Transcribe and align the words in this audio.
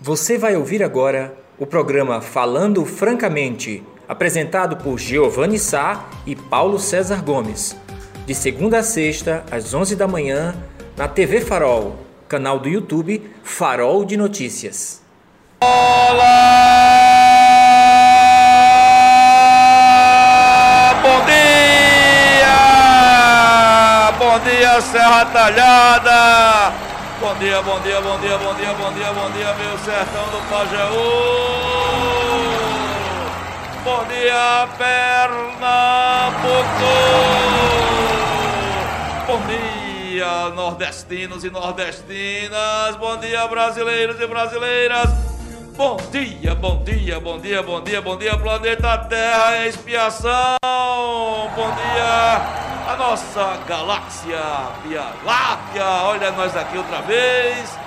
Você 0.00 0.36
vai 0.36 0.54
ouvir 0.56 0.82
agora 0.82 1.34
o 1.58 1.64
programa 1.64 2.20
Falando 2.20 2.84
Francamente, 2.84 3.82
apresentado 4.06 4.76
por 4.76 4.98
Giovanni 4.98 5.58
Sá 5.58 6.04
e 6.26 6.36
Paulo 6.36 6.78
César 6.78 7.24
Gomes. 7.24 7.74
De 8.26 8.34
segunda 8.34 8.80
a 8.80 8.82
sexta, 8.82 9.42
às 9.50 9.72
11 9.72 9.96
da 9.96 10.06
manhã, 10.06 10.54
na 10.98 11.08
TV 11.08 11.40
Farol, 11.40 11.96
canal 12.28 12.58
do 12.58 12.68
YouTube 12.68 13.22
Farol 13.42 14.04
de 14.04 14.18
Notícias. 14.18 15.00
Olá! 15.62 16.26
Bom 21.02 21.24
dia! 21.24 22.52
Bom 24.18 24.38
dia, 24.40 24.78
Serra 24.82 25.24
Talhada! 25.24 26.86
Bom 27.18 27.34
dia, 27.36 27.62
bom 27.62 27.80
dia, 27.80 28.00
bom 28.00 28.18
dia, 28.20 28.36
bom 28.36 28.54
dia, 28.54 28.74
bom 28.74 28.92
dia, 28.92 29.12
bom 29.12 29.30
dia, 29.30 29.52
sertão 29.86 30.24
do 30.30 30.38
Pajeú! 30.50 30.98
Bom 33.84 34.04
dia, 34.06 34.68
Pernambuco! 34.76 35.62
Bom 39.28 39.40
dia, 39.46 40.48
nordestinos 40.56 41.44
e 41.44 41.50
nordestinas! 41.50 42.96
Bom 42.96 43.16
dia, 43.18 43.46
brasileiros 43.46 44.20
e 44.20 44.26
brasileiras! 44.26 45.08
Bom 45.76 45.96
dia, 46.10 46.56
bom 46.56 46.82
dia, 46.82 47.20
bom 47.20 47.38
dia, 47.38 47.62
bom 47.62 47.80
dia, 47.80 48.02
bom 48.02 48.16
dia, 48.16 48.36
planeta 48.36 48.98
Terra 49.08 49.58
em 49.58 49.68
expiação. 49.68 50.56
Bom 51.54 51.70
dia, 51.76 52.40
a 52.88 52.96
nossa 52.98 53.58
galáxia 53.68 54.40
Via 54.82 55.12
Láctea. 55.24 55.84
Olha 56.06 56.32
nós 56.32 56.56
aqui 56.56 56.76
outra 56.76 57.02
vez. 57.02 57.85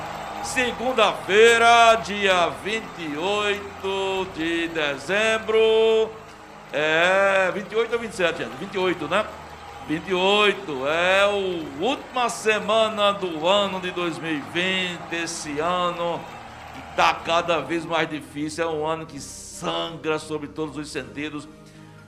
Segunda-feira, 0.53 1.93
dia 2.03 2.49
28 2.63 4.27
de 4.35 4.67
dezembro. 4.69 6.09
É 6.73 7.51
28 7.53 7.93
ou 7.93 7.99
27, 7.99 8.37
gente? 8.39 8.57
28, 8.57 9.07
né? 9.07 9.27
28 9.87 10.87
é 10.87 11.21
a 11.21 11.27
última 11.27 12.29
semana 12.29 13.11
do 13.11 13.47
ano 13.47 13.79
de 13.79 13.91
2020, 13.91 14.99
esse 15.23 15.59
ano 15.59 16.19
está 16.89 17.13
cada 17.13 17.59
vez 17.59 17.85
mais 17.85 18.09
difícil. 18.09 18.63
É 18.63 18.67
um 18.67 18.87
ano 18.87 19.05
que 19.05 19.19
sangra 19.19 20.17
sobre 20.17 20.47
todos 20.47 20.75
os 20.77 20.89
sentidos. 20.89 21.47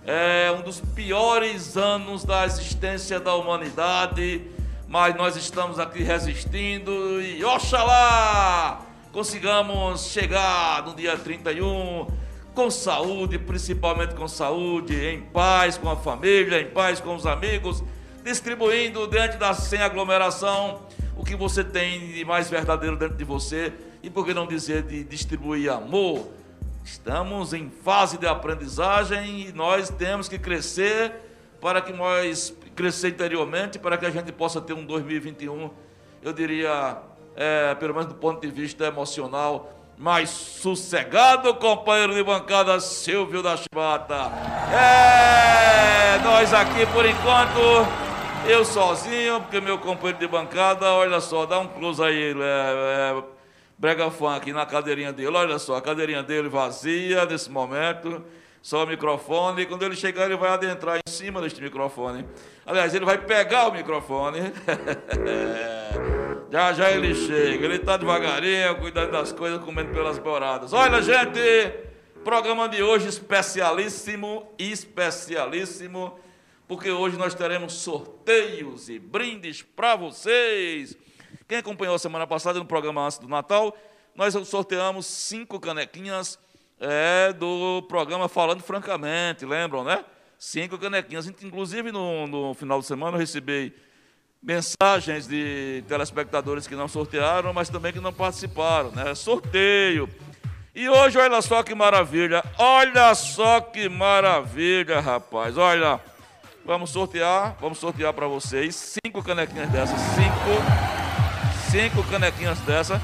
É 0.03 0.51
um 0.51 0.63
dos 0.63 0.81
piores 0.95 1.77
anos 1.77 2.23
da 2.23 2.43
existência 2.43 3.19
da 3.19 3.35
humanidade. 3.35 4.49
Mas 4.91 5.15
nós 5.15 5.37
estamos 5.37 5.79
aqui 5.79 6.03
resistindo 6.03 7.21
e 7.21 7.41
oxalá 7.45 8.85
consigamos 9.13 10.07
chegar 10.07 10.85
no 10.85 10.93
dia 10.93 11.17
31 11.17 12.07
com 12.53 12.69
saúde, 12.69 13.39
principalmente 13.39 14.13
com 14.15 14.27
saúde, 14.27 14.93
em 15.01 15.21
paz 15.21 15.77
com 15.77 15.89
a 15.89 15.95
família, 15.95 16.59
em 16.59 16.71
paz 16.71 16.99
com 16.99 17.15
os 17.15 17.25
amigos, 17.25 17.81
distribuindo 18.21 19.07
diante 19.07 19.37
da 19.37 19.53
sem 19.53 19.81
aglomeração 19.81 20.81
o 21.15 21.23
que 21.23 21.37
você 21.37 21.63
tem 21.63 22.11
de 22.11 22.25
mais 22.25 22.49
verdadeiro 22.49 22.97
dentro 22.97 23.15
de 23.15 23.23
você 23.23 23.71
e 24.03 24.09
por 24.09 24.25
que 24.25 24.33
não 24.33 24.45
dizer 24.45 24.83
de 24.83 25.05
distribuir 25.05 25.71
amor? 25.71 26.27
Estamos 26.83 27.53
em 27.53 27.69
fase 27.69 28.17
de 28.17 28.27
aprendizagem 28.27 29.47
e 29.47 29.53
nós 29.53 29.89
temos 29.89 30.27
que 30.27 30.37
crescer 30.37 31.13
para 31.61 31.81
que 31.81 31.93
nós 31.93 32.53
crescer 32.75 33.09
interiormente, 33.09 33.79
para 33.79 33.97
que 33.97 34.05
a 34.05 34.09
gente 34.09 34.31
possa 34.31 34.61
ter 34.61 34.73
um 34.73 34.85
2021, 34.85 35.69
eu 36.21 36.33
diria, 36.33 36.97
é, 37.35 37.75
pelo 37.75 37.93
menos 37.93 38.09
do 38.09 38.15
ponto 38.15 38.41
de 38.41 38.51
vista 38.51 38.85
emocional, 38.85 39.73
mais 39.97 40.29
sossegado, 40.29 41.53
companheiro 41.55 42.13
de 42.13 42.23
bancada 42.23 42.79
Silvio 42.79 43.43
da 43.43 43.55
Chibata. 43.55 44.31
É, 44.73 46.17
nós 46.23 46.53
aqui 46.53 46.87
por 46.87 47.05
enquanto, 47.05 47.59
eu 48.47 48.65
sozinho, 48.65 49.41
porque 49.41 49.61
meu 49.61 49.77
companheiro 49.77 50.17
de 50.17 50.27
bancada, 50.27 50.91
olha 50.91 51.21
só, 51.21 51.45
dá 51.45 51.59
um 51.59 51.67
close 51.67 52.01
aí, 52.01 52.31
é, 52.31 53.15
é, 53.15 53.23
brega 53.77 54.09
funk 54.09 54.51
na 54.51 54.65
cadeirinha 54.65 55.13
dele. 55.13 55.35
Olha 55.35 55.59
só, 55.59 55.75
a 55.75 55.81
cadeirinha 55.81 56.23
dele 56.23 56.49
vazia 56.49 57.25
nesse 57.25 57.51
momento, 57.51 58.23
só 58.61 58.83
o 58.83 58.87
microfone. 58.87 59.63
E 59.63 59.65
quando 59.65 59.83
ele 59.83 59.95
chegar, 59.95 60.25
ele 60.25 60.37
vai 60.37 60.49
adentrar 60.49 60.97
em 60.97 61.09
cima 61.09 61.41
deste 61.41 61.61
microfone. 61.61 62.25
Aliás, 62.65 62.93
ele 62.93 63.05
vai 63.05 63.17
pegar 63.17 63.67
o 63.67 63.73
microfone. 63.73 64.39
já 66.51 66.73
já 66.73 66.91
ele 66.91 67.15
chega. 67.15 67.65
Ele 67.65 67.75
está 67.75 67.97
devagarinho, 67.97 68.77
cuidando 68.77 69.11
das 69.11 69.31
coisas, 69.31 69.63
comendo 69.63 69.91
pelas 69.91 70.19
boradas. 70.19 70.73
Olha, 70.73 71.01
gente, 71.01 71.39
programa 72.23 72.69
de 72.69 72.83
hoje 72.83 73.07
especialíssimo, 73.07 74.47
especialíssimo, 74.57 76.19
porque 76.67 76.91
hoje 76.91 77.17
nós 77.17 77.33
teremos 77.33 77.73
sorteios 77.73 78.89
e 78.89 78.99
brindes 78.99 79.63
para 79.63 79.95
vocês. 79.95 80.95
Quem 81.47 81.57
acompanhou 81.57 81.95
a 81.95 81.99
semana 81.99 82.27
passada 82.27 82.59
no 82.59 82.65
programa 82.65 83.05
antes 83.05 83.17
do 83.17 83.27
Natal, 83.27 83.75
nós 84.15 84.33
sorteamos 84.47 85.05
cinco 85.05 85.59
canequinhas 85.59 86.39
é, 86.81 87.31
do 87.31 87.83
programa 87.83 88.27
Falando 88.27 88.61
Francamente, 88.61 89.45
lembram, 89.45 89.83
né? 89.83 90.03
Cinco 90.37 90.77
canequinhas. 90.77 91.27
Inclusive, 91.27 91.91
no, 91.91 92.25
no 92.25 92.53
final 92.55 92.79
de 92.79 92.87
semana, 92.87 93.15
eu 93.15 93.19
recebi 93.19 93.73
mensagens 94.41 95.27
de 95.27 95.83
telespectadores 95.87 96.65
que 96.65 96.75
não 96.75 96.87
sortearam, 96.87 97.53
mas 97.53 97.69
também 97.69 97.93
que 97.93 97.99
não 97.99 98.11
participaram, 98.11 98.91
né? 98.91 99.13
Sorteio. 99.13 100.09
E 100.73 100.89
hoje, 100.89 101.19
olha 101.19 101.41
só 101.41 101.61
que 101.61 101.75
maravilha, 101.75 102.43
olha 102.57 103.13
só 103.13 103.61
que 103.61 103.87
maravilha, 103.87 104.99
rapaz, 104.99 105.57
olha. 105.57 105.99
Vamos 106.63 106.91
sortear, 106.91 107.57
vamos 107.59 107.79
sortear 107.79 108.13
para 108.13 108.27
vocês 108.27 108.97
cinco 109.03 109.23
canequinhas 109.23 109.67
dessas, 109.69 109.99
cinco 109.99 110.91
cinco 111.71 112.03
canequinhas 112.03 112.59
dessa. 112.59 113.01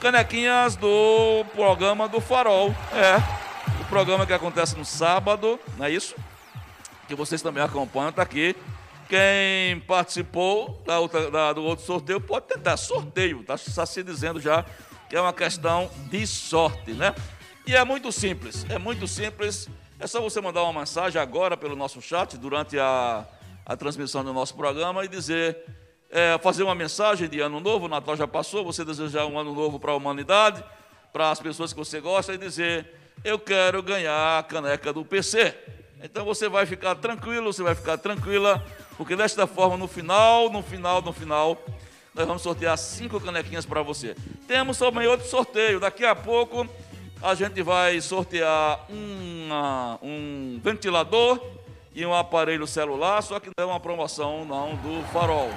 Canequinhas 0.00 0.76
do 0.76 1.44
programa 1.54 2.08
do 2.08 2.22
Farol. 2.22 2.74
É. 2.90 3.16
O 3.82 3.84
programa 3.84 4.26
que 4.26 4.32
acontece 4.32 4.74
no 4.74 4.84
sábado, 4.84 5.60
não 5.76 5.84
é 5.84 5.90
isso? 5.90 6.14
Que 7.06 7.14
vocês 7.14 7.42
também 7.42 7.62
acompanham, 7.62 8.10
tá 8.10 8.22
aqui. 8.22 8.56
Quem 9.10 9.78
participou 9.80 10.82
da 10.86 10.98
outra, 10.98 11.30
da, 11.30 11.52
do 11.52 11.62
outro 11.62 11.84
sorteio 11.84 12.18
pode 12.18 12.46
tentar. 12.46 12.78
Sorteio, 12.78 13.44
tá, 13.44 13.56
está 13.56 13.84
se 13.84 14.02
dizendo 14.02 14.40
já 14.40 14.64
que 15.08 15.16
é 15.16 15.20
uma 15.20 15.34
questão 15.34 15.90
de 16.08 16.26
sorte, 16.26 16.92
né? 16.92 17.14
E 17.66 17.76
é 17.76 17.84
muito 17.84 18.10
simples, 18.10 18.64
é 18.70 18.78
muito 18.78 19.06
simples. 19.06 19.68
É 19.98 20.06
só 20.06 20.18
você 20.22 20.40
mandar 20.40 20.62
uma 20.62 20.80
mensagem 20.80 21.20
agora 21.20 21.58
pelo 21.58 21.76
nosso 21.76 22.00
chat, 22.00 22.38
durante 22.38 22.78
a, 22.78 23.26
a 23.66 23.76
transmissão 23.76 24.24
do 24.24 24.32
nosso 24.32 24.54
programa, 24.54 25.04
e 25.04 25.08
dizer 25.08 25.62
é, 26.10 26.36
fazer 26.38 26.64
uma 26.64 26.74
mensagem 26.74 27.28
de 27.28 27.40
ano 27.40 27.60
novo, 27.60 27.86
o 27.86 27.88
Natal 27.88 28.16
já 28.16 28.26
passou, 28.26 28.64
você 28.64 28.84
desejar 28.84 29.26
um 29.26 29.38
ano 29.38 29.54
novo 29.54 29.78
para 29.78 29.92
a 29.92 29.94
humanidade, 29.94 30.62
para 31.12 31.30
as 31.30 31.40
pessoas 31.40 31.72
que 31.72 31.78
você 31.78 32.00
gosta, 32.00 32.34
e 32.34 32.38
dizer: 32.38 32.86
Eu 33.24 33.38
quero 33.38 33.82
ganhar 33.82 34.38
a 34.38 34.42
caneca 34.42 34.92
do 34.92 35.04
PC. 35.04 35.54
Então 36.02 36.24
você 36.24 36.48
vai 36.48 36.66
ficar 36.66 36.94
tranquilo, 36.96 37.52
você 37.52 37.62
vai 37.62 37.74
ficar 37.74 37.96
tranquila, 37.98 38.64
porque 38.96 39.14
desta 39.14 39.46
forma, 39.46 39.76
no 39.76 39.86
final, 39.86 40.50
no 40.50 40.62
final, 40.62 41.00
no 41.02 41.12
final, 41.12 41.62
nós 42.14 42.26
vamos 42.26 42.42
sortear 42.42 42.76
cinco 42.76 43.20
canequinhas 43.20 43.64
para 43.64 43.82
você. 43.82 44.16
Temos 44.48 44.78
também 44.78 45.06
outro 45.06 45.28
sorteio. 45.28 45.78
Daqui 45.78 46.04
a 46.04 46.14
pouco 46.16 46.66
a 47.22 47.34
gente 47.34 47.62
vai 47.62 48.00
sortear 48.00 48.84
uma, 48.88 49.98
um 50.02 50.58
ventilador 50.64 51.38
e 51.94 52.04
um 52.06 52.14
aparelho 52.14 52.66
celular, 52.66 53.22
só 53.22 53.38
que 53.38 53.50
não 53.56 53.64
é 53.64 53.72
uma 53.72 53.78
promoção 53.78 54.44
não 54.44 54.74
do 54.76 55.06
farol 55.12 55.50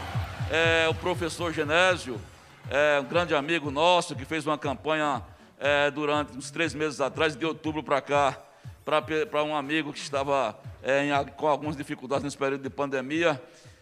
é, 0.53 0.87
o 0.87 0.93
professor 0.93 1.51
Genésio, 1.51 2.21
é, 2.69 2.99
um 2.99 3.05
grande 3.05 3.33
amigo 3.33 3.71
nosso, 3.71 4.15
que 4.15 4.23
fez 4.23 4.45
uma 4.45 4.55
campanha 4.55 5.23
é, 5.59 5.89
durante 5.89 6.37
uns 6.37 6.51
três 6.51 6.75
meses 6.75 7.01
atrás, 7.01 7.35
de 7.35 7.43
outubro 7.43 7.81
para 7.81 7.99
cá, 7.99 8.39
para 8.85 9.43
um 9.43 9.55
amigo 9.55 9.91
que 9.91 9.97
estava 9.97 10.55
é, 10.83 11.07
em, 11.07 11.25
com 11.31 11.47
algumas 11.47 11.75
dificuldades 11.75 12.23
nesse 12.23 12.37
período 12.37 12.61
de 12.61 12.69
pandemia. 12.69 13.41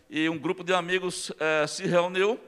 E 0.09 0.29
um 0.29 0.37
grupo 0.37 0.63
de 0.63 0.73
amigos 0.73 1.29
é, 1.41 1.67
se 1.67 1.85
reuniu 1.85 2.39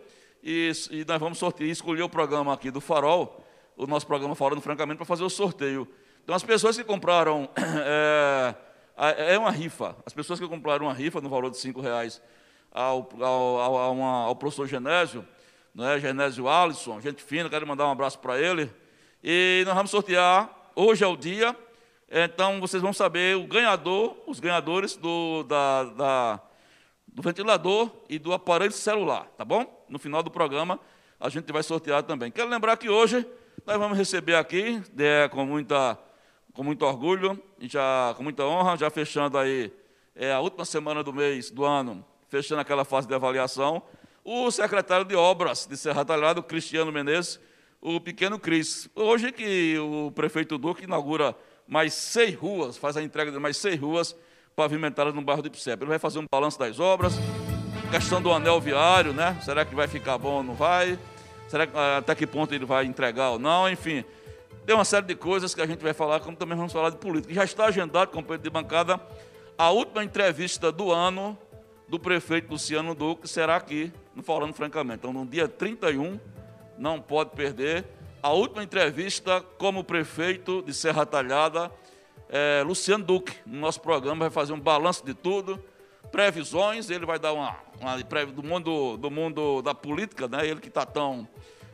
e, 0.42 0.72
e, 0.90 1.04
nós 1.04 1.20
vamos 1.20 1.38
sortear, 1.38 1.70
escolher 1.70 2.04
o 2.04 2.10
programa 2.10 2.54
aqui 2.54 2.72
do 2.72 2.80
Farol, 2.80 3.46
o 3.76 3.86
nosso 3.86 4.08
programa 4.08 4.36
Falando 4.36 4.62
Francamente, 4.62 4.96
para 4.96 5.06
fazer 5.06 5.26
o 5.26 5.30
sorteio. 5.30 5.86
Então, 6.24 6.34
as 6.34 6.44
pessoas 6.44 6.78
que 6.78 6.84
compraram, 6.86 7.50
é, 8.96 9.34
é 9.34 9.38
uma 9.38 9.52
rifa, 9.52 9.98
as 10.06 10.14
pessoas 10.14 10.40
que 10.40 10.48
compraram 10.48 10.86
uma 10.86 10.94
rifa 10.94 11.20
no 11.20 11.28
valor 11.28 11.52
de 11.52 11.58
cinco 11.58 11.82
reais 11.82 12.22
ao, 12.74 13.08
ao, 13.22 13.78
ao, 13.78 14.02
ao 14.02 14.36
professor 14.36 14.68
Genésio, 14.68 15.26
né, 15.76 16.00
Genésio 16.00 16.50
Alisson, 16.50 17.00
gente 17.00 17.22
fina, 17.22 17.50
quero 17.50 17.68
mandar 17.68 17.88
um 17.88 17.92
abraço 17.92 18.18
para 18.20 18.40
ele. 18.40 18.70
E 19.24 19.64
nós 19.66 19.76
vamos 19.76 19.92
sortear, 19.92 20.50
hoje 20.76 21.04
é 21.04 21.08
o 21.08 21.16
dia, 21.16 21.56
então 22.12 22.60
vocês 22.60 22.82
vão 22.82 22.92
saber 22.92 23.38
o 23.38 23.46
ganhador, 23.46 24.18
os 24.28 24.40
ganhadores 24.40 24.96
do, 24.96 25.44
da, 25.44 25.84
da, 25.84 26.42
do 27.08 27.22
ventilador 27.22 27.90
e 28.10 28.18
do 28.18 28.34
aparelho 28.34 28.74
celular, 28.74 29.28
tá 29.38 29.46
bom? 29.46 29.86
No 29.88 30.00
final 30.00 30.24
do 30.24 30.32
programa 30.32 30.80
a 31.20 31.30
gente 31.30 31.52
vai 31.54 31.64
sortear 31.64 32.04
também. 32.04 32.32
Quero 32.32 32.50
lembrar 32.50 32.76
que 32.76 32.90
hoje 32.90 33.26
nós 33.66 33.78
vamos 33.78 33.98
receber 33.98 34.36
aqui, 34.36 34.82
é, 34.98 35.30
com, 35.30 35.46
muita, 35.46 35.98
com 36.54 36.64
muito 36.64 36.84
orgulho, 36.86 37.42
já, 37.62 38.14
com 38.18 38.24
muita 38.24 38.44
honra, 38.44 38.76
já 38.76 38.90
fechando 38.90 39.38
aí 39.38 39.72
é, 40.14 40.34
a 40.34 40.42
última 40.42 40.66
semana 40.66 41.02
do 41.02 41.14
mês, 41.14 41.50
do 41.50 41.64
ano, 41.64 42.06
fechando 42.34 42.62
aquela 42.62 42.84
fase 42.84 43.08
de 43.08 43.14
avaliação, 43.14 43.84
o 44.26 44.50
secretário 44.50 45.06
de 45.06 45.16
Obras 45.16 45.68
de 45.68 45.78
Serra 45.78 46.04
Talhada, 46.04 46.42
Cristiano 46.42 46.92
Menezes, 46.92 47.40
o 47.80 48.00
pequeno 48.00 48.40
Cris. 48.40 48.90
Hoje 48.96 49.32
que 49.32 49.78
o 49.78 50.12
prefeito 50.12 50.58
Duque 50.58 50.86
inaugura 50.86 51.36
mais 51.68 51.94
seis 51.94 52.34
ruas, 52.34 52.76
faz 52.76 52.98
a 52.98 53.04
entrega 53.04 53.32
de 53.32 53.38
mais 53.38 53.56
seis 53.58 53.80
ruas 53.80 54.16
pavimentadas 54.56 55.14
no 55.14 55.22
bairro 55.22 55.44
de 55.44 55.50
Ipsep. 55.50 55.84
Ele 55.84 55.90
vai 55.90 56.00
fazer 56.00 56.18
um 56.18 56.26
balanço 56.32 56.58
das 56.58 56.80
obras, 56.80 57.14
questão 57.92 58.20
do 58.20 58.32
anel 58.32 58.60
viário, 58.60 59.14
né? 59.14 59.38
Será 59.46 59.64
que 59.64 59.76
vai 59.76 59.88
ficar 59.88 60.18
bom 60.18 60.38
ou 60.38 60.44
não 60.44 60.56
vai? 60.56 60.98
Será 61.48 61.68
que, 61.68 61.78
ah, 61.78 61.98
até 61.98 62.16
que 62.16 62.26
ponto 62.26 62.52
ele 62.56 62.66
vai 62.66 62.84
entregar 62.86 63.30
ou 63.30 63.38
não? 63.38 63.70
Enfim, 63.70 64.04
tem 64.66 64.74
uma 64.74 64.86
série 64.86 65.06
de 65.06 65.14
coisas 65.14 65.54
que 65.54 65.62
a 65.62 65.68
gente 65.68 65.84
vai 65.84 65.94
falar, 65.94 66.20
como 66.20 66.36
também 66.36 66.58
vamos 66.58 66.74
falar 66.74 66.90
de 66.90 66.98
política. 66.98 67.32
Já 67.32 67.44
está 67.44 67.66
agendado, 67.66 68.10
companheiro 68.10 68.42
de 68.42 68.50
bancada, 68.50 69.00
a 69.56 69.70
última 69.70 70.04
entrevista 70.04 70.72
do 70.72 70.92
ano 70.92 71.38
do 71.94 72.00
prefeito 72.00 72.50
Luciano 72.50 72.96
Duque 72.96 73.28
será 73.28 73.56
aqui, 73.56 73.94
no 74.16 74.24
Falando 74.24 74.52
Francamente. 74.56 75.02
Então, 75.02 75.14
no 75.14 75.28
dia 75.28 75.48
31, 75.48 76.20
não 76.76 77.00
pode 77.00 77.30
perder, 77.36 77.86
a 78.20 78.32
última 78.32 78.64
entrevista 78.64 79.42
como 79.60 79.84
prefeito 79.84 80.64
de 80.64 80.74
Serra 80.74 81.06
Talhada, 81.06 81.72
é, 82.30 82.64
Luciano 82.66 83.04
Duque, 83.04 83.36
no 83.46 83.60
nosso 83.60 83.80
programa, 83.80 84.22
vai 84.22 84.32
fazer 84.32 84.54
um 84.54 84.60
balanço 84.60 85.06
de 85.06 85.14
tudo, 85.14 85.64
previsões, 86.12 86.90
ele 86.90 87.06
vai 87.06 87.20
dar 87.20 87.32
uma, 87.32 87.58
uma 87.80 87.96
do, 88.26 88.42
mundo, 88.42 88.98
do 88.98 89.12
mundo 89.12 89.62
da 89.62 89.76
política, 89.76 90.28
né? 90.28 90.48
ele 90.48 90.60
que 90.60 90.70
está 90.70 90.88
tão 90.88 91.28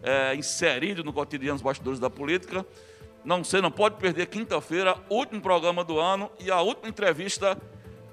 é, 0.03 0.35
inserido 0.35 1.01
no 1.01 1.13
cotidiano 1.13 1.55
dos 1.55 1.63
bastidores 1.63 1.97
da 1.97 2.09
política. 2.09 2.65
Não 3.23 3.41
sei, 3.41 3.61
não 3.61 3.71
pode 3.71 3.95
perder 3.95 4.25
quinta-feira, 4.25 4.97
último 5.09 5.39
programa 5.39 5.81
do 5.81 5.97
ano 5.97 6.29
e 6.41 6.51
a 6.51 6.59
última 6.59 6.89
entrevista 6.89 7.57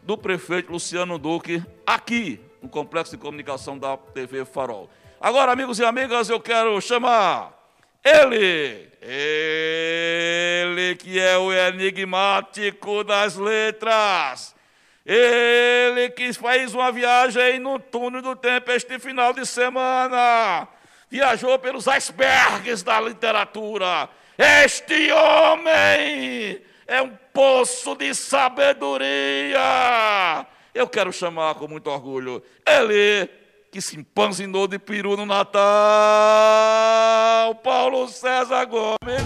do 0.06 0.16
prefeito 0.16 0.70
Luciano 0.72 1.18
Duque 1.18 1.60
aqui 1.84 2.40
no 2.62 2.68
Complexo 2.68 3.16
de 3.16 3.18
Comunicação 3.20 3.76
da 3.76 3.96
TV 3.96 4.44
Farol. 4.44 4.88
Agora, 5.20 5.50
amigos 5.50 5.80
e 5.80 5.84
amigas, 5.84 6.30
eu 6.30 6.38
quero 6.38 6.80
chamar 6.80 7.52
ele, 8.04 8.88
ele 9.02 10.94
que 10.94 11.18
é 11.18 11.36
o 11.36 11.52
enigmático 11.52 13.02
das 13.02 13.34
letras, 13.34 14.54
ele 15.04 16.08
que 16.10 16.32
fez 16.32 16.72
uma 16.72 16.92
viagem 16.92 17.58
no 17.58 17.80
túnel 17.80 18.22
do 18.22 18.36
tempo 18.36 18.70
este 18.70 19.00
final 19.00 19.32
de 19.32 19.44
semana, 19.44 20.68
viajou 21.10 21.58
pelos 21.58 21.88
icebergs 21.88 22.84
da 22.84 23.00
literatura. 23.00 24.08
Este 24.38 25.10
homem 25.10 26.62
é 26.86 27.02
um 27.02 27.10
poço 27.32 27.96
de 27.96 28.14
sabedoria. 28.14 29.58
Eu 30.74 30.86
quero 30.88 31.12
chamar 31.12 31.54
com 31.56 31.66
muito 31.66 31.90
orgulho 31.90 32.42
ele 32.66 33.28
que 33.72 33.80
se 33.80 33.98
empanzinou 33.98 34.68
de 34.68 34.78
peru 34.78 35.16
no 35.16 35.26
Natal, 35.26 35.56
Paulo 37.56 38.06
César 38.08 38.64
Gomes. 38.66 39.22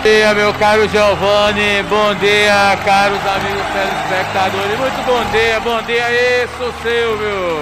Bom 0.00 0.02
dia, 0.02 0.34
meu 0.34 0.54
caro 0.54 0.88
Giovanni, 0.88 1.82
bom 1.88 2.14
dia, 2.14 2.76
caros 2.84 3.20
amigos 3.26 3.62
telespectadores, 3.72 4.78
muito 4.78 5.04
bom 5.04 5.22
dia, 5.30 5.60
bom 5.60 5.82
dia, 5.82 6.44
isso, 6.44 6.72
Silvio. 6.82 7.58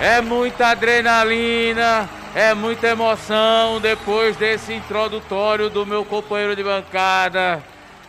É 0.00 0.20
muita 0.20 0.68
adrenalina, 0.68 2.08
é 2.34 2.54
muita 2.54 2.88
emoção 2.88 3.78
depois 3.78 4.36
desse 4.36 4.72
introdutório 4.72 5.68
do 5.68 5.84
meu 5.84 6.02
companheiro 6.04 6.56
de 6.56 6.64
bancada 6.64 7.62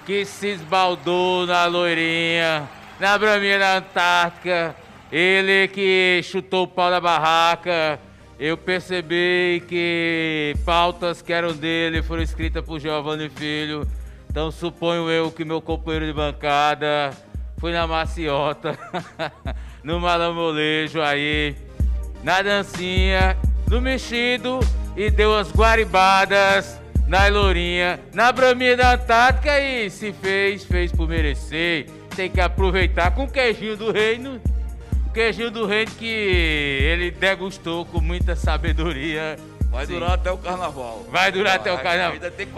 que 0.06 0.24
se 0.24 0.48
esbaldou 0.48 1.46
na 1.46 1.66
loirinha, 1.66 2.70
na 3.00 3.18
braminha 3.18 3.60
da 3.60 3.78
Antártica, 3.78 4.76
ele 5.12 5.68
que 5.68 6.22
chutou 6.24 6.64
o 6.64 6.68
pau 6.68 6.90
da 6.90 7.02
barraca, 7.02 8.00
eu 8.40 8.58
percebi 8.58 9.62
que 9.68 10.56
pautas 10.66 11.22
que 11.22 11.34
eram 11.34 11.54
dele 11.54 12.02
foram 12.02 12.24
escritas 12.24 12.64
por 12.64 12.80
Giovanni 12.80 13.30
Filho. 13.30 13.86
Então 14.30 14.52
suponho 14.52 15.10
eu 15.10 15.32
que 15.32 15.46
meu 15.46 15.62
companheiro 15.62 16.06
de 16.06 16.14
bancada 16.14 17.12
foi 17.58 17.72
na 17.74 17.86
maciota, 17.86 18.78
no 19.84 20.00
malamolejo 20.00 21.02
aí, 21.02 21.56
na 22.24 22.42
dancinha, 22.42 23.38
no 23.74 23.82
mexido 23.82 24.60
e 24.96 25.10
deu 25.10 25.36
as 25.36 25.52
guaribadas 25.52 26.80
na 27.08 27.28
Lourinha, 27.28 28.00
na 28.14 28.32
Braminha 28.32 28.78
da 28.78 28.94
Antártica 28.94 29.60
e 29.60 29.90
se 29.90 30.14
fez, 30.14 30.64
fez 30.64 30.92
por 30.92 31.10
merecer. 31.10 31.88
Tem 32.16 32.30
que 32.30 32.40
aproveitar 32.40 33.10
com 33.16 33.24
o 33.24 33.28
queijinho 33.28 33.76
do 33.76 33.92
reino 33.92 34.40
queijinho 35.12 35.50
do 35.50 35.66
reino 35.66 35.92
que 35.92 36.06
ele 36.06 37.10
degustou 37.12 37.84
com 37.86 38.00
muita 38.00 38.36
sabedoria. 38.36 39.38
Vai 39.70 39.88
Sim. 39.88 39.94
durar 39.94 40.12
até 40.12 40.32
o 40.32 40.38
carnaval. 40.38 41.06
Vai 41.10 41.32
durar 41.32 41.56
até 41.56 41.74
o 41.74 41.78
carnaval. 41.80 42.18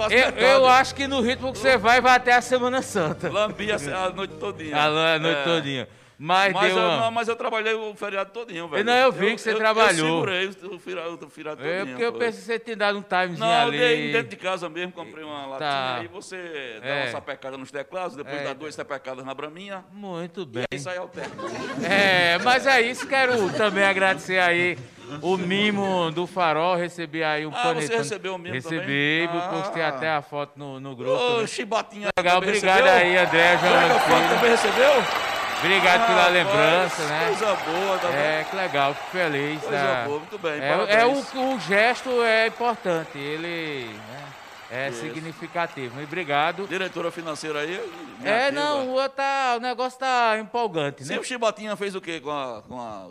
Eu, 0.10 0.30
eu, 0.38 0.66
acho 0.66 0.96
que 0.96 1.08
no 1.08 1.22
ritmo 1.22 1.54
que 1.54 1.60
você 1.60 1.78
vai, 1.78 2.02
vai 2.02 2.16
até 2.16 2.34
a 2.34 2.42
Semana 2.42 2.82
Santa. 2.82 3.30
Lambia 3.30 3.76
a 4.06 4.10
noite 4.10 4.34
todinha. 4.36 4.78
A, 4.78 5.20
noite 5.20 5.40
é. 5.40 5.44
todinha. 5.44 5.88
Mas, 6.18 6.54
mas, 6.54 6.72
eu, 6.72 6.78
uma... 6.78 6.98
não, 6.98 7.12
mas 7.12 7.28
eu 7.28 7.36
trabalhei 7.36 7.74
o 7.74 7.94
feriado 7.94 8.32
todinho, 8.32 8.68
velho. 8.70 8.86
Não, 8.86 8.94
eu 8.94 9.12
vi 9.12 9.28
eu, 9.28 9.36
que 9.36 9.42
você 9.42 9.52
eu, 9.52 9.58
trabalhou. 9.58 10.08
Eu 10.28 10.52
segurei 10.52 10.76
o 10.76 10.80
feriado, 10.80 11.26
o 11.26 11.30
feriado 11.30 11.62
é, 11.62 11.80
todinho. 11.80 11.82
É 11.82 11.86
porque 11.86 12.04
eu 12.06 12.14
pensei 12.14 12.40
que 12.40 12.46
você 12.46 12.60
tinha 12.60 12.78
dado 12.78 12.98
um 12.98 13.02
timezinho 13.02 13.40
não, 13.40 13.68
ali. 13.68 13.78
Não, 13.78 13.86
eu 13.86 14.12
dentro 14.14 14.30
de 14.30 14.36
casa 14.38 14.70
mesmo, 14.70 14.94
comprei 14.94 15.24
uma 15.24 15.46
latinha. 15.46 15.70
Tá. 15.70 15.96
Aí 15.98 16.08
você 16.08 16.80
dá 16.82 16.88
é. 16.88 17.04
uma 17.04 17.12
sapecada 17.12 17.58
nos 17.58 17.72
teclados, 17.72 18.16
depois 18.16 18.38
é. 18.38 18.44
dá 18.44 18.54
duas 18.54 18.74
sapecadas 18.74 19.26
na 19.26 19.34
braminha. 19.34 19.84
Muito 19.92 20.46
bem. 20.46 20.64
E 20.72 20.76
aí 20.76 20.80
sai 20.80 20.98
alterno. 20.98 21.36
É, 21.84 22.38
mas 22.40 22.66
é 22.66 22.82
isso. 22.82 23.06
Quero 23.08 23.52
também 23.54 23.84
agradecer 23.84 24.40
aí 24.40 24.78
o 25.22 25.38
mimo 25.38 26.12
do 26.12 26.26
Farol, 26.26 26.76
recebi 26.76 27.24
aí 27.24 27.46
um 27.46 27.50
ah, 27.50 27.62
panetone. 27.62 27.88
você 27.88 27.98
recebeu 27.98 28.36
o 28.36 28.38
mimo 28.38 28.54
Recebi, 28.54 29.28
também? 29.28 29.50
postei 29.50 29.84
ah. 29.84 29.90
até 29.90 30.10
a 30.10 30.22
foto 30.22 30.54
no, 30.58 30.80
no 30.80 30.96
grupo. 30.96 31.12
Ô, 31.12 31.42
né? 31.42 31.48
chibatinha. 31.48 32.10
Legal, 32.18 32.38
obrigado 32.38 32.84
recebeu? 32.84 32.94
aí, 32.94 33.18
André 33.18 33.58
João 33.58 34.00
Filho. 34.00 34.30
também 34.30 34.50
recebeu? 34.52 35.35
Obrigado 35.66 36.02
ah, 36.02 36.06
pela 36.06 36.28
lembrança, 36.28 37.04
né? 37.08 37.26
Coisa 37.28 37.56
boa, 37.56 37.98
tá 37.98 38.10
É, 38.10 38.44
que 38.44 38.56
legal, 38.56 38.94
fico 38.94 39.10
feliz. 39.10 39.62
Coisa 39.62 39.78
tá? 39.78 40.04
boa, 40.06 40.20
muito 40.20 40.38
bem. 40.38 40.62
É, 40.62 41.02
é 41.02 41.06
o, 41.06 41.56
o, 41.56 41.60
gesto 41.60 42.22
é 42.22 42.48
importante, 42.48 43.18
ele 43.18 43.88
né, 43.88 44.24
é 44.70 44.90
Isso. 44.90 45.02
significativo. 45.02 46.00
E 46.00 46.04
obrigado. 46.04 46.68
Diretora 46.68 47.10
financeira 47.10 47.60
aí? 47.60 47.82
É, 48.24 48.52
não, 48.52 48.96
o, 48.96 49.10
tá, 49.10 49.56
o 49.58 49.60
negócio 49.60 50.00
tá 50.00 50.38
empolgante, 50.40 51.02
né? 51.02 51.08
Sempre 51.08 51.24
o 51.24 51.28
Chibatinha 51.28 51.76
fez 51.76 51.96
o 51.96 52.02
quê 52.02 52.20
com 52.20 52.32
a. 52.32 52.62
Com 52.62 52.80
a 52.80 53.08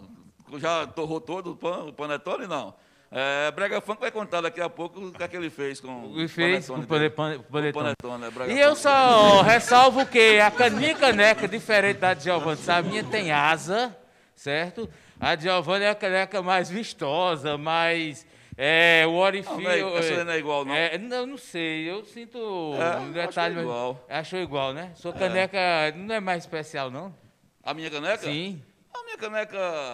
já 0.59 0.87
torrou 0.87 1.21
todo 1.21 1.53
o, 1.53 1.57
pan, 1.57 1.85
o 1.85 1.93
panetone, 1.93 2.47
não? 2.47 2.75
É, 3.17 3.49
Brega 3.53 3.81
Funk 3.81 4.01
vai 4.01 4.11
contar 4.11 4.41
daqui 4.41 4.61
a 4.61 4.69
pouco 4.69 4.99
o 4.99 5.13
que, 5.13 5.23
é 5.23 5.29
que 5.29 5.37
ele 5.37 5.49
fez 5.49 5.81
com 5.81 6.07
o 6.07 6.29
fez 6.29 6.67
com 6.67 6.81
o 6.81 6.85
panetone. 6.85 7.39
panetone. 7.55 8.53
E 8.53 8.59
eu 8.59 8.75
só 8.75 9.41
ressalvo 9.43 10.01
o 10.01 10.07
quê? 10.07 10.41
A 10.43 10.71
minha 10.71 10.97
caneca, 10.97 11.47
diferente 11.47 11.99
da 11.99 12.13
de 12.13 12.25
Giovanni? 12.25 12.59
A 12.67 12.83
minha 12.83 13.05
tem 13.05 13.31
asa, 13.31 13.97
certo? 14.35 14.91
A 15.21 15.37
de 15.37 15.45
Giovanni 15.45 15.85
é 15.85 15.91
a 15.91 15.95
caneca 15.95 16.43
mais 16.43 16.69
vistosa, 16.69 17.57
mais... 17.57 18.27
É, 18.57 19.05
o 19.07 19.13
orifício... 19.13 19.63
Não, 19.63 19.71
é, 19.71 20.25
não 20.25 20.33
é 20.33 20.39
igual, 20.39 20.65
não? 20.65 20.75
É, 20.75 20.99
não, 20.99 21.25
não 21.25 21.39
sei, 21.39 21.89
eu 21.89 22.05
sinto 22.05 22.39
é, 22.75 22.99
um 22.99 23.13
detalhe... 23.13 23.55
Achou 23.55 23.63
igual. 23.63 24.07
Achou 24.09 24.39
igual, 24.41 24.73
né? 24.73 24.91
Sua 24.97 25.13
é. 25.13 25.19
caneca 25.19 25.59
não 25.97 26.15
é 26.17 26.21
mais 26.21 26.43
especial, 26.43 26.91
não? 26.91 27.15
A 27.63 27.73
minha 27.73 27.91
caneca? 27.91 28.25
Sim. 28.25 28.61
A 28.95 29.03
minha 29.03 29.19
caneca. 29.19 29.59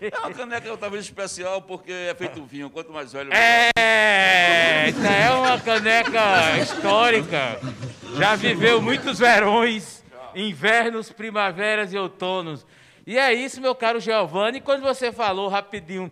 é 0.00 0.18
uma 0.20 0.32
caneca 0.32 0.76
talvez 0.76 1.04
especial 1.04 1.60
porque 1.60 1.90
é 1.90 2.14
feito 2.14 2.44
vinho, 2.44 2.70
quanto 2.70 2.92
mais 2.92 3.12
velho. 3.12 3.32
É, 3.32 3.70
é 3.74 5.30
uma 5.32 5.58
caneca 5.60 6.56
histórica. 6.62 7.58
Já 8.16 8.36
viveu 8.36 8.80
muitos 8.80 9.18
verões, 9.18 10.04
invernos, 10.36 11.10
primaveras 11.10 11.92
e 11.92 11.98
outonos. 11.98 12.64
E 13.04 13.18
é 13.18 13.34
isso, 13.34 13.60
meu 13.60 13.74
caro 13.74 13.98
Giovanni. 13.98 14.60
Quando 14.60 14.82
você 14.82 15.10
falou 15.10 15.48
rapidinho, 15.48 16.10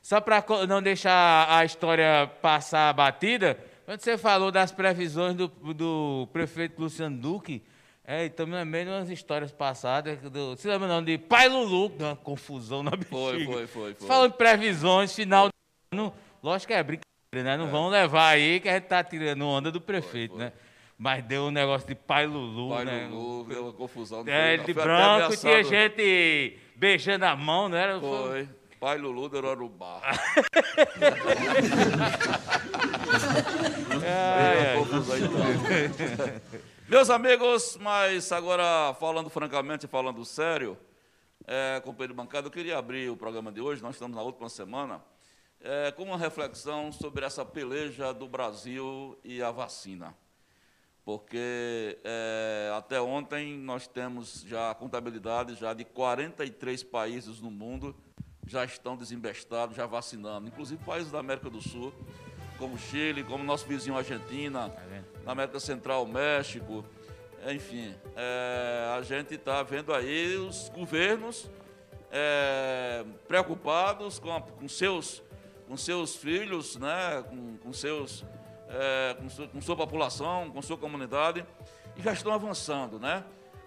só 0.00 0.18
para 0.18 0.42
não 0.66 0.80
deixar 0.80 1.46
a 1.50 1.62
história 1.66 2.26
passar 2.40 2.90
batida, 2.94 3.58
quando 3.84 4.00
você 4.00 4.16
falou 4.16 4.50
das 4.50 4.72
previsões 4.72 5.34
do, 5.34 5.48
do 5.48 6.26
prefeito 6.32 6.80
Luciano 6.80 7.18
Duque 7.18 7.62
é, 8.06 8.26
e 8.26 8.30
também 8.30 8.56
lembrei 8.56 8.84
de 8.84 8.90
umas 8.90 9.08
histórias 9.08 9.50
passadas. 9.50 10.20
Do, 10.20 10.50
você 10.50 10.68
lembra 10.68 10.86
não? 10.86 11.02
De 11.02 11.16
Pai 11.16 11.48
Lulu, 11.48 11.88
deu 11.88 12.08
uma 12.08 12.16
confusão 12.16 12.82
na 12.82 12.90
bexiga. 12.90 13.16
Foi, 13.16 13.46
foi, 13.46 13.66
foi. 13.66 13.94
foi. 13.94 14.06
Falando 14.06 14.32
de 14.32 14.36
previsões, 14.36 15.14
final 15.14 15.48
do 15.48 15.52
ano. 15.92 16.12
Lógico 16.42 16.68
que 16.68 16.74
é 16.74 16.82
brincadeira, 16.82 17.50
né? 17.50 17.56
Não 17.56 17.66
é. 17.66 17.70
vão 17.70 17.88
levar 17.88 18.28
aí 18.28 18.60
que 18.60 18.68
a 18.68 18.74
gente 18.74 18.84
tá 18.84 19.02
tirando 19.02 19.46
onda 19.46 19.72
do 19.72 19.80
prefeito, 19.80 20.32
foi, 20.32 20.40
foi. 20.40 20.50
né? 20.50 20.52
Mas 20.98 21.24
deu 21.24 21.44
um 21.44 21.50
negócio 21.50 21.88
de 21.88 21.94
Pai 21.94 22.26
Lulu, 22.26 22.74
pai 22.74 22.84
né? 22.84 23.08
Lulu, 23.10 23.44
deu 23.48 23.62
uma 23.64 23.72
confusão. 23.72 24.22
É, 24.26 24.58
de 24.58 24.74
branco, 24.74 25.36
tinha 25.36 25.64
gente 25.64 26.58
beijando 26.76 27.24
a 27.24 27.34
mão, 27.34 27.70
não 27.70 27.76
era? 27.76 27.98
Foi. 27.98 28.46
Pai 28.78 28.98
Lulu 28.98 29.30
do 29.30 29.38
Urubá. 29.38 30.02
é, 34.04 34.74
é. 34.74 34.76
Meus 36.86 37.08
amigos, 37.08 37.78
mas 37.80 38.30
agora 38.30 38.92
falando 39.00 39.30
francamente, 39.30 39.86
falando 39.86 40.22
sério, 40.22 40.76
é, 41.46 41.80
companheiro 41.82 42.12
de 42.12 42.16
bancada, 42.18 42.46
eu 42.46 42.50
queria 42.50 42.76
abrir 42.76 43.08
o 43.08 43.16
programa 43.16 43.50
de 43.50 43.58
hoje, 43.58 43.82
nós 43.82 43.94
estamos 43.94 44.14
na 44.14 44.22
última 44.22 44.50
semana, 44.50 45.02
é, 45.62 45.90
com 45.92 46.02
uma 46.02 46.18
reflexão 46.18 46.92
sobre 46.92 47.24
essa 47.24 47.42
peleja 47.42 48.12
do 48.12 48.28
Brasil 48.28 49.18
e 49.24 49.42
a 49.42 49.50
vacina. 49.50 50.14
Porque 51.06 51.98
é, 52.04 52.70
até 52.76 53.00
ontem 53.00 53.56
nós 53.56 53.86
temos 53.86 54.42
já 54.46 54.70
a 54.70 54.74
contabilidade 54.74 55.54
já 55.54 55.72
de 55.72 55.86
43 55.86 56.82
países 56.82 57.40
no 57.40 57.50
mundo 57.50 57.96
já 58.46 58.62
estão 58.62 58.94
desembestados, 58.94 59.74
já 59.74 59.86
vacinando, 59.86 60.48
inclusive 60.48 60.84
países 60.84 61.10
da 61.10 61.18
América 61.18 61.48
do 61.48 61.62
Sul, 61.62 61.94
como 62.58 62.78
Chile, 62.78 63.24
como 63.24 63.42
nosso 63.42 63.66
vizinho 63.66 63.96
Argentina, 63.96 64.72
na 65.24 65.32
América 65.32 65.58
Central, 65.60 66.06
México, 66.06 66.84
enfim, 67.48 67.94
é, 68.16 68.94
a 68.96 69.02
gente 69.02 69.34
está 69.34 69.62
vendo 69.62 69.92
aí 69.92 70.36
os 70.36 70.70
governos 70.70 71.50
é, 72.10 73.04
preocupados 73.28 74.18
com, 74.18 74.34
a, 74.34 74.40
com 74.40 74.68
seus 74.68 75.22
com 75.68 75.76
seus 75.76 76.14
filhos, 76.16 76.76
né, 76.76 77.24
com, 77.28 77.56
com 77.56 77.72
seus, 77.72 78.24
é, 78.68 79.14
com, 79.14 79.28
sua, 79.28 79.48
com 79.48 79.60
sua 79.60 79.76
população, 79.76 80.50
com 80.50 80.62
sua 80.62 80.76
comunidade, 80.76 81.44
e 81.96 82.02
já 82.02 82.12
estão 82.12 82.32
avançando, 82.32 82.98
né? 82.98 83.24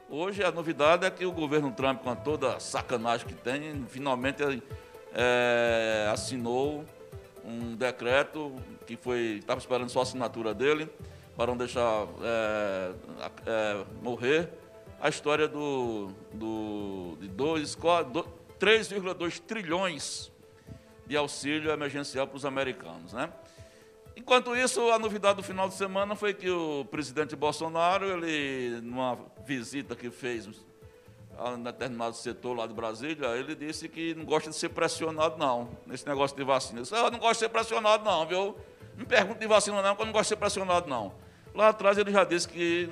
Hoje 0.09 0.43
a 0.43 0.51
novidade 0.51 1.05
é 1.05 1.11
que 1.11 1.25
o 1.25 1.31
governo 1.31 1.71
Trump, 1.71 2.01
com 2.01 2.15
toda 2.15 2.55
a 2.55 2.59
sacanagem 2.59 3.27
que 3.27 3.33
tem, 3.33 3.85
finalmente 3.89 4.41
é, 5.13 6.09
assinou 6.11 6.85
um 7.47 7.75
decreto 7.75 8.53
que 8.85 8.95
foi 8.97 9.37
estava 9.39 9.59
esperando 9.59 9.89
só 9.89 9.99
a 9.99 10.03
assinatura 10.03 10.53
dele 10.53 10.89
para 11.35 11.47
não 11.47 11.57
deixar 11.57 12.07
é, 12.21 12.91
é, 13.45 13.85
morrer 14.01 14.49
a 14.99 15.07
história 15.07 15.47
do, 15.47 16.09
do 16.33 17.15
de 17.21 17.29
3,2 17.29 19.39
trilhões 19.39 20.31
de 21.05 21.15
auxílio 21.15 21.71
emergencial 21.71 22.27
para 22.27 22.35
os 22.35 22.45
americanos. 22.45 23.13
Né? 23.13 23.31
Enquanto 24.15 24.55
isso, 24.55 24.89
a 24.89 24.99
novidade 24.99 25.37
do 25.37 25.43
final 25.43 25.69
de 25.69 25.75
semana 25.75 26.15
foi 26.15 26.33
que 26.33 26.49
o 26.49 26.83
presidente 26.85 27.35
Bolsonaro, 27.35 28.05
ele, 28.05 28.81
numa 28.81 29.19
visita 29.45 29.95
que 29.95 30.09
fez 30.09 30.47
um 31.39 31.61
determinado 31.61 32.15
setor 32.15 32.55
lá 32.55 32.67
de 32.67 32.73
Brasília, 32.73 33.27
ele 33.35 33.55
disse 33.55 33.87
que 33.87 34.13
não 34.15 34.25
gosta 34.25 34.49
de 34.49 34.55
ser 34.55 34.69
pressionado, 34.69 35.37
não, 35.37 35.69
nesse 35.85 36.07
negócio 36.07 36.35
de 36.35 36.43
vacina. 36.43 36.79
Ele 36.79 36.83
disse, 36.83 36.95
eu 36.95 37.11
não 37.11 37.19
gosto 37.19 37.33
de 37.33 37.39
ser 37.39 37.49
pressionado, 37.49 38.03
não, 38.03 38.25
viu? 38.25 38.55
Não 38.93 38.99
me 38.99 39.05
pergunte 39.05 39.39
de 39.39 39.47
vacina, 39.47 39.81
não, 39.81 39.89
porque 39.89 40.03
eu 40.03 40.05
não 40.07 40.13
gosto 40.13 40.23
de 40.23 40.29
ser 40.29 40.37
pressionado, 40.37 40.89
não. 40.89 41.13
Lá 41.53 41.69
atrás 41.69 41.97
ele 41.97 42.11
já 42.11 42.23
disse 42.23 42.47
que 42.47 42.89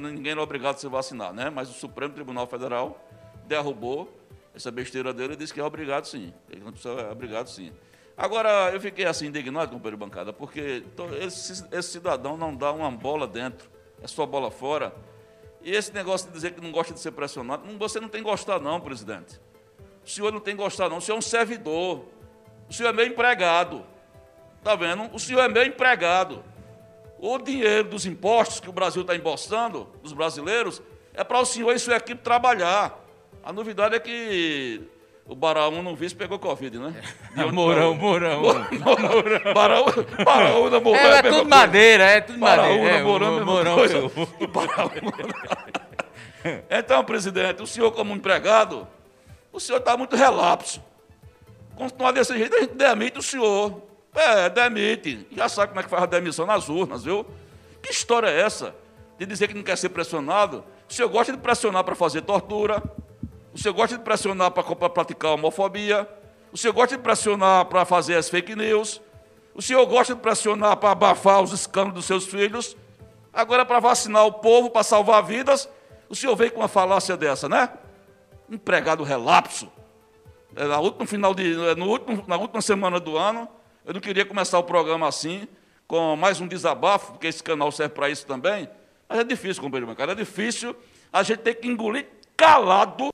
ninguém 0.00 0.32
era 0.32 0.42
obrigado 0.42 0.76
a 0.76 0.78
se 0.78 0.88
vacinar, 0.88 1.32
né? 1.32 1.50
Mas 1.50 1.70
o 1.70 1.72
Supremo 1.72 2.12
Tribunal 2.12 2.46
Federal 2.46 2.98
derrubou 3.46 4.22
essa 4.54 4.70
besteira 4.70 5.12
dele 5.12 5.34
disse 5.34 5.52
que 5.52 5.60
é 5.60 5.64
obrigado 5.64 6.04
sim. 6.04 6.32
Ele 6.50 6.62
não 6.62 6.72
precisa, 6.72 7.00
é 7.00 7.10
obrigado 7.10 7.48
sim. 7.48 7.72
Agora, 8.16 8.70
eu 8.72 8.80
fiquei 8.80 9.06
assim 9.06 9.26
indignado, 9.26 9.72
companheiro 9.72 9.96
de 9.96 10.04
bancada, 10.04 10.32
porque 10.32 10.84
esse, 11.20 11.64
esse, 11.72 11.88
cidadão 11.90 12.36
não 12.36 12.54
dá 12.54 12.70
uma 12.70 12.90
bola 12.90 13.26
dentro, 13.26 13.70
é 14.02 14.06
só 14.06 14.26
bola 14.26 14.50
fora. 14.50 14.94
E 15.64 15.74
esse 15.74 15.92
negócio 15.92 16.26
de 16.28 16.32
dizer 16.32 16.52
que 16.52 16.60
não 16.60 16.72
gosta 16.72 16.92
de 16.92 17.00
ser 17.00 17.12
pressionado, 17.12 17.62
você 17.78 18.00
não 18.00 18.08
tem 18.08 18.22
que 18.22 18.28
gostar 18.28 18.60
não, 18.60 18.80
presidente. 18.80 19.40
O 20.04 20.10
senhor 20.10 20.32
não 20.32 20.40
tem 20.40 20.56
que 20.56 20.62
gostar 20.62 20.88
não, 20.88 20.96
o 20.96 21.00
senhor 21.00 21.16
é 21.16 21.18
um 21.18 21.22
servidor. 21.22 22.04
O 22.68 22.72
senhor 22.72 22.88
é 22.88 22.92
meu 22.92 23.06
empregado. 23.06 23.84
Está 24.58 24.74
vendo? 24.74 25.08
O 25.14 25.18
senhor 25.18 25.40
é 25.40 25.48
meu 25.48 25.64
empregado. 25.64 26.42
O 27.18 27.38
dinheiro 27.38 27.88
dos 27.88 28.06
impostos 28.06 28.58
que 28.58 28.68
o 28.68 28.72
Brasil 28.72 29.02
está 29.02 29.14
embolsando, 29.14 29.88
dos 30.02 30.12
brasileiros, 30.12 30.82
é 31.14 31.22
para 31.22 31.38
o 31.38 31.44
senhor 31.44 31.72
e 31.74 31.78
sua 31.78 31.96
equipe 31.96 32.20
trabalhar. 32.22 32.98
A 33.44 33.52
novidade 33.52 33.94
é 33.94 34.00
que 34.00 34.82
o 35.26 35.34
Baraúna, 35.36 35.82
não 35.82 35.94
vice, 35.94 36.14
pegou 36.14 36.38
Covid, 36.38 36.78
né? 36.78 36.94
É. 37.36 37.44
Mourão, 37.52 37.94
Mourão. 37.94 38.42
Baraúna, 39.54 40.80
Mourão. 40.80 41.00
É, 41.00 41.18
é 41.18 41.22
tudo 41.22 41.48
madeira, 41.48 42.04
é 42.04 42.20
tudo 42.20 42.38
madeira. 42.38 42.90
É, 42.90 43.02
Mourão, 43.02 43.44
Mourão. 43.44 43.76
Então, 46.68 47.04
presidente, 47.04 47.62
o 47.62 47.66
senhor 47.68 47.92
como 47.92 48.12
empregado, 48.12 48.88
o 49.52 49.60
senhor 49.60 49.78
está 49.78 49.96
muito 49.96 50.16
relapso. 50.16 50.82
Continuar 51.76 52.10
desse 52.10 52.36
jeito, 52.36 52.56
a 52.56 52.60
gente 52.62 52.74
demite 52.74 53.16
o 53.16 53.22
senhor. 53.22 53.80
É, 54.12 54.50
demite. 54.50 55.24
Já 55.30 55.48
sabe 55.48 55.68
como 55.68 55.80
é 55.80 55.82
que 55.84 55.88
faz 55.88 56.02
a 56.02 56.06
demissão 56.06 56.44
nas 56.44 56.68
urnas, 56.68 57.04
viu? 57.04 57.24
Que 57.80 57.92
história 57.92 58.26
é 58.26 58.40
essa? 58.40 58.74
De 59.16 59.24
dizer 59.24 59.46
que 59.46 59.54
não 59.54 59.62
quer 59.62 59.78
ser 59.78 59.90
pressionado? 59.90 60.64
O 60.88 60.92
senhor 60.92 61.08
gosta 61.08 61.32
de 61.32 61.38
pressionar 61.38 61.84
para 61.84 61.94
fazer 61.94 62.22
tortura, 62.22 62.82
o 63.54 63.58
senhor 63.58 63.74
gosta 63.74 63.98
de 63.98 64.04
pressionar 64.04 64.50
para 64.50 64.88
praticar 64.88 65.32
homofobia. 65.32 66.08
O 66.52 66.56
senhor 66.56 66.72
gosta 66.72 66.96
de 66.96 67.02
pressionar 67.02 67.66
para 67.66 67.84
fazer 67.84 68.16
as 68.16 68.28
fake 68.28 68.56
news. 68.56 69.00
O 69.54 69.60
senhor 69.60 69.84
gosta 69.86 70.14
de 70.14 70.20
pressionar 70.20 70.76
para 70.76 70.90
abafar 70.90 71.42
os 71.42 71.52
escândalos 71.52 71.94
dos 71.94 72.04
seus 72.06 72.26
filhos. 72.26 72.76
Agora, 73.32 73.64
para 73.64 73.80
vacinar 73.80 74.26
o 74.26 74.32
povo, 74.32 74.70
para 74.70 74.82
salvar 74.82 75.22
vidas, 75.22 75.68
o 76.08 76.14
senhor 76.14 76.34
veio 76.36 76.52
com 76.52 76.60
uma 76.60 76.68
falácia 76.68 77.16
dessa, 77.16 77.48
né? 77.48 77.70
Empregado 78.50 79.02
relapso. 79.02 79.70
É, 80.54 80.66
na 80.66 80.78
última, 80.78 81.06
final 81.06 81.34
de, 81.34 81.54
é, 81.68 81.74
no 81.74 81.88
último, 81.88 82.24
na 82.26 82.36
última 82.36 82.60
semana 82.60 83.00
do 83.00 83.16
ano, 83.16 83.48
eu 83.84 83.94
não 83.94 84.00
queria 84.00 84.24
começar 84.24 84.58
o 84.58 84.62
programa 84.62 85.08
assim, 85.08 85.48
com 85.86 86.14
mais 86.16 86.40
um 86.40 86.46
desabafo, 86.46 87.12
porque 87.12 87.26
esse 87.26 87.42
canal 87.42 87.72
serve 87.72 87.94
para 87.94 88.10
isso 88.10 88.26
também. 88.26 88.68
Mas 89.08 89.18
é 89.18 89.24
difícil, 89.24 89.62
companheiro, 89.62 89.94
cara. 89.94 90.12
É 90.12 90.14
difícil 90.14 90.76
a 91.12 91.22
gente 91.22 91.40
ter 91.40 91.54
que 91.54 91.68
engolir 91.68 92.06
calado, 92.36 93.08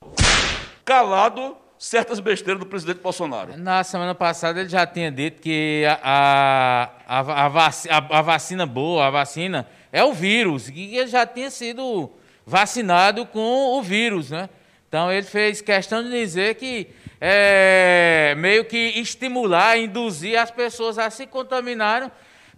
calado, 0.89 1.55
certas 1.79 2.19
besteiras 2.19 2.59
do 2.59 2.65
presidente 2.65 3.03
Bolsonaro. 3.03 3.59
Na 3.59 3.85
semana 3.85 4.15
passada 4.15 4.59
ele 4.59 4.71
já 4.71 4.87
tinha 4.87 5.13
dito 5.13 5.43
que 5.43 5.85
a, 6.03 6.91
a, 7.07 7.45
a, 7.45 7.49
vacina, 7.51 7.95
a, 7.95 8.23
vacina 8.23 8.65
boa, 8.65 9.07
a 9.07 9.11
vacina, 9.11 9.69
é 9.93 10.03
o 10.03 10.15
vírus, 10.15 10.71
e 10.71 10.97
ele 10.97 11.07
já 11.07 11.27
tinha 11.27 11.51
sido 11.51 12.11
vacinado 12.47 13.27
com 13.27 13.79
o 13.79 13.83
vírus, 13.83 14.31
né? 14.31 14.49
Então 14.89 15.13
ele 15.13 15.27
fez 15.27 15.61
questão 15.61 16.03
de 16.03 16.09
dizer 16.09 16.55
que 16.55 16.89
é, 17.21 18.35
meio 18.39 18.65
que 18.65 18.79
estimular, 18.99 19.77
induzir 19.77 20.41
as 20.41 20.51
pessoas 20.51 20.99
a 20.99 21.11
se 21.11 21.27
contaminarem, 21.27 22.11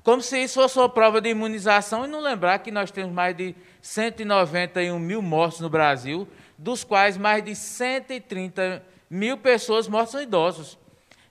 como 0.05 0.23
se 0.23 0.41
isso 0.41 0.61
fosse 0.61 0.79
uma 0.79 0.89
prova 0.89 1.21
de 1.21 1.31
imunização, 1.31 2.05
e 2.05 2.09
não 2.09 2.21
lembrar 2.21 2.61
que 2.61 2.71
nós 2.71 2.93
temos 2.93 3.13
mais 3.13 3.37
de 3.37 3.57
191 3.83 5.01
mil 5.01 5.21
mortos 5.21 5.59
no 5.59 5.69
Brasil, 5.69 6.29
dos 6.61 6.85
quais 6.85 7.17
mais 7.17 7.43
de 7.43 7.55
130 7.57 8.83
mil 9.09 9.39
pessoas 9.39 9.89
mortas 9.89 10.11
são 10.11 10.23
idosos. 10.23 10.79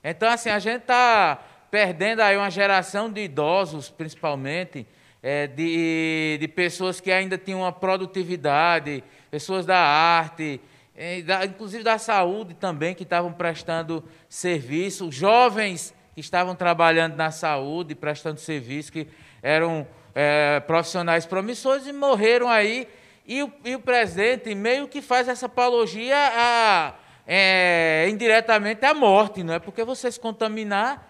Então, 0.02 0.28
assim, 0.28 0.50
a 0.50 0.58
gente 0.58 0.82
está 0.82 1.40
perdendo 1.70 2.20
aí 2.20 2.36
uma 2.36 2.50
geração 2.50 3.10
de 3.10 3.22
idosos, 3.22 3.88
principalmente, 3.88 4.86
é, 5.22 5.46
de, 5.46 6.36
de 6.40 6.48
pessoas 6.48 7.00
que 7.00 7.12
ainda 7.12 7.38
tinham 7.38 7.60
uma 7.60 7.70
produtividade, 7.70 9.04
pessoas 9.30 9.64
da 9.64 9.78
arte, 9.78 10.60
é, 10.96 11.22
da, 11.22 11.44
inclusive 11.44 11.84
da 11.84 11.96
saúde 11.96 12.54
também, 12.54 12.92
que 12.92 13.04
estavam 13.04 13.32
prestando 13.32 14.02
serviço, 14.28 15.12
jovens 15.12 15.94
que 16.12 16.20
estavam 16.20 16.56
trabalhando 16.56 17.14
na 17.14 17.30
saúde, 17.30 17.94
prestando 17.94 18.40
serviço, 18.40 18.90
que 18.90 19.06
eram 19.40 19.86
é, 20.12 20.58
profissionais 20.58 21.24
promissores 21.24 21.86
e 21.86 21.92
morreram 21.92 22.48
aí 22.48 22.88
e 23.26 23.42
o, 23.42 23.52
e 23.64 23.74
o 23.74 23.80
presidente 23.80 24.54
meio 24.54 24.88
que 24.88 25.00
faz 25.00 25.28
essa 25.28 25.46
apologia 25.46 26.16
a, 26.16 26.94
é, 27.26 28.06
indiretamente 28.08 28.84
à 28.84 28.92
morte, 28.92 29.42
não 29.42 29.54
é? 29.54 29.58
Porque 29.58 29.84
você 29.84 30.10
se 30.10 30.18
contaminar, 30.18 31.08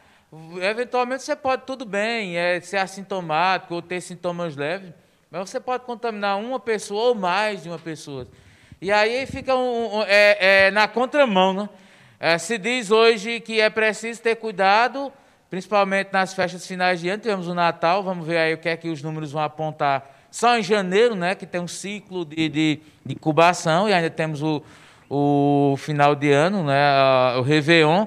eventualmente 0.60 1.22
você 1.22 1.34
pode, 1.34 1.62
tudo 1.64 1.84
bem, 1.84 2.36
é, 2.36 2.60
ser 2.60 2.76
assintomático 2.76 3.74
ou 3.74 3.82
ter 3.82 4.00
sintomas 4.00 4.56
leves, 4.56 4.92
mas 5.30 5.48
você 5.48 5.60
pode 5.60 5.84
contaminar 5.84 6.38
uma 6.38 6.60
pessoa 6.60 7.08
ou 7.08 7.14
mais 7.14 7.62
de 7.62 7.68
uma 7.68 7.78
pessoa. 7.78 8.26
E 8.82 8.90
aí 8.90 9.26
fica 9.26 9.54
um, 9.54 9.98
um, 9.98 10.02
é, 10.02 10.66
é, 10.66 10.70
na 10.70 10.88
contramão, 10.88 11.52
né? 11.52 11.68
É, 12.18 12.36
se 12.36 12.58
diz 12.58 12.90
hoje 12.90 13.40
que 13.40 13.60
é 13.60 13.70
preciso 13.70 14.20
ter 14.20 14.36
cuidado, 14.36 15.10
principalmente 15.48 16.12
nas 16.12 16.34
festas 16.34 16.66
finais 16.66 17.00
de 17.00 17.08
ano, 17.08 17.22
tivemos 17.22 17.48
o 17.48 17.54
Natal, 17.54 18.02
vamos 18.02 18.26
ver 18.26 18.36
aí 18.36 18.54
o 18.54 18.58
que 18.58 18.68
é 18.68 18.76
que 18.76 18.90
os 18.90 19.02
números 19.02 19.32
vão 19.32 19.42
apontar 19.42 20.19
só 20.30 20.58
em 20.58 20.62
janeiro, 20.62 21.14
né, 21.14 21.34
que 21.34 21.46
tem 21.46 21.60
um 21.60 21.68
ciclo 21.68 22.24
de, 22.24 22.48
de, 22.48 22.80
de 23.04 23.14
incubação, 23.14 23.88
e 23.88 23.92
ainda 23.92 24.10
temos 24.10 24.42
o, 24.42 24.62
o 25.08 25.74
final 25.78 26.14
de 26.14 26.30
ano, 26.30 26.64
né, 26.64 27.36
o 27.36 27.42
Réveillon. 27.42 28.06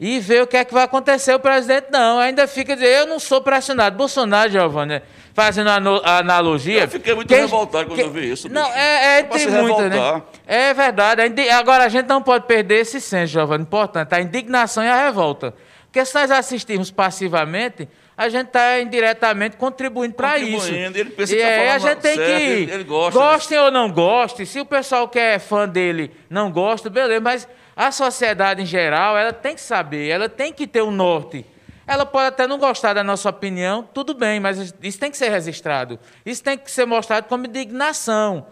e 0.00 0.18
ver 0.18 0.42
o 0.42 0.46
que 0.46 0.56
é 0.56 0.64
que 0.64 0.72
vai 0.72 0.84
acontecer. 0.84 1.34
O 1.34 1.38
presidente 1.38 1.88
não, 1.92 2.18
ainda 2.18 2.48
fica 2.48 2.74
dizendo, 2.74 2.90
eu 2.90 3.06
não 3.06 3.18
sou 3.20 3.42
pressionado. 3.42 3.98
Bolsonaro, 3.98 4.50
Giovanni, 4.50 5.02
fazendo 5.34 5.68
a 5.68 6.18
analogia. 6.18 6.84
Eu 6.84 6.88
fiquei 6.88 7.14
muito 7.14 7.28
quem, 7.28 7.40
revoltado 7.40 7.86
quando 7.86 8.00
eu 8.00 8.10
vi 8.10 8.32
isso. 8.32 8.48
Bicho. 8.48 8.54
Não, 8.54 8.72
é, 8.72 9.18
é 9.18 9.20
entre 9.20 9.46
muitas, 9.50 9.90
né? 9.90 10.22
É 10.46 10.72
verdade. 10.72 11.22
Agora 11.50 11.84
a 11.84 11.88
gente 11.90 12.06
não 12.06 12.22
pode 12.22 12.46
perder 12.46 12.80
esse 12.80 12.98
senso, 12.98 13.34
Giovanni. 13.34 13.62
Importante, 13.62 14.14
a 14.14 14.20
indignação 14.22 14.82
e 14.82 14.88
a 14.88 15.04
revolta. 15.04 15.52
Porque 15.84 16.02
se 16.02 16.14
nós 16.14 16.30
assistirmos 16.30 16.90
passivamente, 16.90 17.86
a 18.20 18.28
gente 18.28 18.48
está 18.48 18.78
indiretamente 18.78 19.56
contribuindo 19.56 20.12
para 20.12 20.38
isso. 20.38 20.70
Ele 20.70 21.06
pensa 21.06 21.32
e 21.32 21.36
que 21.36 21.42
tá 21.42 21.48
aí 21.48 21.68
a 21.70 21.78
gente 21.78 21.98
tem 22.00 22.16
certo, 22.16 22.26
que. 22.28 22.42
Ele, 22.42 22.72
ele 22.72 22.84
gosta 22.84 23.18
gostem 23.18 23.58
ou 23.58 23.70
não 23.70 23.90
gostem, 23.90 24.44
se 24.44 24.60
o 24.60 24.66
pessoal 24.66 25.08
que 25.08 25.18
é 25.18 25.38
fã 25.38 25.66
dele 25.66 26.10
não 26.28 26.52
gosta, 26.52 26.90
beleza, 26.90 27.18
mas 27.18 27.48
a 27.74 27.90
sociedade 27.90 28.60
em 28.60 28.66
geral, 28.66 29.16
ela 29.16 29.32
tem 29.32 29.54
que 29.54 29.60
saber, 29.62 30.06
ela 30.10 30.28
tem 30.28 30.52
que 30.52 30.66
ter 30.66 30.82
um 30.82 30.90
norte. 30.90 31.46
Ela 31.86 32.04
pode 32.04 32.26
até 32.26 32.46
não 32.46 32.58
gostar 32.58 32.92
da 32.92 33.02
nossa 33.02 33.30
opinião, 33.30 33.88
tudo 33.94 34.12
bem, 34.12 34.38
mas 34.38 34.74
isso 34.82 35.00
tem 35.00 35.10
que 35.10 35.16
ser 35.16 35.30
registrado. 35.30 35.98
Isso 36.26 36.44
tem 36.44 36.58
que 36.58 36.70
ser 36.70 36.84
mostrado 36.84 37.26
como 37.26 37.46
indignação. 37.46 38.46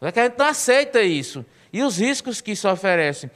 Porque 0.00 0.18
a 0.18 0.24
gente 0.24 0.38
não 0.38 0.46
aceita 0.46 1.02
isso. 1.02 1.44
E 1.70 1.82
os 1.82 1.98
riscos 1.98 2.40
que 2.40 2.52
isso 2.52 2.66
oferece. 2.66 3.30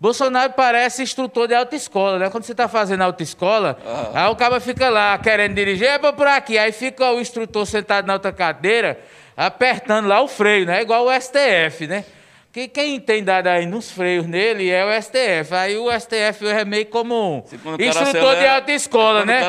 Bolsonaro 0.00 0.54
parece 0.54 1.02
instrutor 1.02 1.46
de 1.46 1.54
autoescola, 1.54 2.18
né? 2.18 2.30
Quando 2.30 2.44
você 2.44 2.52
está 2.52 2.66
fazendo 2.66 3.02
autoescola, 3.02 3.76
uhum. 3.84 4.10
aí 4.14 4.30
o 4.30 4.34
cara 4.34 4.58
fica 4.58 4.88
lá 4.88 5.18
querendo 5.18 5.54
dirigir, 5.54 5.86
é 5.88 5.98
por 5.98 6.26
aqui. 6.26 6.56
Aí 6.56 6.72
fica 6.72 7.12
o 7.12 7.20
instrutor 7.20 7.66
sentado 7.66 8.06
na 8.06 8.14
outra 8.14 8.32
cadeira, 8.32 8.98
apertando 9.36 10.08
lá 10.08 10.22
o 10.22 10.26
freio, 10.26 10.64
né? 10.64 10.80
Igual 10.80 11.04
o 11.04 11.20
STF, 11.20 11.86
né? 11.86 12.06
Que 12.50 12.66
quem 12.66 12.98
tem 12.98 13.22
dado 13.22 13.48
aí 13.48 13.66
nos 13.66 13.90
freios 13.90 14.26
nele 14.26 14.70
é 14.70 14.82
o 14.84 15.02
STF. 15.02 15.54
Aí 15.54 15.76
o 15.76 15.88
STF 15.92 16.48
é 16.48 16.64
meio 16.64 16.86
como 16.86 17.44
instrutor 17.78 18.02
acelera, 18.02 18.40
de 18.40 18.46
autoescola, 18.46 19.26
né? 19.26 19.40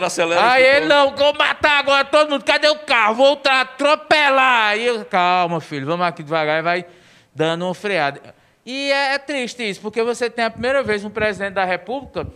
Aí 0.44 0.64
ele 0.64 0.86
não, 0.86 1.16
vou 1.16 1.34
matar 1.34 1.80
agora 1.80 2.04
todo 2.04 2.30
mundo. 2.30 2.44
Cadê 2.44 2.68
o 2.68 2.80
carro? 2.80 3.16
Vou 3.16 3.42
atropelar. 3.44 4.72
Aí 4.72 4.86
eu, 4.86 5.06
calma, 5.06 5.62
filho, 5.62 5.86
vamos 5.86 6.06
aqui 6.06 6.22
devagar 6.22 6.60
e 6.60 6.62
vai 6.62 6.86
dando 7.34 7.64
uma 7.64 7.74
freada. 7.74 8.41
E 8.66 8.92
é, 8.92 9.16
é, 9.16 9.18
triste 9.18 9.68
isso, 9.68 9.82
porque 9.82 10.04
você 10.04 10.30
tem 10.30 10.46
a 10.46 10.50
primeira 10.50 10.84
vez 10.84 11.04
um 11.04 11.10
presidente 11.10 11.54
da 11.54 11.66
República 11.66 12.28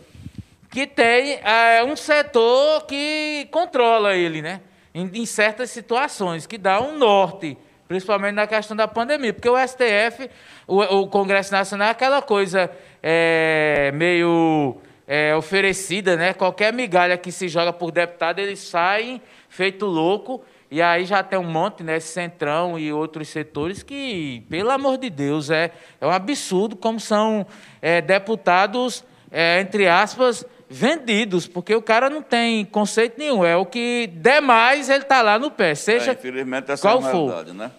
que 0.70 0.86
tem 0.86 1.40
é, 1.42 1.84
um 1.84 1.94
setor 1.94 2.84
que 2.86 3.48
controla 3.50 4.14
ele, 4.14 4.42
né? 4.42 4.60
Em, 4.94 5.10
em 5.14 5.26
certas 5.26 5.70
situações, 5.70 6.46
que 6.46 6.58
dá 6.58 6.80
um 6.80 6.98
norte 6.98 7.56
principalmente 7.86 8.34
na 8.34 8.46
questão 8.46 8.76
da 8.76 8.88
pandemia, 8.88 9.32
porque 9.32 9.48
o 9.48 9.56
STF, 9.56 10.28
o, 10.66 10.80
o 10.80 11.08
Congresso 11.08 11.52
Nacional 11.52 11.88
é 11.88 11.90
aquela 11.92 12.20
coisa 12.20 12.70
é, 13.02 13.92
meio 13.94 14.76
é, 15.06 15.34
oferecida, 15.36 16.16
né? 16.16 16.34
Qualquer 16.34 16.72
migalha 16.72 17.16
que 17.16 17.30
se 17.30 17.48
joga 17.48 17.72
por 17.72 17.92
deputado, 17.92 18.40
eles 18.40 18.58
saem 18.58 19.22
feito 19.48 19.86
louco, 19.86 20.44
e 20.70 20.82
aí 20.82 21.04
já 21.04 21.22
tem 21.22 21.38
um 21.38 21.44
monte, 21.44 21.82
né? 21.82 22.00
Centrão 22.00 22.78
e 22.78 22.92
outros 22.92 23.28
setores 23.28 23.82
que, 23.82 24.44
pelo 24.48 24.70
amor 24.70 24.98
de 24.98 25.08
Deus, 25.08 25.50
é, 25.50 25.70
é 26.00 26.06
um 26.06 26.10
absurdo 26.10 26.74
como 26.74 26.98
são 26.98 27.46
é, 27.80 28.00
deputados, 28.00 29.04
é, 29.30 29.60
entre 29.60 29.88
aspas, 29.88 30.44
vendidos, 30.68 31.46
porque 31.46 31.74
o 31.74 31.82
cara 31.82 32.10
não 32.10 32.22
tem 32.22 32.64
conceito 32.64 33.18
nenhum. 33.18 33.44
É 33.44 33.56
o 33.56 33.64
que 33.64 34.08
der 34.08 34.42
mais, 34.42 34.88
ele 34.88 35.04
está 35.04 35.22
lá 35.22 35.38
no 35.38 35.50
pé, 35.50 35.74
seja 35.74 36.10
é, 36.10 36.14
infelizmente 36.14 36.70
essa 36.70 36.82
qual 36.82 37.02
é 37.02 37.06
a 37.06 37.10
for. 37.10 37.54
Né? 37.54 37.70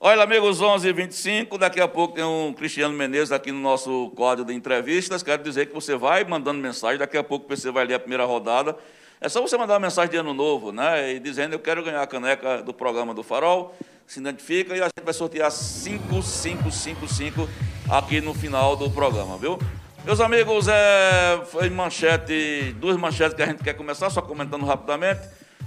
Olha, 0.00 0.22
amigos, 0.22 0.60
11 0.60 0.88
h 0.88 0.96
25 0.96 1.56
daqui 1.56 1.80
a 1.80 1.88
pouco 1.88 2.14
tem 2.14 2.24
um 2.24 2.52
Cristiano 2.52 2.94
Menezes 2.94 3.32
aqui 3.32 3.50
no 3.50 3.60
nosso 3.60 4.12
quadro 4.14 4.44
de 4.44 4.52
entrevistas. 4.52 5.22
Quero 5.22 5.42
dizer 5.42 5.66
que 5.66 5.74
você 5.74 5.96
vai 5.96 6.24
mandando 6.24 6.60
mensagem, 6.60 6.98
daqui 6.98 7.16
a 7.16 7.24
pouco 7.24 7.48
você 7.48 7.70
vai 7.70 7.86
ler 7.86 7.94
a 7.94 7.98
primeira 7.98 8.24
rodada. 8.24 8.76
É 9.24 9.28
só 9.30 9.40
você 9.40 9.56
mandar 9.56 9.72
uma 9.72 9.80
mensagem 9.80 10.10
de 10.10 10.18
ano 10.18 10.34
novo, 10.34 10.70
né? 10.70 11.14
E 11.14 11.18
dizendo, 11.18 11.54
eu 11.54 11.58
quero 11.58 11.82
ganhar 11.82 12.02
a 12.02 12.06
caneca 12.06 12.62
do 12.62 12.74
programa 12.74 13.14
do 13.14 13.22
Farol, 13.22 13.74
se 14.06 14.20
identifica 14.20 14.76
e 14.76 14.82
a 14.82 14.84
gente 14.84 15.02
vai 15.02 15.14
sortear 15.14 15.50
5, 15.50 16.20
5, 16.22 16.70
5, 16.70 17.08
5 17.08 17.48
aqui 17.90 18.20
no 18.20 18.34
final 18.34 18.76
do 18.76 18.90
programa, 18.90 19.38
viu? 19.38 19.58
Meus 20.04 20.20
amigos, 20.20 20.68
é, 20.68 21.40
foi 21.46 21.70
manchete, 21.70 22.74
duas 22.78 22.98
manchetes 22.98 23.34
que 23.34 23.42
a 23.42 23.46
gente 23.46 23.64
quer 23.64 23.72
começar, 23.72 24.10
só 24.10 24.20
comentando 24.20 24.66
rapidamente. 24.66 25.22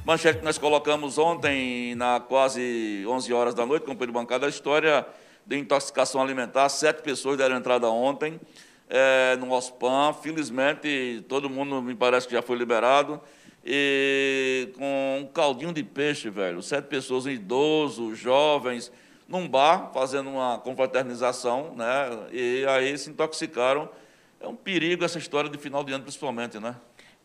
Manchete 0.06 0.38
que 0.38 0.46
nós 0.46 0.60
colocamos 0.60 1.18
ontem, 1.18 1.96
na 1.96 2.20
quase 2.20 3.04
11 3.08 3.34
horas 3.34 3.56
da 3.56 3.66
noite, 3.66 3.88
companheiro 3.88 4.14
bancada, 4.14 4.46
a 4.46 4.50
história 4.50 5.04
de 5.44 5.58
intoxicação 5.58 6.22
alimentar. 6.22 6.70
Sete 6.70 7.02
pessoas 7.02 7.40
deram 7.40 7.58
entrada 7.58 7.90
ontem 7.90 8.40
é, 8.88 9.36
no 9.38 9.52
OSPAN. 9.52 10.14
Felizmente, 10.14 11.26
todo 11.28 11.50
mundo 11.50 11.82
me 11.82 11.96
parece 11.96 12.28
que 12.28 12.36
já 12.36 12.44
foi 12.44 12.56
liberado. 12.56 13.20
E 13.66 14.70
com 14.78 15.20
um 15.22 15.26
caldinho 15.28 15.74
de 15.74 15.84
peixe, 15.84 16.30
velho. 16.30 16.62
Sete 16.62 16.86
pessoas, 16.86 17.26
idosos, 17.26 18.18
jovens, 18.18 18.92
num 19.28 19.48
bar, 19.48 19.92
fazendo 19.94 20.30
uma 20.30 20.58
confraternização, 20.58 21.74
né? 21.76 22.28
E 22.32 22.66
aí 22.68 22.98
se 22.98 23.10
intoxicaram 23.10 23.90
é 24.40 24.48
um 24.48 24.56
perigo 24.56 25.04
essa 25.04 25.18
história 25.18 25.50
de 25.50 25.58
final 25.58 25.84
de 25.84 25.94
ano, 25.94 26.04
principalmente, 26.04 26.60
né? 26.60 26.76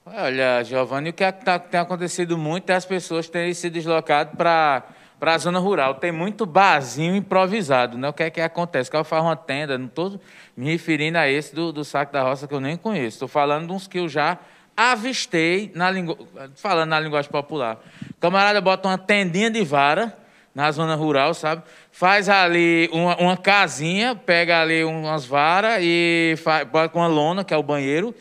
Olha, 0.05 0.64
Giovanni, 0.64 1.11
o 1.11 1.12
que, 1.12 1.23
é 1.23 1.31
tá, 1.31 1.59
tem 1.59 1.79
acontecido 1.79 2.37
muito 2.37 2.71
é 2.71 2.75
as 2.75 2.87
pessoas 2.87 3.29
terem 3.29 3.55
se 3.55 3.71
deslocado 3.71 4.37
para 4.37 4.83
para 5.21 5.35
a 5.35 5.38
zona 5.38 5.61
rural. 5.61 5.95
Tem 5.95 6.11
muito 6.11 6.45
barzinho 6.45 7.14
improvisado, 7.14 7.97
né? 7.97 8.09
O 8.09 8.12
que 8.12 8.25
é 8.25 8.31
que 8.31 8.40
acontece? 8.40 8.88
O 8.88 8.92
cara 8.92 9.05
faz 9.05 9.23
uma 9.23 9.37
tenda, 9.37 9.79
não 9.79 9.87
estou 9.87 10.21
me 10.57 10.68
referindo 10.73 11.16
a 11.16 11.29
esse 11.29 11.55
do, 11.55 11.73
do 11.73 11.85
saco 11.85 12.12
da 12.12 12.25
roça 12.25 12.49
que 12.49 12.53
eu 12.53 12.59
nem 12.59 12.77
conheço. 12.77 13.18
Estou 13.18 13.29
falando 13.29 13.68
de 13.68 13.73
uns 13.73 13.87
que 13.87 14.01
eu 14.01 14.09
já 14.09 14.37
avistei, 14.77 15.71
na 15.75 15.91
lingu... 15.91 16.29
falando 16.57 16.91
na 16.91 17.01
linguagem 17.01 17.31
popular. 17.31 17.79
O 18.11 18.21
camarada 18.21 18.61
bota 18.61 18.89
uma 18.89 18.99
tendinha 18.99 19.51
de 19.51 19.63
vara 19.65 20.17
na 20.55 20.71
zona 20.71 20.95
rural, 20.95 21.33
sabe? 21.35 21.63
faz 21.93 22.29
ali 22.29 22.89
uma, 22.91 23.17
uma 23.19 23.37
casinha, 23.37 24.17
pega 24.17 24.61
ali 24.61 24.83
umas 24.83 25.27
varas 25.27 25.79
e 25.83 26.35
faz, 26.43 26.67
com 26.91 26.99
uma 26.99 27.07
lona, 27.07 27.45
que 27.45 27.53
é 27.53 27.57
o 27.57 27.63
banheiro, 27.63 28.15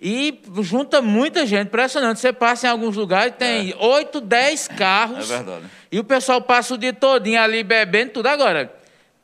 e 0.00 0.40
junta 0.62 1.02
muita 1.02 1.44
gente, 1.44 1.66
impressionante. 1.66 2.20
Você 2.20 2.32
passa 2.32 2.68
em 2.68 2.70
alguns 2.70 2.96
lugares, 2.96 3.34
tem 3.36 3.72
é. 3.72 3.76
8, 3.76 4.20
10 4.20 4.68
carros. 4.68 5.30
É 5.30 5.36
verdade. 5.36 5.66
E 5.92 5.98
o 5.98 6.04
pessoal 6.04 6.40
passa 6.40 6.72
o 6.72 6.78
dia 6.78 6.92
todinho 6.92 7.38
ali 7.38 7.62
bebendo 7.62 8.12
tudo. 8.12 8.28
Agora, 8.28 8.72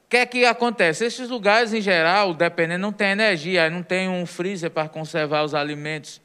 o 0.05 0.11
que 0.11 0.19
é 0.19 0.27
que 0.27 0.45
acontece? 0.45 1.07
Esses 1.07 1.31
lugares, 1.31 1.73
em 1.73 1.81
geral, 1.81 2.35
dependendo, 2.35 2.83
não 2.83 2.93
tem 2.93 3.13
energia, 3.13 3.71
não 3.71 3.83
tem 3.83 4.09
um 4.09 4.27
freezer 4.27 4.71
para 4.71 4.87
conservar 4.89 5.45
os 5.45 5.55
alimentos. 5.55 6.21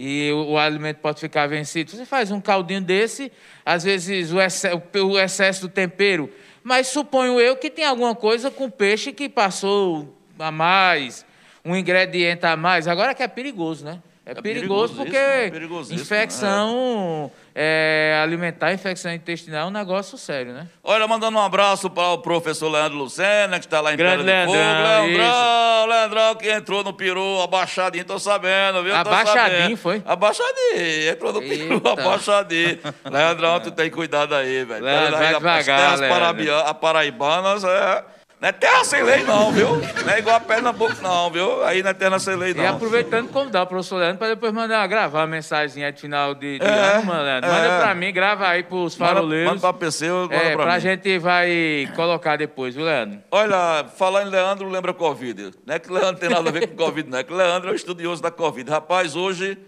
E 0.00 0.30
o, 0.30 0.52
o, 0.52 0.58
alimento 0.58 0.98
pode 0.98 1.18
ficar 1.18 1.48
vencido. 1.48 1.90
Você 1.90 2.06
faz 2.06 2.30
um 2.30 2.40
caldinho 2.40 2.80
desse, 2.80 3.32
às 3.66 3.82
vezes 3.82 4.32
o 4.32 4.40
excesso, 4.40 4.80
o 4.94 5.18
excesso 5.18 5.62
do 5.62 5.68
tempero 5.68 6.32
mas 6.68 6.88
suponho 6.88 7.40
eu 7.40 7.56
que 7.56 7.70
tem 7.70 7.86
alguma 7.86 8.14
coisa 8.14 8.50
com 8.50 8.68
peixe 8.68 9.10
que 9.10 9.26
passou 9.26 10.14
a 10.38 10.50
mais, 10.50 11.24
um 11.64 11.74
ingrediente 11.74 12.44
a 12.44 12.58
mais. 12.58 12.86
Agora 12.86 13.14
que 13.14 13.22
é 13.22 13.26
perigoso, 13.26 13.86
né? 13.86 14.02
É, 14.26 14.32
é 14.32 14.34
perigoso 14.34 14.94
porque 14.94 15.16
é 15.16 15.50
infecção 15.90 17.30
é. 17.60 18.20
Alimentar, 18.22 18.72
infecção 18.72 19.12
intestinal 19.12 19.66
é 19.66 19.66
um 19.66 19.72
negócio 19.72 20.16
sério, 20.16 20.52
né? 20.52 20.68
Olha, 20.82 21.08
mandando 21.08 21.36
um 21.36 21.40
abraço 21.40 21.90
para 21.90 22.10
o 22.10 22.18
professor 22.18 22.68
Leandro 22.68 22.96
Lucena, 22.96 23.58
que 23.58 23.66
está 23.66 23.80
lá 23.80 23.92
em 23.92 23.96
Grande 23.96 24.24
Pedra 24.24 24.46
de 24.46 24.52
Leandrão, 24.52 25.02
Fogo. 25.02 25.18
Leandrão, 25.18 25.86
Leandrão, 25.86 26.34
que 26.36 26.50
entrou 26.50 26.84
no 26.84 26.92
peru 26.92 27.42
abaixadinho, 27.42 28.04
tô 28.04 28.18
sabendo, 28.18 28.84
viu? 28.84 28.94
Abaixadinho, 28.94 29.76
foi? 29.76 30.02
Abaixadinho, 30.06 31.10
entrou 31.10 31.32
no 31.32 31.42
Eita. 31.42 31.56
peru 31.56 31.82
abaixadinho. 31.88 32.78
Leandrão, 33.10 33.60
tu 33.60 33.72
tem 33.72 33.90
cuidado 33.90 34.34
aí, 34.34 34.64
velho. 34.64 34.84
Leandro, 34.84 35.18
vai 35.18 35.34
devagar, 35.34 35.94
As 35.94 36.00
terras 36.00 36.72
paraibanas, 36.80 37.64
é... 37.64 38.17
Não 38.40 38.48
é 38.48 38.52
terra 38.52 38.84
sem 38.84 39.02
lei, 39.02 39.24
não, 39.24 39.50
viu? 39.50 39.68
Não 40.04 40.12
é 40.12 40.20
igual 40.20 40.36
a 40.36 40.40
Pernambuco, 40.40 41.02
não, 41.02 41.28
viu? 41.28 41.64
Aí 41.64 41.82
não 41.82 41.90
é 41.90 41.94
terra 41.94 42.20
sem 42.20 42.36
lei, 42.36 42.54
não. 42.54 42.62
E 42.62 42.66
aproveitando 42.68 43.28
convidar 43.30 43.64
o 43.64 43.66
professor 43.66 43.96
Leandro 43.96 44.18
para 44.18 44.28
depois 44.28 44.52
mandar 44.52 44.86
gravar 44.86 45.22
uma 45.22 45.26
mensagem 45.26 45.92
de 45.92 46.00
final 46.00 46.34
de, 46.34 46.60
de 46.60 46.64
é, 46.64 46.68
ano, 46.68 47.10
Leandro. 47.10 47.50
Manda 47.50 47.66
é. 47.66 47.80
para 47.80 47.94
mim, 47.96 48.12
grava 48.12 48.46
aí 48.46 48.62
para 48.62 48.76
os 48.76 48.94
faroleiros. 48.94 49.48
Manda 49.48 49.60
para 49.60 49.72
PC, 49.72 50.08
manda 50.08 50.34
é, 50.36 50.56
para 50.56 50.72
a 50.72 50.78
gente 50.78 51.18
vai 51.18 51.90
colocar 51.96 52.36
depois, 52.36 52.76
viu, 52.76 52.84
Leandro? 52.84 53.18
Olha, 53.28 53.84
falar 53.96 54.22
em 54.22 54.30
Leandro, 54.30 54.68
lembra 54.68 54.94
Covid. 54.94 55.50
Não 55.66 55.74
é 55.74 55.80
que 55.80 55.90
Leandro 55.90 56.20
tem 56.20 56.28
nada 56.28 56.48
a 56.48 56.52
ver 56.52 56.68
com 56.68 56.76
Covid, 56.76 57.10
não. 57.10 57.18
É 57.18 57.24
que 57.24 57.32
Leandro 57.32 57.70
é 57.70 57.72
o 57.72 57.76
estudioso 57.76 58.22
da 58.22 58.30
Covid. 58.30 58.70
Rapaz, 58.70 59.16
hoje 59.16 59.58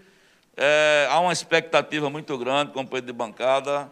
é, 0.55 1.09
há 1.11 1.19
uma 1.19 1.33
expectativa 1.33 2.09
muito 2.09 2.37
grande, 2.37 2.71
companheiro 2.71 3.07
de 3.07 3.13
bancada, 3.13 3.91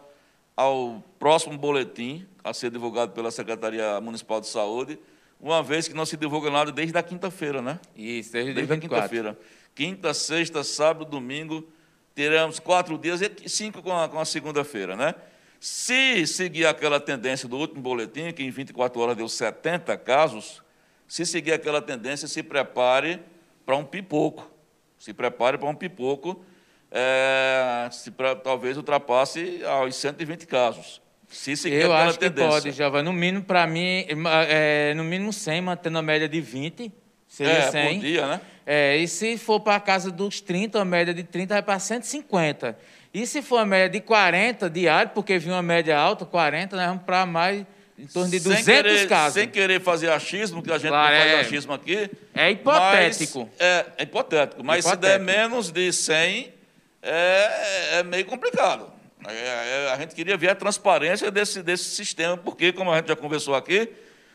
ao 0.60 1.02
próximo 1.18 1.56
boletim 1.56 2.26
a 2.44 2.52
ser 2.52 2.70
divulgado 2.70 3.12
pela 3.12 3.30
Secretaria 3.30 3.98
Municipal 3.98 4.42
de 4.42 4.46
Saúde, 4.46 4.98
uma 5.40 5.62
vez 5.62 5.88
que 5.88 5.94
não 5.94 6.04
se 6.04 6.18
divulga 6.18 6.50
nada 6.50 6.70
desde 6.70 6.98
a 6.98 7.02
quinta-feira, 7.02 7.62
né? 7.62 7.80
Isso, 7.96 8.30
desde, 8.32 8.52
desde 8.52 8.70
a 8.74 8.76
quinta-feira. 8.76 9.38
Quinta, 9.74 10.12
sexta, 10.12 10.62
sábado, 10.62 11.06
domingo, 11.06 11.66
teremos 12.14 12.58
quatro 12.58 12.98
dias 12.98 13.22
e 13.22 13.48
cinco 13.48 13.82
com 13.82 13.90
a, 13.90 14.06
com 14.06 14.20
a 14.20 14.24
segunda-feira, 14.26 14.94
né? 14.94 15.14
Se 15.58 16.26
seguir 16.26 16.66
aquela 16.66 17.00
tendência 17.00 17.48
do 17.48 17.56
último 17.56 17.80
boletim, 17.80 18.30
que 18.30 18.42
em 18.42 18.50
24 18.50 19.00
horas 19.00 19.16
deu 19.16 19.30
70 19.30 19.96
casos, 19.96 20.62
se 21.08 21.24
seguir 21.24 21.52
aquela 21.52 21.80
tendência, 21.80 22.28
se 22.28 22.42
prepare 22.42 23.18
para 23.64 23.76
um 23.76 23.84
pipoco. 23.84 24.50
Se 24.98 25.14
prepare 25.14 25.56
para 25.56 25.70
um 25.70 25.74
pipoco, 25.74 26.44
é, 26.90 27.88
se 27.90 28.10
pra, 28.10 28.34
talvez 28.34 28.76
ultrapasse 28.76 29.62
aos 29.64 29.94
120 29.96 30.46
casos. 30.46 31.00
Se 31.28 31.56
seguir 31.56 31.82
Eu 31.82 31.92
acho 31.92 32.18
que 32.18 32.28
tendência. 32.28 32.50
pode, 32.50 32.72
Giovanni. 32.72 33.04
No 33.04 33.12
mínimo, 33.12 33.44
para 33.44 33.64
mim, 33.66 34.04
é, 34.48 34.92
no 34.96 35.04
mínimo 35.04 35.32
100, 35.32 35.60
mantendo 35.62 35.98
a 35.98 36.02
média 36.02 36.28
de 36.28 36.40
20. 36.40 36.92
Seria 37.28 37.52
É, 37.52 37.70
100. 37.70 37.94
por 37.94 38.00
dia, 38.00 38.26
né? 38.26 38.40
É, 38.66 38.96
e 38.96 39.06
se 39.06 39.38
for 39.38 39.60
para 39.60 39.76
a 39.76 39.80
casa 39.80 40.10
dos 40.10 40.40
30, 40.40 40.80
a 40.80 40.84
média 40.84 41.14
de 41.14 41.22
30 41.22 41.54
vai 41.54 41.62
para 41.62 41.78
150. 41.78 42.76
E 43.14 43.24
se 43.26 43.42
for 43.42 43.58
a 43.58 43.64
média 43.64 43.88
de 43.88 44.00
40 44.00 44.68
diário, 44.68 45.12
porque 45.14 45.38
vinha 45.38 45.54
uma 45.54 45.62
média 45.62 45.96
alta, 45.96 46.24
40, 46.24 46.76
nós 46.76 46.86
vamos 46.86 47.02
para 47.04 47.24
mais 47.24 47.64
em 47.96 48.06
torno 48.06 48.28
de 48.30 48.40
200 48.40 48.64
sem 48.64 48.74
querer, 48.82 49.08
casos. 49.08 49.34
Sem 49.34 49.48
querer 49.48 49.80
fazer 49.80 50.10
achismo, 50.10 50.60
que 50.62 50.72
a 50.72 50.78
gente 50.78 50.88
Claro, 50.90 51.14
não 51.14 51.20
faz 51.20 51.32
é. 51.32 51.40
achismo 51.40 51.72
aqui. 51.72 52.10
É 52.34 52.50
hipotético. 52.50 53.48
É, 53.58 53.86
é 53.98 54.02
hipotético. 54.02 54.64
Mas 54.64 54.84
se 54.84 54.96
der 54.96 55.20
Hipotético. 55.20 55.24
menos 55.50 55.70
de 55.70 55.92
100, 55.92 56.52
é, 57.02 57.98
é 57.98 58.02
meio 58.02 58.24
complicado. 58.26 58.90
É, 59.26 59.86
é, 59.86 59.92
a 59.92 59.98
gente 59.98 60.14
queria 60.14 60.36
ver 60.36 60.50
a 60.50 60.54
transparência 60.54 61.30
desse, 61.30 61.62
desse 61.62 61.90
sistema, 61.90 62.36
porque, 62.36 62.72
como 62.72 62.90
a 62.90 62.96
gente 62.96 63.08
já 63.08 63.16
conversou 63.16 63.54
aqui, 63.54 63.88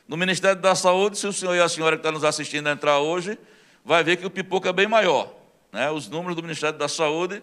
no 0.08 0.16
Ministério 0.16 0.62
da 0.62 0.76
Saúde, 0.76 1.18
se 1.18 1.26
o 1.26 1.34
senhor 1.34 1.56
e 1.56 1.62
a 1.62 1.68
senhora 1.68 1.96
que 1.96 2.02
está 2.02 2.12
nos 2.12 2.24
assistindo 2.24 2.70
entrar 2.70 3.00
hoje, 3.00 3.38
vai 3.84 4.04
ver 4.04 4.18
que 4.18 4.26
o 4.26 4.30
pipoco 4.30 4.68
é 4.68 4.74
bem 4.74 4.88
maior. 4.88 5.34
Né? 5.72 5.90
Os 5.90 6.08
números 6.08 6.36
do 6.36 6.44
Ministério 6.44 6.78
da 6.78 6.88
Saúde 6.88 7.42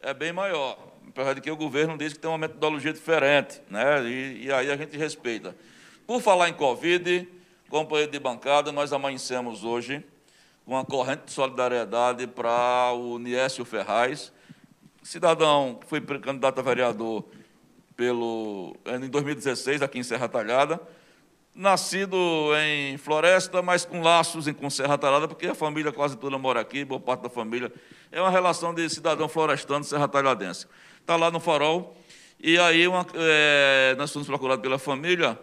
é 0.00 0.14
bem 0.14 0.32
maior. 0.32 0.78
Apesar 1.08 1.34
de 1.34 1.40
que 1.40 1.50
o 1.50 1.56
governo 1.56 1.98
diz 1.98 2.12
que 2.12 2.18
tem 2.18 2.30
uma 2.30 2.38
metodologia 2.38 2.92
diferente, 2.92 3.60
né? 3.68 4.04
e, 4.04 4.44
e 4.44 4.52
aí 4.52 4.70
a 4.70 4.76
gente 4.76 4.96
respeita. 4.96 5.56
Por 6.06 6.20
falar 6.20 6.48
em 6.48 6.52
Covid, 6.52 7.28
companheiro 7.68 8.12
de 8.12 8.18
bancada, 8.20 8.70
nós 8.70 8.92
amanhecemos 8.92 9.64
hoje 9.64 10.04
com 10.64 10.72
uma 10.72 10.84
corrente 10.84 11.24
de 11.26 11.32
solidariedade 11.32 12.26
para 12.26 12.92
o 12.92 13.18
Niésio 13.18 13.64
Ferraz, 13.64 14.32
cidadão 15.06 15.78
que 15.80 15.86
foi 15.86 16.00
candidato 16.00 16.58
a 16.58 16.62
vereador 16.62 17.24
pelo, 17.96 18.76
em 18.86 19.08
2016 19.08 19.80
aqui 19.80 20.00
em 20.00 20.02
Serra 20.02 20.28
Talhada, 20.28 20.80
nascido 21.54 22.16
em 22.58 22.98
Floresta, 22.98 23.62
mas 23.62 23.84
com 23.84 24.02
laços 24.02 24.50
com 24.52 24.68
Serra 24.68 24.98
Talhada, 24.98 25.28
porque 25.28 25.46
a 25.46 25.54
família 25.54 25.92
quase 25.92 26.16
toda 26.16 26.36
mora 26.36 26.60
aqui, 26.60 26.84
boa 26.84 27.00
parte 27.00 27.22
da 27.22 27.30
família. 27.30 27.72
É 28.10 28.20
uma 28.20 28.30
relação 28.30 28.74
de 28.74 28.88
cidadão 28.90 29.28
florestano 29.28 29.84
serra 29.84 30.08
talhadense. 30.08 30.66
Está 31.00 31.16
lá 31.16 31.30
no 31.30 31.38
farol. 31.40 31.96
E 32.38 32.58
aí 32.58 32.86
uma, 32.86 33.06
eh, 33.14 33.94
nós 33.96 34.12
fomos 34.12 34.26
procurados 34.26 34.60
pela 34.60 34.78
família 34.78 35.38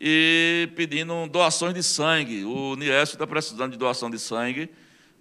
e 0.00 0.70
pedindo 0.76 1.26
doações 1.26 1.74
de 1.74 1.82
sangue. 1.82 2.44
O 2.44 2.76
Niésio 2.76 3.14
está 3.14 3.26
precisando 3.26 3.72
de 3.72 3.78
doação 3.78 4.08
de 4.08 4.18
sangue 4.18 4.70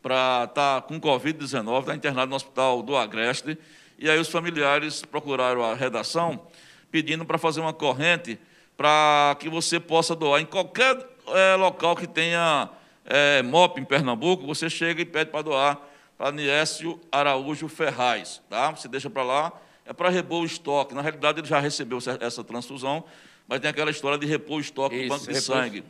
para 0.04 0.44
estar 0.44 0.82
com 0.84 1.02
Covid-19, 1.02 1.80
está 1.80 1.96
internado 1.96 2.30
no 2.30 2.36
hospital 2.36 2.84
do 2.84 2.96
Agreste. 2.96 3.58
E 3.98 4.10
aí 4.10 4.20
os 4.20 4.28
familiares 4.30 5.04
procuraram 5.04 5.64
a 5.64 5.74
redação 5.74 6.48
pedindo 6.92 7.26
para 7.26 7.38
fazer 7.38 7.62
uma 7.62 7.74
corrente 7.74 8.38
para 8.78 9.36
que 9.40 9.50
você 9.50 9.80
possa 9.80 10.16
doar 10.16 10.42
em 10.42 10.46
qualquer 10.46 10.98
eh, 11.28 11.56
local 11.56 11.96
que 11.96 12.06
tenha 12.08 12.70
eh, 13.06 13.42
MOP 13.42 13.80
em 13.80 13.86
Pernambuco, 13.86 14.46
você 14.46 14.70
chega 14.70 15.02
e 15.02 15.06
pede 15.06 15.32
para 15.32 15.42
doar 15.42 15.80
para 16.18 16.32
Niésio 16.32 17.00
Araújo 17.12 17.68
Ferraz, 17.68 18.42
tá? 18.50 18.72
Você 18.72 18.88
deixa 18.88 19.10
para 19.10 19.24
lá, 19.24 19.52
é 19.86 19.92
para 19.94 20.10
repor 20.10 20.42
o 20.44 20.46
estoque. 20.46 20.94
Na 20.94 21.02
realidade, 21.02 21.40
ele 21.42 21.48
já 21.48 21.60
recebeu 21.60 22.00
essa- 22.22 22.44
transfusão, 22.44 23.04
mas 23.48 23.60
tem 23.60 23.70
aquela 23.70 23.92
história 23.92 24.18
de 24.18 24.26
repor 24.26 24.58
o 24.58 24.62
estoque 24.62 24.96
do 24.96 25.02
Isso, 25.02 25.10
banco 25.10 25.28
de 25.28 25.42
sangue. 25.42 25.84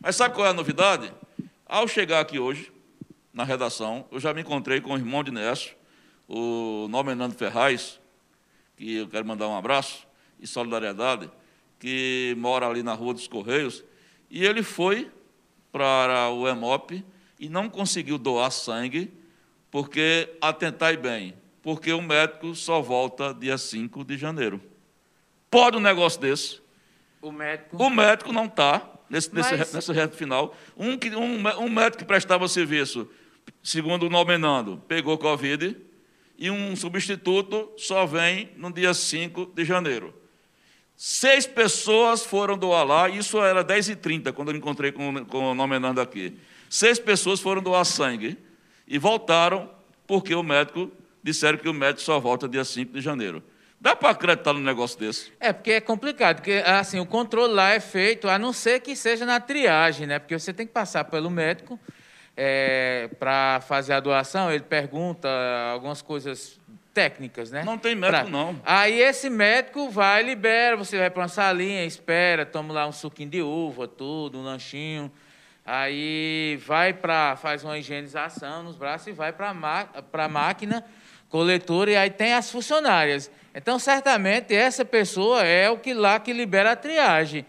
Mas 0.00 0.16
sabe 0.16 0.34
qual 0.34 0.46
é 0.46 0.50
a 0.50 0.54
novidade? 0.54 1.12
Ao 1.66 1.86
chegar 1.86 2.20
aqui 2.20 2.38
hoje, 2.38 2.72
na 3.34 3.44
redação, 3.44 4.06
eu 4.10 4.18
já 4.18 4.32
me 4.32 4.40
encontrei 4.40 4.80
com 4.80 4.92
o 4.94 4.96
irmão 4.96 5.22
de 5.22 5.30
Nécio, 5.30 5.74
o 6.28 6.86
Nomenando 6.88 7.34
Ferraz, 7.34 8.00
que 8.76 8.96
eu 8.96 9.08
quero 9.08 9.26
mandar 9.26 9.48
um 9.48 9.56
abraço 9.56 10.06
e 10.40 10.46
solidariedade, 10.46 11.30
que 11.78 12.34
mora 12.38 12.66
ali 12.66 12.82
na 12.82 12.94
Rua 12.94 13.14
dos 13.14 13.28
Correios, 13.28 13.84
e 14.30 14.44
ele 14.44 14.62
foi 14.62 15.10
para 15.70 16.30
o 16.30 16.48
EMOP 16.48 17.04
e 17.38 17.48
não 17.48 17.68
conseguiu 17.68 18.18
doar 18.18 18.50
sangue, 18.50 19.12
porque, 19.70 20.28
atentai 20.40 20.96
bem, 20.96 21.34
porque 21.62 21.92
o 21.92 22.00
médico 22.00 22.54
só 22.54 22.80
volta 22.80 23.34
dia 23.34 23.58
5 23.58 24.04
de 24.04 24.16
janeiro. 24.16 24.60
Pode 25.50 25.76
um 25.76 25.80
negócio 25.80 26.20
desse? 26.20 26.60
O 27.20 27.30
médico. 27.30 27.76
O 27.76 27.90
médico 27.90 28.32
não 28.32 28.46
está 28.46 28.88
nesse, 29.08 29.34
nesse, 29.34 29.56
Mas- 29.56 29.72
nessa 29.72 29.92
reta 29.92 30.16
final. 30.16 30.54
Um, 30.76 30.92
um, 31.18 31.64
um 31.64 31.70
médico 31.70 31.98
que 31.98 32.04
prestava 32.04 32.48
serviço, 32.48 33.08
segundo 33.62 34.06
o 34.06 34.10
nominando, 34.10 34.82
pegou 34.88 35.18
Covid, 35.18 35.76
e 36.38 36.50
um 36.50 36.76
substituto 36.76 37.70
só 37.76 38.04
vem 38.04 38.50
no 38.56 38.72
dia 38.72 38.92
5 38.92 39.52
de 39.54 39.64
janeiro. 39.64 40.14
Seis 40.96 41.46
pessoas 41.46 42.24
foram 42.24 42.56
doar 42.56 42.84
lá, 42.86 43.08
isso 43.08 43.38
era 43.42 43.64
10h30, 43.64 44.32
quando 44.32 44.50
eu 44.50 44.56
encontrei 44.56 44.90
com, 44.92 45.24
com 45.26 45.50
o 45.50 45.54
nominando 45.54 46.00
aqui. 46.00 46.38
Seis 46.70 46.98
pessoas 46.98 47.40
foram 47.40 47.62
doar 47.62 47.84
sangue 47.84 48.38
e 48.88 48.98
voltaram 48.98 49.70
porque 50.06 50.34
o 50.34 50.42
médico 50.42 50.90
disseram 51.22 51.58
que 51.58 51.68
o 51.68 51.74
médico 51.74 52.00
só 52.00 52.18
volta 52.18 52.48
dia 52.48 52.64
5 52.64 52.92
de 52.92 53.00
janeiro. 53.00 53.42
Dá 53.78 53.94
para 53.94 54.10
acreditar 54.10 54.54
num 54.54 54.60
negócio 54.60 54.98
desse? 54.98 55.30
É, 55.38 55.52
porque 55.52 55.72
é 55.72 55.80
complicado, 55.80 56.36
porque 56.36 56.62
assim, 56.64 56.98
o 56.98 57.04
controle 57.04 57.52
lá 57.52 57.72
é 57.72 57.80
feito, 57.80 58.26
a 58.26 58.38
não 58.38 58.52
ser 58.52 58.80
que 58.80 58.96
seja 58.96 59.26
na 59.26 59.38
triagem, 59.38 60.06
né? 60.06 60.18
Porque 60.18 60.38
você 60.38 60.52
tem 60.52 60.66
que 60.66 60.72
passar 60.72 61.04
pelo 61.04 61.28
médico 61.28 61.78
para 63.18 63.60
fazer 63.66 63.94
a 63.94 64.00
doação, 64.00 64.50
ele 64.52 64.62
pergunta 64.64 65.28
algumas 65.72 66.02
coisas 66.02 66.60
técnicas, 66.92 67.50
né? 67.50 67.62
Não 67.64 67.76
tem 67.78 67.94
médico, 67.94 68.22
Pra- 68.22 68.30
não. 68.30 68.60
Aí 68.64 69.00
esse 69.00 69.28
médico 69.28 69.88
vai, 69.90 70.22
libera, 70.22 70.76
você 70.76 70.98
vai 70.98 71.10
para 71.10 71.22
uma 71.22 71.28
salinha, 71.28 71.84
espera, 71.84 72.44
toma 72.46 72.72
lá 72.72 72.86
um 72.86 72.92
suquinho 72.92 73.28
de 73.30 73.42
uva, 73.42 73.86
tudo, 73.88 74.38
um 74.38 74.42
lanchinho. 74.42 75.10
Aí 75.64 76.58
vai 76.64 76.92
para 76.92 77.36
faz 77.36 77.64
uma 77.64 77.76
higienização 77.76 78.62
nos 78.62 78.76
braços 78.76 79.08
e 79.08 79.12
vai 79.12 79.32
para 79.32 79.50
a 79.50 80.28
máquina 80.28 80.84
coletora 81.28 81.90
e 81.90 81.96
aí 81.96 82.08
tem 82.10 82.34
as 82.34 82.50
funcionárias. 82.50 83.30
Então, 83.54 83.78
certamente, 83.78 84.54
essa 84.54 84.84
pessoa 84.84 85.42
é 85.44 85.68
o 85.68 85.76
que 85.78 85.92
lá 85.92 86.20
que 86.20 86.32
libera 86.32 86.72
a 86.72 86.76
triagem. 86.76 87.44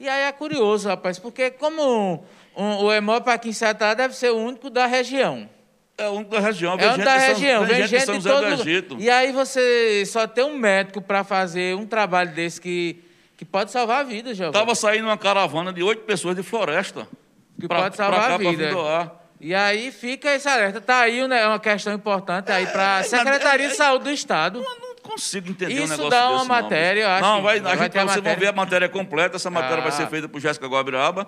E 0.00 0.08
aí 0.08 0.22
é 0.24 0.32
curioso, 0.32 0.88
rapaz, 0.88 1.18
porque 1.18 1.50
como 1.50 2.24
um- 2.62 2.84
o 2.84 2.92
Hemop 2.92 3.28
aqui 3.28 3.48
em 3.48 3.52
Satá 3.52 3.94
deve 3.94 4.14
ser 4.14 4.30
o 4.30 4.36
único 4.36 4.68
da 4.70 4.86
região. 4.86 5.48
É 5.96 6.08
um 6.08 6.22
da 6.22 6.40
região, 6.40 6.74
É 6.74 6.76
vem 6.78 6.88
um 6.88 6.94
gente 6.94 7.04
da 7.04 7.18
São- 7.18 7.28
região, 7.28 7.58
vem 7.66 7.68
vem 7.76 7.86
gente 7.86 8.06
gente 8.06 8.18
de 8.18 8.28
todo. 8.28 8.46
Egito. 8.46 8.96
E 8.98 9.10
aí 9.10 9.32
você 9.32 10.04
só 10.06 10.26
tem 10.26 10.44
um 10.44 10.56
médico 10.56 11.00
para 11.02 11.22
fazer 11.22 11.76
um 11.76 11.86
trabalho 11.86 12.32
desse 12.32 12.58
que, 12.60 13.02
que 13.36 13.44
pode 13.44 13.70
salvar 13.70 14.00
a 14.00 14.02
vida, 14.02 14.32
Giovanni. 14.34 14.56
Estava 14.56 14.74
saindo 14.74 15.04
uma 15.06 15.18
caravana 15.18 15.72
de 15.72 15.82
oito 15.82 16.02
pessoas 16.02 16.34
de 16.36 16.42
floresta. 16.42 17.06
Que 17.60 17.68
pra- 17.68 17.82
pode 17.82 17.96
salvar 17.96 18.28
cá, 18.28 18.34
a 18.34 18.38
vida. 18.38 18.70
E 19.38 19.54
aí 19.54 19.90
fica 19.92 20.34
esse 20.34 20.48
alerta. 20.48 20.80
Tá 20.80 21.00
aí 21.00 21.26
né, 21.28 21.46
uma 21.46 21.58
questão 21.58 21.92
importante 21.92 22.50
aí 22.50 22.66
para 22.66 22.96
a 22.96 23.00
é, 23.00 23.02
Secretaria 23.02 23.66
é, 23.66 23.68
de 23.68 23.74
é- 23.74 23.76
Saúde 23.76 24.04
do 24.04 24.10
Estado. 24.10 24.58
Eu 24.62 24.80
não 24.80 24.94
consigo 25.02 25.50
entender 25.50 25.80
um 25.80 25.84
Isso 25.84 25.92
negócio 25.92 26.10
dá 26.10 26.28
uma 26.28 26.36
desse, 26.38 26.48
não, 26.48 26.54
matéria, 26.62 27.00
eu 27.02 27.08
mas- 27.08 27.22
acho 27.22 27.30
Não, 27.30 27.42
vai, 27.42 27.58
a 27.58 27.62
vai 27.62 27.76
gente, 27.78 27.90
ter 27.92 27.98
a 27.98 28.02
vocês 28.04 28.14
vão 28.14 28.22
matéria. 28.24 28.38
ver 28.40 28.46
a 28.48 28.52
matéria 28.52 28.88
completa. 28.88 29.36
Essa 29.36 29.50
matéria 29.50 29.82
vai 29.82 29.92
ser 29.92 30.02
Ah. 30.04 30.06
feita 30.06 30.28
por 30.28 30.40
Jéssica 30.40 30.66
Guabiraba, 30.66 31.26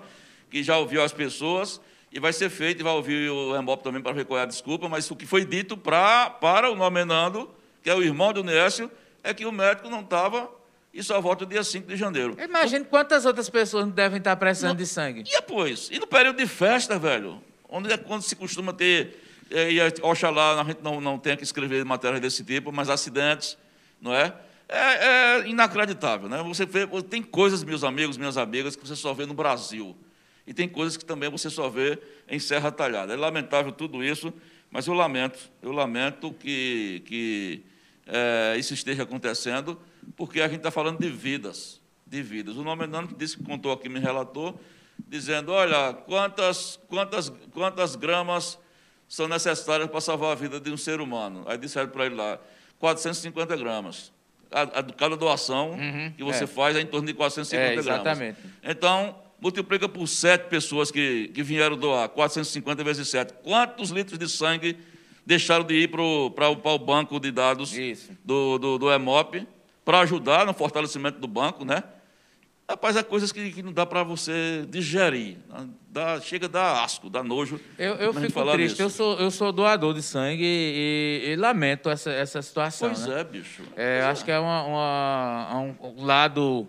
que 0.53 0.61
já 0.61 0.77
ouviu 0.77 1.01
as 1.01 1.11
pessoas, 1.11 1.81
e 2.11 2.19
vai 2.19 2.31
ser 2.31 2.47
feita, 2.47 2.79
e 2.79 2.83
vai 2.83 2.93
ouvir 2.93 3.27
o 3.27 3.59
Embop 3.59 3.83
também 3.83 3.99
para 3.99 4.13
recolher 4.13 4.43
a 4.43 4.45
desculpa, 4.45 4.87
mas 4.87 5.09
o 5.09 5.15
que 5.15 5.25
foi 5.25 5.43
dito 5.43 5.75
pra, 5.75 6.29
para 6.29 6.69
o 6.69 6.75
nomenando, 6.75 7.49
que 7.81 7.89
é 7.89 7.95
o 7.95 8.03
irmão 8.03 8.31
do 8.31 8.43
Nécio, 8.43 8.91
é 9.23 9.33
que 9.33 9.47
o 9.47 9.51
médico 9.51 9.89
não 9.89 10.01
estava 10.01 10.47
e 10.93 11.01
só 11.01 11.19
volta 11.19 11.43
dia 11.43 11.63
5 11.63 11.87
de 11.87 11.97
janeiro. 11.97 12.37
Imagine 12.39 12.85
quantas 12.85 13.25
outras 13.25 13.49
pessoas 13.49 13.85
não 13.85 13.91
devem 13.91 14.19
estar 14.19 14.35
precisando 14.35 14.77
de 14.77 14.85
sangue. 14.85 15.21
E 15.21 15.23
depois? 15.23 15.89
E 15.91 15.97
no 15.97 16.05
período 16.05 16.37
de 16.37 16.45
festa, 16.45 16.99
velho? 16.99 17.41
Onde 17.67 17.91
é 17.91 17.97
quando 17.97 18.21
se 18.21 18.35
costuma 18.35 18.73
ter, 18.73 19.19
é, 19.49 19.71
e 19.71 19.79
oxalá 20.03 20.61
a 20.61 20.63
gente 20.65 20.83
não, 20.83 21.01
não 21.01 21.17
tenha 21.17 21.35
que 21.35 21.43
escrever 21.43 21.83
matérias 21.83 22.21
desse 22.21 22.43
tipo, 22.43 22.71
mas 22.71 22.91
acidentes, 22.91 23.57
não 23.99 24.13
é? 24.13 24.31
É, 24.69 24.77
é 24.77 25.47
inacreditável, 25.47 26.29
né? 26.29 26.43
Você 26.43 26.63
vê, 26.63 26.85
tem 27.09 27.23
coisas, 27.23 27.63
meus 27.63 27.83
amigos, 27.83 28.17
minhas 28.17 28.37
amigas, 28.37 28.75
que 28.75 28.87
você 28.87 28.95
só 28.95 29.15
vê 29.15 29.25
no 29.25 29.33
Brasil. 29.33 29.95
E 30.45 30.53
tem 30.53 30.67
coisas 30.67 30.97
que 30.97 31.05
também 31.05 31.29
você 31.29 31.49
só 31.49 31.69
vê 31.69 31.97
em 32.27 32.37
Serra 32.39 32.71
Talhada. 32.71 33.13
É 33.13 33.15
lamentável 33.15 33.71
tudo 33.71 34.03
isso, 34.03 34.33
mas 34.69 34.87
eu 34.87 34.93
lamento, 34.93 35.39
eu 35.61 35.71
lamento 35.71 36.33
que, 36.33 37.01
que 37.05 37.63
é, 38.05 38.55
isso 38.57 38.73
esteja 38.73 39.03
acontecendo, 39.03 39.79
porque 40.17 40.41
a 40.41 40.47
gente 40.47 40.57
está 40.57 40.71
falando 40.71 40.99
de 40.99 41.09
vidas, 41.09 41.81
de 42.05 42.21
vidas. 42.21 42.57
O 42.57 42.63
Nomenano 42.63 43.07
que 43.07 43.15
disse 43.15 43.37
que 43.37 43.43
contou 43.43 43.71
aqui, 43.71 43.87
me 43.87 43.99
relatou, 43.99 44.59
dizendo, 45.07 45.51
olha, 45.51 45.93
quantas, 45.93 46.77
quantas, 46.87 47.29
quantas 47.53 47.95
gramas 47.95 48.59
são 49.07 49.27
necessárias 49.27 49.89
para 49.89 50.01
salvar 50.01 50.31
a 50.31 50.35
vida 50.35 50.59
de 50.59 50.69
um 50.71 50.77
ser 50.77 50.99
humano? 50.99 51.43
Aí 51.47 51.57
disseram 51.57 51.89
para 51.89 52.05
ele 52.05 52.15
lá, 52.15 52.37
450 52.79 53.55
gramas. 53.55 54.11
A, 54.51 54.61
a- 54.63 54.83
cada 54.83 55.15
doação 55.15 55.71
Uhum, 55.71 56.11
que 56.17 56.23
você 56.23 56.43
é. 56.43 56.47
faz 56.47 56.75
é 56.75 56.81
em 56.81 56.85
torno 56.85 57.07
de 57.07 57.13
450 57.13 57.65
É, 57.79 57.83
gramas. 57.83 58.05
exatamente. 58.05 58.39
Então, 58.63 59.15
multiplica 59.43 59.89
por 59.89 60.07
sete 60.07 60.47
pessoas 60.47 60.89
que, 60.89 61.27
que 61.33 61.43
vieram 61.43 61.75
doar, 61.75 62.07
450 62.07 62.81
vezes 62.81 63.09
7. 63.09 63.33
Quantos 63.43 63.89
litros 63.89 64.17
de 64.17 64.29
sangue 64.29 64.77
deixaram 65.25 65.65
de 65.65 65.73
ir 65.73 65.89
para 65.89 66.01
o 66.49 66.79
banco 66.79 67.19
de 67.19 67.29
dados 67.29 67.77
Isso. 67.77 68.11
do, 68.23 68.57
do, 68.57 68.77
do 68.77 68.93
EMOP 68.93 69.45
para 69.83 69.99
ajudar 69.99 70.45
no 70.45 70.53
fortalecimento 70.53 71.19
do 71.19 71.27
banco, 71.27 71.65
né? 71.65 71.83
Rapaz, 72.69 72.95
há 72.95 73.03
coisas 73.03 73.33
que, 73.33 73.51
que 73.51 73.61
não 73.61 73.73
dá 73.73 73.85
para 73.85 74.01
você 74.01 74.65
digerir. 74.69 75.35
Dá, 75.89 76.21
chega 76.21 76.45
a 76.45 76.49
dar 76.49 76.83
asco, 76.85 77.09
dá 77.09 77.21
nojo. 77.21 77.59
Eu, 77.77 77.95
eu 77.95 78.13
fico 78.13 78.31
falar 78.31 78.53
triste, 78.53 78.81
eu 78.81 78.89
sou, 78.89 79.19
eu 79.19 79.29
sou 79.29 79.51
doador 79.51 79.93
de 79.93 80.01
sangue 80.01 80.41
e, 80.45 81.31
e 81.31 81.35
lamento 81.35 81.89
essa, 81.89 82.09
essa 82.11 82.41
situação. 82.41 82.87
Pois 82.89 83.05
né? 83.05 83.19
é, 83.19 83.23
bicho. 83.25 83.61
É, 83.75 83.99
Pois 83.99 84.05
acho 84.11 84.23
que 84.25 84.31
é 84.31 84.39
uma, 84.39 84.63
uma- 84.63 85.75
um 85.81 86.05
lado 86.05 86.65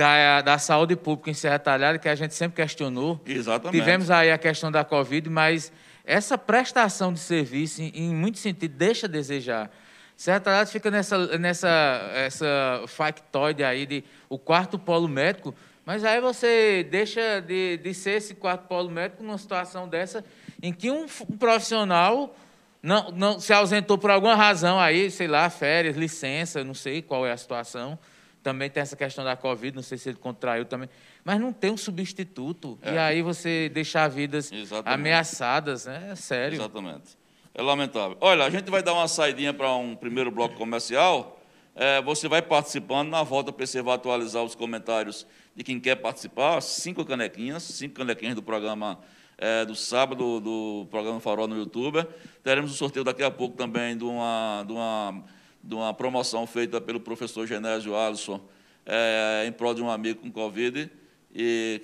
da, 0.00 0.40
da 0.40 0.58
saúde 0.58 0.96
pública 0.96 1.30
em 1.30 1.34
Serra 1.34 1.58
Talhada 1.58 1.98
que 1.98 2.08
a 2.08 2.14
gente 2.14 2.32
sempre 2.32 2.56
questionou. 2.56 3.20
Exatamente. 3.26 3.78
Tivemos 3.78 4.10
aí 4.10 4.30
a 4.30 4.38
questão 4.38 4.72
da 4.72 4.82
Covid, 4.82 5.28
mas 5.28 5.70
essa 6.06 6.38
prestação 6.38 7.12
de 7.12 7.20
serviço, 7.20 7.82
em, 7.82 7.92
em 7.94 8.14
muito 8.14 8.38
sentido, 8.38 8.74
deixa 8.74 9.06
a 9.06 9.10
desejar. 9.10 9.70
Serra 10.16 10.40
Talhada 10.40 10.66
fica 10.70 10.90
nessa, 10.90 11.36
nessa 11.36 12.12
essa 12.14 12.82
factoide 12.86 13.62
aí 13.62 13.84
de 13.84 14.02
o 14.26 14.38
quarto 14.38 14.78
polo 14.78 15.06
médico, 15.06 15.54
mas 15.84 16.02
aí 16.02 16.18
você 16.18 16.86
deixa 16.90 17.40
de, 17.40 17.76
de 17.76 17.92
ser 17.92 18.12
esse 18.12 18.34
quarto 18.34 18.68
polo 18.68 18.90
médico 18.90 19.22
numa 19.22 19.36
situação 19.36 19.86
dessa 19.86 20.24
em 20.62 20.72
que 20.72 20.90
um, 20.90 21.04
um 21.28 21.36
profissional 21.36 22.34
não, 22.82 23.10
não 23.10 23.38
se 23.38 23.52
ausentou 23.52 23.98
por 23.98 24.10
alguma 24.10 24.34
razão 24.34 24.80
aí, 24.80 25.10
sei 25.10 25.28
lá, 25.28 25.50
férias, 25.50 25.94
licença, 25.94 26.64
não 26.64 26.72
sei 26.72 27.02
qual 27.02 27.26
é 27.26 27.32
a 27.32 27.36
situação. 27.36 27.98
Também 28.42 28.70
tem 28.70 28.80
essa 28.80 28.96
questão 28.96 29.24
da 29.24 29.36
Covid, 29.36 29.76
não 29.76 29.82
sei 29.82 29.98
se 29.98 30.08
ele 30.08 30.18
contraiu 30.18 30.64
também. 30.64 30.88
Mas 31.24 31.38
não 31.38 31.52
tem 31.52 31.70
um 31.70 31.76
substituto. 31.76 32.78
E 32.82 32.96
aí 32.96 33.22
você 33.22 33.68
deixar 33.68 34.08
vidas 34.08 34.50
Exatamente. 34.50 34.94
ameaçadas, 34.94 35.86
né? 35.86 36.08
É 36.12 36.14
sério. 36.14 36.56
Exatamente. 36.56 37.18
É 37.54 37.62
lamentável. 37.62 38.16
Olha, 38.20 38.44
a 38.44 38.50
gente 38.50 38.70
vai 38.70 38.82
dar 38.82 38.94
uma 38.94 39.08
saidinha 39.08 39.52
para 39.52 39.74
um 39.74 39.94
primeiro 39.94 40.30
bloco 40.30 40.54
comercial. 40.54 41.38
É, 41.74 42.00
você 42.00 42.28
vai 42.28 42.40
participando. 42.40 43.10
Na 43.10 43.22
volta, 43.22 43.52
para 43.52 43.66
você 43.66 43.82
vai 43.82 43.94
atualizar 43.94 44.42
os 44.42 44.54
comentários 44.54 45.26
de 45.54 45.62
quem 45.62 45.78
quer 45.78 45.96
participar. 45.96 46.60
Cinco 46.62 47.04
canequinhas, 47.04 47.62
cinco 47.62 47.96
canequinhas 47.96 48.34
do 48.34 48.42
programa 48.42 48.98
é, 49.40 49.64
do 49.64 49.74
sábado, 49.74 50.38
do 50.38 50.86
programa 50.90 51.18
Farol 51.18 51.48
no 51.48 51.56
YouTube. 51.56 52.06
Teremos 52.44 52.70
um 52.70 52.74
sorteio 52.74 53.04
daqui 53.04 53.22
a 53.22 53.30
pouco 53.30 53.56
também 53.56 53.96
de 53.96 54.04
uma, 54.04 54.62
de 54.66 54.72
uma, 54.72 55.24
de 55.62 55.74
uma 55.74 55.92
promoção 55.92 56.46
feita 56.46 56.80
pelo 56.80 57.00
professor 57.00 57.46
Genésio 57.46 57.96
Alisson 57.96 58.40
é, 58.86 59.44
em 59.46 59.52
prol 59.52 59.74
de 59.74 59.82
um 59.82 59.90
amigo 59.90 60.20
com 60.20 60.30
Covid 60.30 60.90
e 61.34 61.80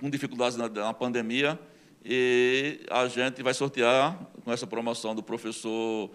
com 0.00 0.08
dificuldades 0.08 0.56
na, 0.56 0.68
na 0.68 0.94
pandemia. 0.94 1.58
E 2.04 2.80
a 2.90 3.06
gente 3.08 3.42
vai 3.42 3.52
sortear, 3.52 4.18
com 4.42 4.52
essa 4.52 4.66
promoção 4.66 5.14
do 5.14 5.22
professor 5.22 6.10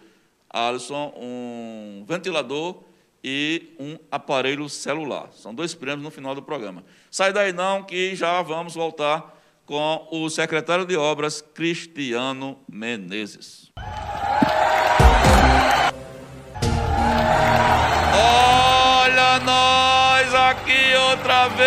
Alisson, 0.50 1.14
um 1.16 2.04
ventilador 2.08 2.84
e 3.24 3.76
um 3.80 3.98
aparelho 4.10 4.68
celular. 4.70 5.30
São 5.34 5.54
dois 5.54 5.76
prêmios 5.76 6.04
no 6.04 6.12
final 6.12 6.34
do 6.34 6.42
programa. 6.42 6.84
Sai 7.12 7.32
daí 7.32 7.54
não, 7.54 7.84
que 7.84 8.16
já 8.16 8.42
vamos 8.42 8.74
voltar 8.74 9.36
com 9.66 10.08
o 10.12 10.30
secretário 10.30 10.86
de 10.86 10.96
Obras, 10.96 11.42
Cristiano 11.42 12.58
Menezes. 12.70 13.72
Aqui 20.56 20.96
outra 21.12 21.48
vez, 21.50 21.66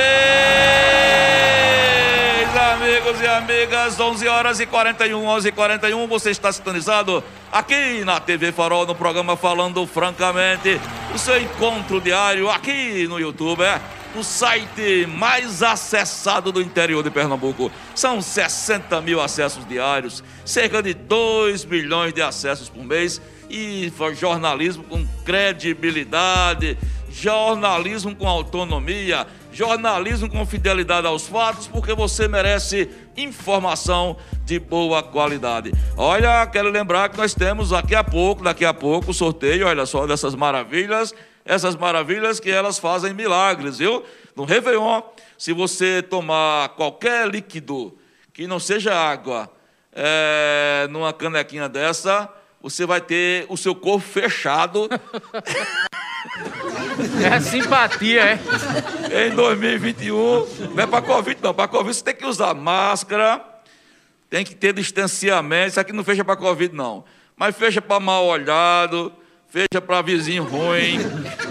amigos 2.57 3.21
e 3.21 3.27
amigas, 3.27 4.01
11 4.01 4.29
horas 4.29 4.61
e 4.61 4.67
41, 4.67 5.25
11 5.25 5.49
e 5.49 5.53
41, 5.53 6.07
você 6.07 6.31
está 6.31 6.51
sintonizado 6.51 7.23
aqui 7.53 8.03
na 8.05 8.19
TV 8.19 8.51
Farol, 8.51 8.87
no 8.87 8.95
programa 8.95 9.37
Falando 9.37 9.87
Francamente, 9.87 10.81
o 11.15 11.19
seu 11.19 11.41
encontro 11.41 12.01
diário 12.01 12.49
aqui 12.51 13.07
no 13.07 13.21
YouTube, 13.21 13.63
é? 13.63 13.81
O 14.17 14.25
site 14.25 15.07
mais 15.07 15.63
acessado 15.63 16.51
do 16.51 16.63
interior 16.63 17.03
de 17.03 17.11
Pernambuco. 17.11 17.71
São 17.95 18.23
60 18.23 19.03
mil 19.03 19.21
acessos 19.21 19.69
diários, 19.69 20.25
cerca 20.47 20.83
de 20.83 20.95
2 20.95 21.67
milhões 21.67 22.15
de 22.15 22.23
acessos 22.23 22.71
por 22.71 22.83
mês 22.83 23.21
e 23.51 23.93
jornalismo 24.15 24.85
com 24.85 25.07
credibilidade, 25.25 26.79
jornalismo 27.11 28.15
com 28.15 28.29
autonomia, 28.29 29.27
jornalismo 29.53 30.29
com 30.29 30.45
fidelidade 30.47 31.07
aos 31.07 31.27
fatos, 31.27 31.67
porque 31.67 31.95
você 31.95 32.29
merece 32.29 32.89
informação 33.17 34.17
de 34.45 34.59
boa 34.59 35.03
qualidade. 35.03 35.73
Olha, 35.97 36.47
quero 36.47 36.71
lembrar 36.71 37.09
que 37.09 37.17
nós 37.17 37.35
temos 37.35 37.71
daqui 37.71 37.95
a 37.95 38.05
pouco, 38.05 38.43
daqui 38.43 38.65
a 38.65 38.73
pouco, 38.73 39.11
o 39.11 39.15
sorteio, 39.15 39.67
olha 39.67 39.87
só, 39.87 40.07
dessas 40.07 40.35
maravilhas, 40.35 41.15
essas 41.45 41.75
maravilhas 41.75 42.39
que 42.39 42.51
elas 42.51 42.79
fazem 42.79 43.13
milagres, 43.15 43.79
viu? 43.79 44.05
No 44.37 44.45
Réveillon, 44.45 45.03
se 45.37 45.53
você 45.53 46.03
tomar 46.03 46.71
qualquer 46.71 47.29
líquido 47.29 47.99
que 48.33 48.47
não 48.47 48.61
seja 48.61 48.95
água, 48.95 49.51
é, 49.93 50.87
numa 50.91 51.13
canequinha 51.13 51.69
dessa, 51.69 52.29
você 52.61 52.87
vai 52.87 53.01
ter 53.01 53.47
o 53.49 53.57
seu 53.57 53.75
corpo 53.75 54.07
fechado 54.07 54.89
É 57.33 57.41
simpatia, 57.41 58.41
é. 59.11 59.29
em 59.29 59.35
2021. 59.35 60.75
Não 60.75 60.83
é 60.83 60.87
para 60.87 61.03
Covid, 61.03 61.41
não. 61.43 61.55
Para 61.55 61.69
Covid 61.69 61.95
você 61.97 62.05
tem 62.05 62.15
que 62.15 62.27
usar 62.27 62.55
máscara, 62.55 63.45
tem 64.29 64.45
que 64.45 64.55
ter 64.55 64.73
distanciamento. 64.73 65.71
Isso 65.71 65.81
aqui 65.81 65.93
não 65.93 66.05
fecha 66.05 66.25
para 66.25 66.37
Covid, 66.37 66.75
não. 66.75 67.05
Mas 67.37 67.57
fecha 67.57 67.81
para 67.81 68.01
mal 68.01 68.27
olhado, 68.27 69.13
fecha 69.49 69.81
para 69.81 70.03
vizinho 70.03 70.45
ruim, 70.45 70.99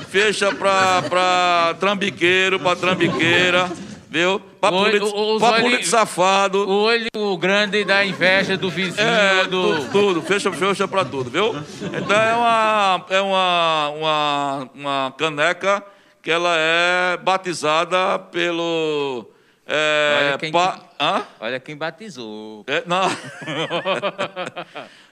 fecha 0.10 0.54
para 0.54 1.74
trambiqueiro, 1.80 2.60
para 2.60 2.76
trambiqueira, 2.76 3.72
viu? 4.10 4.42
Para 4.70 4.76
O- 4.76 4.84
político, 4.84 5.06
o- 5.18 5.36
os 5.36 5.40
pra 5.42 5.50
olhos- 5.52 5.62
político 5.62 5.90
safado. 5.90 6.68
O 6.70 6.84
olho 6.84 7.38
grande 7.38 7.84
da 7.84 8.06
inveja 8.06 8.58
do 8.58 8.70
vizinho, 8.70 9.08
É, 9.08 9.44
do... 9.46 9.76
tudo, 9.76 9.92
tudo, 9.92 10.22
fecha, 10.22 10.52
fecha 10.52 10.88
para 10.88 11.04
tudo, 11.06 11.30
viu? 11.30 11.56
Então 11.98 12.18
é 12.22 12.34
uma, 12.36 13.06
é 13.10 13.22
uma, 13.22 13.90
uma, 13.90 14.70
uma 14.74 15.14
caneca 15.18 15.84
que 16.22 16.30
ela 16.32 16.54
é 16.58 17.18
batizada 17.18 18.20
pelo. 18.20 19.30
É, 19.66 20.28
Olha 20.30 20.38
quem 20.38 20.52
pa- 20.52 20.80
Hã? 21.00 21.24
Olha 21.40 21.60
quem 21.60 21.76
batizou. 21.78 22.64
É, 22.68 22.84
não. 22.86 23.02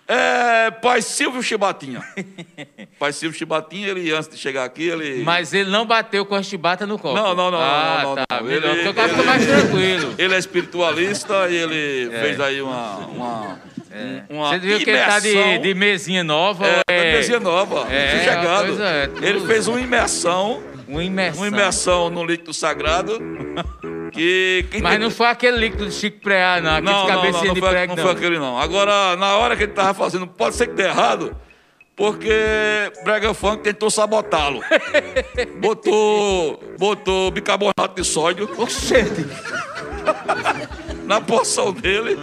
É, 0.08 0.70
pai 0.70 1.02
Silvio 1.02 1.42
Chibatinha. 1.42 2.02
Pai 3.00 3.12
Silvio 3.12 3.38
Chibatinha, 3.38 3.88
ele 3.90 4.12
antes 4.14 4.30
de 4.30 4.38
chegar 4.38 4.64
aqui, 4.64 4.84
ele. 4.88 5.24
Mas 5.24 5.52
ele 5.54 5.70
não 5.70 5.86
bateu 5.86 6.26
com 6.26 6.36
a 6.36 6.42
chibata 6.44 6.86
no 6.86 6.98
copo. 6.98 7.16
Não, 7.16 7.34
não, 7.36 7.52
não, 7.52 7.60
ah, 7.60 8.00
não, 8.04 8.16
não, 8.16 8.26
tá. 8.26 8.42
não. 8.42 8.50
Ele- 8.52 8.66
ele- 8.68 9.24
mais 9.26 9.46
tranquilo. 9.46 10.16
Ele 10.18 10.34
é 10.34 10.38
espiritualista 10.38 11.50
e 11.50 11.56
ele 11.56 12.16
É. 12.16 12.20
fez 12.22 12.40
aí 12.40 12.62
uma. 12.62 12.98
uma, 13.08 13.60
um- 14.30 14.36
uma 14.38 14.50
Você 14.50 14.60
viu 14.60 14.78
que 14.80 14.90
ele 14.90 15.00
tá 15.02 15.20
de, 15.20 15.58
de 15.60 15.74
mesinha 15.74 16.24
nova? 16.24 16.66
É, 16.68 16.82
é 16.88 17.12
mesinha 17.14 17.40
nova, 17.40 17.88
É, 17.92 18.36
pois 18.66 18.80
é, 18.80 19.10
Ele 19.22 19.40
fez 19.42 19.68
uma 19.68 19.80
imersão, 19.82 20.62
Uma 20.88 21.04
imersão. 21.04 21.42
uma 21.42 21.48
imersão 21.48 22.10
no 22.10 22.24
líquido 22.24 22.54
sagrado. 22.54 23.20
Que 24.16 24.80
Mas 24.82 24.94
tem- 24.94 25.00
não 25.00 25.12
foi 25.12 25.28
aquele 25.28 25.58
líquido 25.58 25.86
de 25.88 25.94
Chico 25.94 26.20
Preá, 26.22 26.62
não. 26.62 26.82
Não, 26.82 27.08
não, 27.08 27.08
não, 27.08 27.32
não, 27.32 27.54
de 27.54 27.60
foi, 27.60 27.70
prego, 27.70 27.96
não 27.96 28.04
foi 28.04 28.12
aquele 28.14 28.40
não. 28.40 28.58
Agora, 28.58 29.16
na 29.18 29.36
hora 29.38 29.56
que 29.56 29.64
ele 29.64 29.74
tava 29.74 29.94
fazendo, 29.94 30.26
pode 30.26 30.56
ser 30.56 30.68
que 30.68 30.74
dê 30.74 30.84
errado, 30.84 31.36
porque 31.96 32.32
Brega 33.04 33.34
Funk 33.34 33.64
tentou 33.64 33.90
sabotá-lo. 33.90 34.62
botou, 35.60 36.64
botou 36.78 37.32
bicarbonato 37.32 37.96
de 37.96 38.04
sódio 38.04 38.50
Oxente. 38.58 39.26
na 41.06 41.22
porção 41.22 41.72
dele 41.72 42.20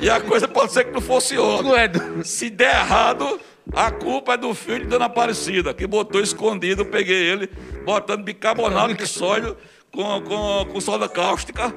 e 0.00 0.08
a 0.08 0.20
coisa 0.20 0.46
pode 0.46 0.72
ser 0.72 0.84
que 0.84 1.34
não. 1.34 1.62
Não 1.62 1.76
é 1.76 1.88
do... 1.88 2.24
Se 2.24 2.50
der 2.50 2.74
errado, 2.74 3.40
a 3.72 3.90
culpa 3.90 4.34
é 4.34 4.36
do 4.36 4.54
filho 4.54 4.80
de 4.80 4.86
Dona 4.86 5.06
Aparecida, 5.06 5.74
que 5.74 5.86
botou 5.86 6.20
escondido, 6.20 6.82
eu 6.82 6.86
peguei 6.86 7.16
ele, 7.16 7.50
botando 7.84 8.24
bicarbonato 8.24 8.94
de 8.94 9.06
sódio 9.06 9.56
com, 9.92 10.20
com, 10.22 10.66
com 10.72 10.80
soda 10.80 11.08
cáustica. 11.08 11.74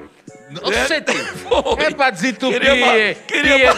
Oxente. 0.62 1.12
Foi. 1.48 1.84
É 1.84 1.90
pra 1.90 2.10
desentupir 2.10 2.60
Queria, 2.60 3.14
queria, 3.26 3.66
ma- 3.66 3.72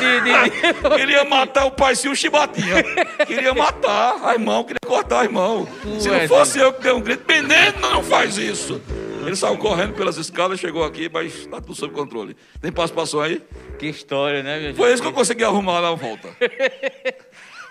de- 0.49 0.51
de- 0.91 0.97
queria 0.97 1.25
matar 1.25 1.67
o 1.67 1.71
pai 1.71 1.95
se 1.95 2.09
o 2.09 2.17
chibatinha. 2.17 2.83
Queria 3.27 3.55
matar 3.55 4.17
a 4.25 4.33
irmão, 4.33 4.65
queria 4.65 4.79
cortar 4.85 5.21
a 5.21 5.25
irmão. 5.25 5.69
Se 6.01 6.09
não 6.09 6.27
fosse 6.27 6.59
eu 6.59 6.73
que 6.73 6.83
dei 6.83 6.93
um 6.93 7.01
grito, 7.01 7.25
menino, 7.29 7.55
não 7.81 8.03
faz 8.03 8.37
isso. 8.39 8.81
Ele 9.25 9.37
saiu 9.37 9.57
correndo 9.57 9.95
pelas 9.95 10.17
escadas, 10.19 10.61
chegou 10.61 10.85
aqui, 10.85 11.09
mas 11.11 11.33
está 11.35 11.59
tudo 11.61 11.75
sob 11.75 11.95
controle. 11.95 12.37
Tem 12.61 12.71
participação 12.73 13.21
aí? 13.21 13.41
Que 13.79 13.87
história, 13.87 14.43
né, 14.43 14.61
gente? 14.61 14.77
Foi 14.77 14.93
isso 14.93 15.01
que 15.01 15.09
eu 15.09 15.13
consegui 15.13 15.45
arrumar 15.45 15.81
na 15.81 15.93
volta. 15.93 16.29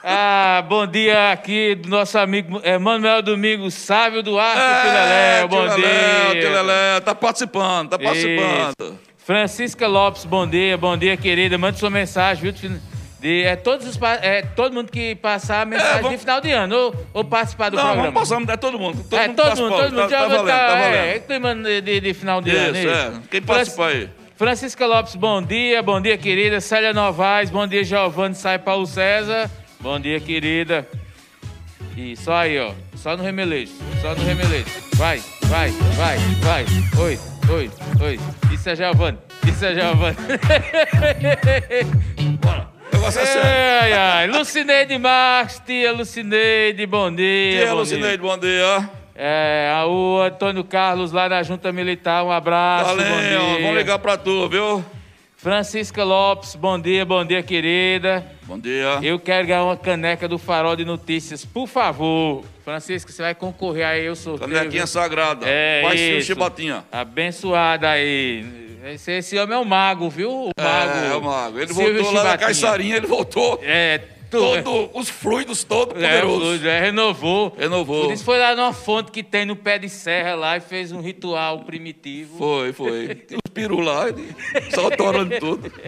Ah, 0.06 0.62
bom 0.68 0.86
dia 0.86 1.32
aqui 1.32 1.76
do 1.76 1.88
nosso 1.88 2.18
amigo 2.20 2.60
é, 2.64 2.78
Manuel 2.78 3.22
Domingos 3.22 3.74
Sávio 3.74 4.22
Duarte, 4.22 4.60
é, 4.60 4.92
Leléo, 4.92 5.48
bom 5.48 5.76
dia. 5.76 6.50
Leléo, 6.62 7.02
tá 7.02 7.16
participando, 7.16 7.90
tá 7.92 7.98
participando. 7.98 9.00
Francisca 9.26 9.88
Lopes, 9.88 10.26
bom 10.26 10.46
dia, 10.46 10.78
bom 10.78 10.98
dia, 10.98 11.16
querida. 11.16 11.58
Mande 11.58 11.80
sua 11.80 11.90
mensagem, 11.90 12.52
viu? 12.52 12.70
De, 13.22 13.44
é, 13.44 13.56
todos 13.56 13.88
os, 13.88 13.98
é, 14.22 14.42
todo 14.42 14.74
mundo 14.74 14.92
que 14.92 15.16
passar 15.16 15.62
a 15.62 15.66
mensagem 15.66 16.02
vamos- 16.02 16.12
de 16.12 16.18
final 16.18 16.42
de 16.42 16.52
ano 16.52 16.76
ou, 16.76 16.96
ou 17.14 17.24
participar 17.24 17.70
do 17.70 17.78
Não, 17.78 17.84
programa. 17.84 18.12
vamos 18.12 18.30
passar, 18.30 18.54
é 18.54 18.58
todo 18.58 18.78
mundo. 18.78 19.02
Todo 19.10 19.18
é, 19.18 19.28
mundo 19.30 19.38
todo 19.38 19.56
mundo, 19.62 19.70
todo 19.78 19.84
mundo. 19.94 19.96
Tá, 19.96 20.08
já 20.10 20.18
tá 20.18 20.28
vai 20.28 20.38
valendo, 20.38 20.48
tá, 20.48 20.68
tá 20.68 20.78
é, 20.78 20.82
valendo. 20.82 21.16
é 21.16 21.20
clima 21.20 21.56
de, 21.56 21.82
de- 21.82 22.00
de 22.02 22.14
final 22.14 22.42
de 22.42 22.52
ano. 22.52 22.78
Isso, 22.78 22.90
é. 22.90 23.12
Quem 23.32 23.42
Fran- 23.42 23.56
participa 23.56 23.86
aí? 23.88 24.10
Francisca 24.36 24.86
Lopes, 24.86 25.16
bom 25.16 25.42
dia. 25.42 25.82
Bom 25.82 26.02
dia, 26.02 26.18
querida. 26.18 26.60
Célia 26.60 26.92
Novaes, 26.92 27.50
bom 27.50 27.66
dia, 27.66 27.82
Giovanni 27.86 28.36
Sai 28.36 28.60
Paulo 28.60 28.86
César. 28.86 29.50
Bom 29.84 30.00
dia, 30.00 30.18
querida. 30.18 30.88
E 31.98 32.16
só 32.16 32.36
aí, 32.36 32.58
ó. 32.58 32.72
Só 32.96 33.18
no 33.18 33.24
remeleixo. 33.24 33.74
Só 34.02 34.16
no 34.16 34.24
remeleixo. 34.24 34.82
Vai, 34.96 35.22
vai, 35.42 35.72
vai, 35.72 36.18
vai. 36.42 36.66
Oi, 36.98 37.20
oi, 37.54 37.70
oi. 38.02 38.20
Isso 38.50 38.70
é 38.70 38.78
Giovanni. 38.78 39.18
Isso 39.46 39.66
é 39.66 39.74
Giovanni. 39.76 40.16
Bora. 42.42 42.70
O 42.94 42.96
negócio 42.96 43.20
é 43.20 43.26
sério. 43.26 43.44
ai, 43.82 43.94
ai. 43.94 44.28
Lucineide 44.28 44.98
Marques, 44.98 45.62
tia 45.66 45.92
Lucineide, 45.92 46.86
bom 46.86 47.14
dia. 47.14 47.64
Tia 47.64 47.72
bom 47.72 47.80
Lucineide, 47.80 48.24
bom 48.24 48.38
dia. 48.38 48.90
É, 49.14 49.70
o 49.86 50.22
Antônio 50.22 50.64
Carlos 50.64 51.12
lá 51.12 51.28
na 51.28 51.44
Junta 51.44 51.74
Militar, 51.74 52.24
um 52.24 52.32
abraço. 52.32 52.96
Valeu, 52.96 53.20
dia. 53.20 53.62
vamos 53.62 53.76
ligar 53.76 54.00
pra 54.00 54.16
tu, 54.16 54.48
viu? 54.48 54.82
Francisca 55.44 56.06
Lopes, 56.06 56.56
bom 56.56 56.80
dia, 56.80 57.04
bom 57.04 57.26
dia, 57.26 57.44
querida. 57.44 58.26
Bom 58.44 58.58
dia. 58.58 59.00
Eu 59.04 59.20
quero 59.20 59.46
ganhar 59.46 59.66
uma 59.66 59.76
caneca 59.76 60.26
do 60.26 60.38
Farol 60.38 60.74
de 60.74 60.86
Notícias, 60.86 61.44
por 61.44 61.68
favor. 61.68 62.46
Francisca, 62.64 63.12
você 63.12 63.22
vai 63.22 63.36
concorrer 63.36 63.86
aí, 63.86 64.06
eu 64.06 64.16
sorteio. 64.16 64.50
Canequinha 64.50 64.88
sagrada. 64.88 65.46
É 65.46 65.84
o 65.86 65.94
isso. 65.94 66.28
Chibatinha. 66.28 66.86
Abençoada 66.90 67.90
aí. 67.90 68.46
Esse, 68.86 69.12
esse 69.12 69.38
homem 69.38 69.58
é 69.58 69.60
o 69.60 69.66
mago, 69.66 70.10
viu? 70.10 70.32
O 70.32 70.52
mago. 70.58 70.98
É, 70.98 71.08
é 71.08 71.14
o 71.14 71.22
mago. 71.22 71.60
Ele 71.60 71.74
Silvio 71.74 71.94
voltou 71.96 72.14
lá 72.14 72.24
na 72.24 72.30
Chibatinha. 72.30 72.48
Caiçarinha, 72.48 72.96
ele 72.96 73.08
voltou. 73.08 73.60
É, 73.62 74.00
Todo, 74.40 74.90
os 74.94 75.10
fluidos 75.10 75.64
todos 75.64 76.02
é, 76.02 76.22
poderosos. 76.22 76.66
é, 76.66 76.80
renovou. 76.80 77.56
Renovou. 77.58 78.06
Por 78.06 78.14
isso 78.14 78.24
foi 78.24 78.40
lá 78.40 78.56
numa 78.56 78.74
fonte 78.74 79.12
que 79.12 79.24
tem 79.24 79.46
no 79.46 79.56
pé 79.56 79.78
de 79.78 79.90
serra 79.90 80.36
lá 80.36 80.58
e 80.58 80.60
fez 80.62 80.92
um 80.92 81.02
ritual 81.02 81.60
primitivo. 81.60 82.38
Foi, 82.38 82.74
foi. 82.74 83.26
Os 83.32 83.52
peru 83.54 83.80
lá, 83.80 84.06
só 84.74 84.90
torando 84.90 85.40
tudo. 85.40 85.72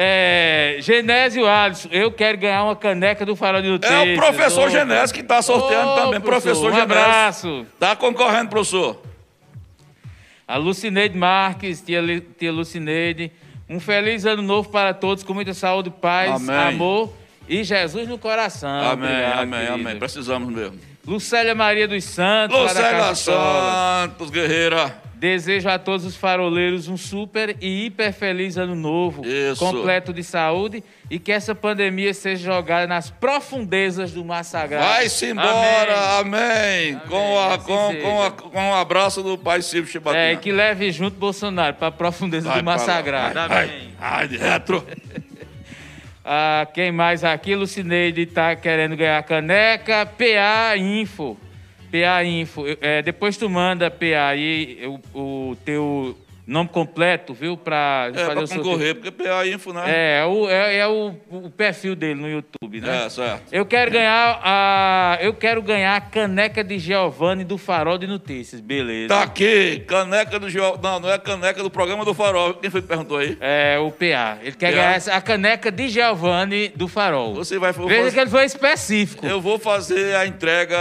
É, 0.00 0.76
Genésio 0.80 1.44
Alisson, 1.44 1.88
eu 1.90 2.12
quero 2.12 2.38
ganhar 2.38 2.62
uma 2.62 2.76
caneca 2.76 3.26
do 3.26 3.34
Farol 3.34 3.60
de 3.60 3.68
Notícias. 3.68 4.06
É 4.06 4.12
o 4.12 4.16
professor 4.16 4.68
Ô, 4.68 4.70
Genésio 4.70 5.12
que 5.12 5.24
tá 5.24 5.42
sorteando 5.42 5.96
também. 5.96 6.20
Professor, 6.20 6.70
um 6.70 6.72
Genésio. 6.72 6.82
abraço. 6.82 7.66
Tá 7.80 7.96
concorrendo, 7.96 8.48
professor. 8.48 9.02
A 10.46 10.56
Lucineide 10.56 11.18
Marques, 11.18 11.80
tia, 11.80 12.00
tia 12.38 12.52
Lucineide. 12.52 13.32
Um 13.68 13.78
feliz 13.78 14.24
ano 14.24 14.42
novo 14.42 14.70
para 14.70 14.94
todos, 14.94 15.22
com 15.22 15.34
muita 15.34 15.52
saúde, 15.52 15.90
paz, 15.90 16.48
Amém. 16.48 16.74
amor 16.74 17.12
e 17.48 17.62
Jesus 17.62 18.08
no 18.08 18.18
coração. 18.18 18.68
amém, 18.68 19.10
Obrigado, 19.10 19.38
amém, 19.40 19.60
querida. 19.60 19.74
amém. 19.74 19.98
Precisamos 19.98 20.52
mesmo. 20.52 20.78
Lucélia 21.06 21.54
Maria 21.54 21.88
dos 21.88 22.04
Santos, 22.04 22.58
Lucélia. 22.58 23.14
Santos, 23.14 24.30
guerreira. 24.30 24.94
Desejo 25.14 25.68
a 25.68 25.78
todos 25.78 26.06
os 26.06 26.14
faroleiros 26.14 26.86
um 26.86 26.96
super 26.96 27.56
e 27.60 27.86
hiper 27.86 28.12
feliz 28.12 28.56
ano 28.56 28.74
novo, 28.74 29.26
Isso. 29.26 29.58
completo 29.58 30.12
de 30.12 30.22
saúde 30.22 30.84
e 31.10 31.18
que 31.18 31.32
essa 31.32 31.54
pandemia 31.54 32.12
seja 32.12 32.52
jogada 32.54 32.86
nas 32.86 33.10
profundezas 33.10 34.12
do 34.12 34.24
mar 34.24 34.44
sagrado. 34.44 34.84
Vai-se 34.86 35.26
embora, 35.26 36.18
amém. 36.18 37.00
Com, 37.08 37.38
a, 37.38 37.54
assim 37.54 37.64
com, 37.64 37.90
seja. 37.90 38.02
com, 38.02 38.22
a, 38.22 38.30
com 38.30 38.70
o 38.70 38.74
abraço 38.74 39.22
do 39.22 39.38
pai 39.38 39.62
Silvio 39.62 39.90
Chibatinha. 39.90 40.22
É, 40.22 40.32
e 40.34 40.36
que 40.36 40.52
leve 40.52 40.90
junto 40.92 41.16
Bolsonaro 41.16 41.74
para 41.74 41.88
a 41.88 41.92
profundeza 41.92 42.48
Vai 42.48 42.58
do 42.58 42.64
mar 42.64 42.78
lá. 42.78 42.84
sagrado. 42.84 43.38
Amém. 43.38 43.94
vai 43.98 44.28
de 44.28 44.36
retro. 44.36 44.86
Ah, 46.30 46.68
quem 46.74 46.92
mais 46.92 47.24
aqui? 47.24 47.54
Lucineide 47.54 48.26
tá 48.26 48.54
querendo 48.54 48.94
ganhar 48.94 49.22
caneca. 49.22 50.04
PA 50.04 50.76
Info. 50.76 51.38
PA 51.90 52.22
Info. 52.22 52.64
É, 52.82 53.00
depois 53.00 53.38
tu 53.38 53.48
manda 53.48 53.90
PA 53.90 54.28
aí 54.28 54.78
o, 55.14 55.18
o 55.50 55.56
teu 55.64 56.18
nome 56.48 56.68
completo, 56.70 57.34
viu? 57.34 57.56
Pra 57.56 58.10
É, 58.14 58.24
pra 58.24 58.40
o 58.40 58.46
sorteio. 58.46 58.62
concorrer, 58.62 58.94
porque 58.94 59.10
PA 59.10 59.46
Info, 59.46 59.72
né? 59.72 59.82
É, 59.86 60.20
é, 60.20 60.24
o, 60.24 60.48
é, 60.48 60.76
é 60.78 60.86
o, 60.88 61.14
o 61.30 61.50
perfil 61.50 61.94
dele 61.94 62.20
no 62.20 62.28
YouTube, 62.28 62.80
né? 62.80 63.04
É, 63.06 63.08
certo. 63.10 63.42
Eu 63.52 63.66
quero 63.66 63.90
ganhar 63.90 64.40
a. 64.42 65.18
Eu 65.20 65.34
quero 65.34 65.60
ganhar 65.60 65.94
a 65.96 66.00
caneca 66.00 66.64
de 66.64 66.78
Giovanni 66.78 67.44
do 67.44 67.58
Farol 67.58 67.98
de 67.98 68.06
Notícias, 68.06 68.60
beleza. 68.60 69.08
Tá 69.08 69.22
aqui, 69.22 69.80
caneca 69.86 70.38
do 70.38 70.48
Geo... 70.48 70.78
Não, 70.82 70.98
não 71.00 71.10
é 71.10 71.18
caneca 71.18 71.62
do 71.62 71.70
programa 71.70 72.04
do 72.04 72.14
Farol. 72.14 72.54
Quem 72.54 72.70
foi 72.70 72.80
que 72.80 72.88
perguntou 72.88 73.18
aí? 73.18 73.36
É, 73.40 73.78
o 73.78 73.90
PA. 73.90 74.38
Ele 74.42 74.52
quer 74.56 74.70
PA. 74.70 74.76
ganhar 74.76 74.92
essa- 74.96 75.14
a 75.14 75.20
caneca 75.20 75.70
de 75.70 75.88
Giovanni 75.88 76.68
do 76.74 76.88
Farol. 76.88 77.34
Você 77.34 77.58
vai 77.58 77.72
Veja 77.72 77.88
fazer- 77.88 78.12
que 78.14 78.20
ele 78.20 78.30
foi 78.30 78.44
específico. 78.44 79.26
Eu 79.26 79.40
vou 79.40 79.58
fazer 79.58 80.14
a 80.16 80.26
entrega 80.26 80.76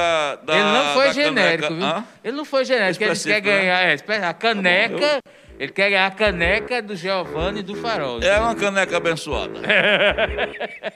da 0.45 0.53
ele 0.53 0.63
não 0.63 0.93
foi 0.93 1.13
genérico, 1.13 1.67
caneca. 1.67 1.73
viu? 1.75 1.85
Hã? 1.85 2.05
Ele 2.23 2.37
não 2.37 2.45
foi 2.45 2.63
genérico. 2.65 3.03
Ele 3.03 3.15
quer 3.15 3.29
né? 3.29 3.41
ganhar 3.41 3.81
é, 3.89 3.93
espe- 3.93 4.13
a 4.13 4.33
caneca. 4.33 4.99
Tá 4.99 5.21
bom, 5.56 5.56
ele 5.59 5.71
quer 5.71 5.89
ganhar 5.89 6.07
a 6.07 6.11
caneca 6.11 6.81
do 6.81 6.95
Giovanni 6.95 7.61
do 7.63 7.75
Farol. 7.75 8.21
É 8.21 8.39
uma 8.39 8.55
caneca 8.55 8.97
abençoada. 8.97 9.59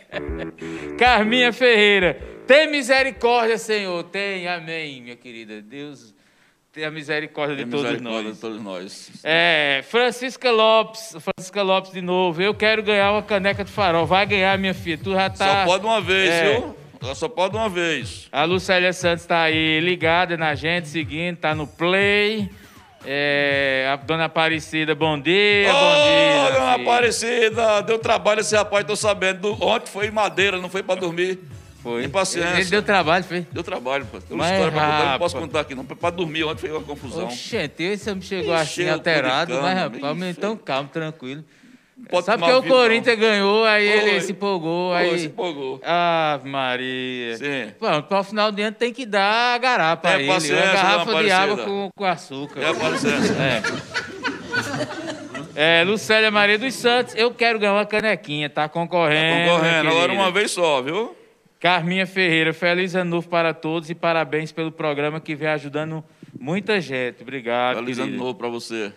Carminha 0.97 1.51
Ferreira. 1.51 2.17
Tem 2.45 2.69
misericórdia, 2.69 3.57
Senhor. 3.57 4.03
Tem, 4.05 4.47
amém, 4.47 5.01
minha 5.01 5.15
querida. 5.15 5.61
Deus 5.61 6.13
tenha 6.73 6.89
misericórdia 6.89 7.55
de 7.55 7.63
Tem 7.63 7.71
todos 7.71 7.85
misericórdia 7.85 8.23
nós. 8.29 8.35
de 8.35 8.41
todos 8.41 8.61
nós. 8.61 9.11
É, 9.23 9.81
Francisca 9.89 10.51
Lopes, 10.51 11.15
Francisca 11.19 11.61
Lopes 11.61 11.91
de 11.91 12.01
novo. 12.01 12.41
Eu 12.41 12.53
quero 12.53 12.81
ganhar 12.83 13.11
uma 13.11 13.23
caneca 13.23 13.63
do 13.63 13.69
farol. 13.69 14.05
Vai 14.05 14.25
ganhar, 14.25 14.57
minha 14.57 14.73
filha. 14.73 14.97
Tu 15.01 15.11
já 15.13 15.29
tá. 15.29 15.47
Só 15.47 15.65
pode 15.65 15.85
uma 15.85 16.01
vez, 16.01 16.29
É. 16.29 16.53
viu? 16.53 16.77
Só 17.15 17.27
pode 17.27 17.55
uma 17.55 17.67
vez. 17.67 18.27
A 18.31 18.43
Lucélia 18.43 18.93
Santos 18.93 19.25
tá 19.25 19.41
aí 19.41 19.79
ligada 19.79 20.37
na 20.37 20.53
gente, 20.53 20.87
seguindo, 20.87 21.37
tá 21.37 21.55
no 21.55 21.65
play. 21.65 22.47
É, 23.03 23.89
a 23.91 23.95
dona 23.95 24.25
Aparecida, 24.25 24.93
bom 24.93 25.19
dia, 25.19 25.69
Ô, 25.69 25.73
bom 25.73 25.95
dia. 26.03 26.51
dona 26.59 26.73
filha. 26.73 26.83
Aparecida, 26.83 27.81
deu 27.81 27.97
trabalho 27.99 28.41
esse 28.41 28.55
rapaz, 28.55 28.85
tô 28.85 28.95
sabendo. 28.95 29.39
Do- 29.55 29.63
Ontem 29.65 29.89
foi 29.89 30.07
em 30.07 30.11
Madeira, 30.11 30.59
não 30.59 30.69
foi 30.69 30.83
pra 30.83 30.95
dormir. 30.95 31.39
Foi. 31.81 32.01
Tem 32.01 32.09
paciência. 32.11 32.59
Ele 32.59 32.69
deu 32.69 32.83
trabalho, 32.83 33.23
fez. 33.23 33.43
Deu 33.51 33.63
trabalho, 33.63 34.05
pô. 34.05 34.19
Tem 34.21 34.35
uma 34.35 34.43
Mas, 34.43 34.51
história 34.53 34.71
pra 34.71 34.81
contar, 34.85 35.11
não 35.13 35.17
posso 35.17 35.35
contar 35.37 35.59
aqui 35.61 35.73
não. 35.73 35.83
Pra 35.83 36.09
dormir 36.11 36.43
ontem 36.43 36.59
foi 36.61 36.71
uma 36.71 36.81
confusão. 36.83 37.25
Oxente, 37.25 37.81
esse 37.81 38.07
homem 38.11 38.21
chegou 38.21 38.53
assim 38.53 38.83
eu 38.83 38.99
tô 38.99 39.03
de 39.03 39.09
alterado, 39.09 39.51
cama, 39.55 39.61
mas 39.63 39.77
rapaz, 39.79 40.21
então 40.37 40.55
calmo, 40.55 40.89
tranquilo. 40.93 41.43
Pode 42.09 42.25
Sabe 42.25 42.43
tomar 42.43 42.53
porque 42.53 42.59
o 42.59 42.61
vinho, 42.61 42.73
não. 42.73 42.81
Corinthians 42.81 43.19
ganhou, 43.19 43.65
aí 43.65 43.87
ele 43.87 44.11
Foi. 44.11 44.21
se 44.21 44.31
empolgou, 44.31 44.93
Foi, 44.93 45.01
aí... 45.01 45.19
se 45.19 45.25
empolgou. 45.27 45.81
Ah, 45.83 46.39
Maria. 46.43 47.37
Sim. 47.37 47.71
Bom, 47.79 48.01
para 48.01 48.19
o 48.19 48.23
final 48.23 48.51
de 48.51 48.61
ano 48.61 48.75
tem 48.77 48.93
que 48.93 49.05
dar 49.05 49.55
a 49.55 49.57
garapa 49.57 50.09
Tem 50.09 50.29
a 50.29 50.37
ele, 50.37 50.53
uma 50.53 50.73
garrafa 50.73 51.23
de 51.23 51.31
água 51.31 51.57
com, 51.57 51.89
com 51.95 52.05
açúcar. 52.05 52.61
É 52.61 52.69
a 52.69 52.73
paciência. 52.73 53.35
É, 55.55 55.83
Lucélia 55.83 56.31
Maria 56.31 56.57
dos 56.57 56.73
Santos, 56.73 57.13
eu 57.15 57.31
quero 57.31 57.59
ganhar 57.59 57.73
uma 57.73 57.85
canequinha, 57.85 58.49
tá 58.49 58.69
concorrendo. 58.69 59.51
Concorrendo, 59.51 59.81
minha 59.81 59.91
agora 59.91 60.13
uma 60.13 60.31
vez 60.31 60.51
só, 60.51 60.81
viu? 60.81 61.15
Carminha 61.59 62.07
Ferreira, 62.07 62.53
feliz 62.53 62.95
ano 62.95 63.11
novo 63.11 63.27
para 63.27 63.53
todos 63.53 63.89
e 63.89 63.95
parabéns 63.95 64.51
pelo 64.51 64.71
programa 64.71 65.19
que 65.19 65.35
vem 65.35 65.49
ajudando 65.49 66.03
muita 66.39 66.81
gente. 66.81 67.21
Obrigado. 67.21 67.75
Feliz 67.77 67.99
ano 67.99 68.07
querida. 68.07 68.23
novo 68.23 68.37
pra 68.37 68.47
você. 68.47 68.91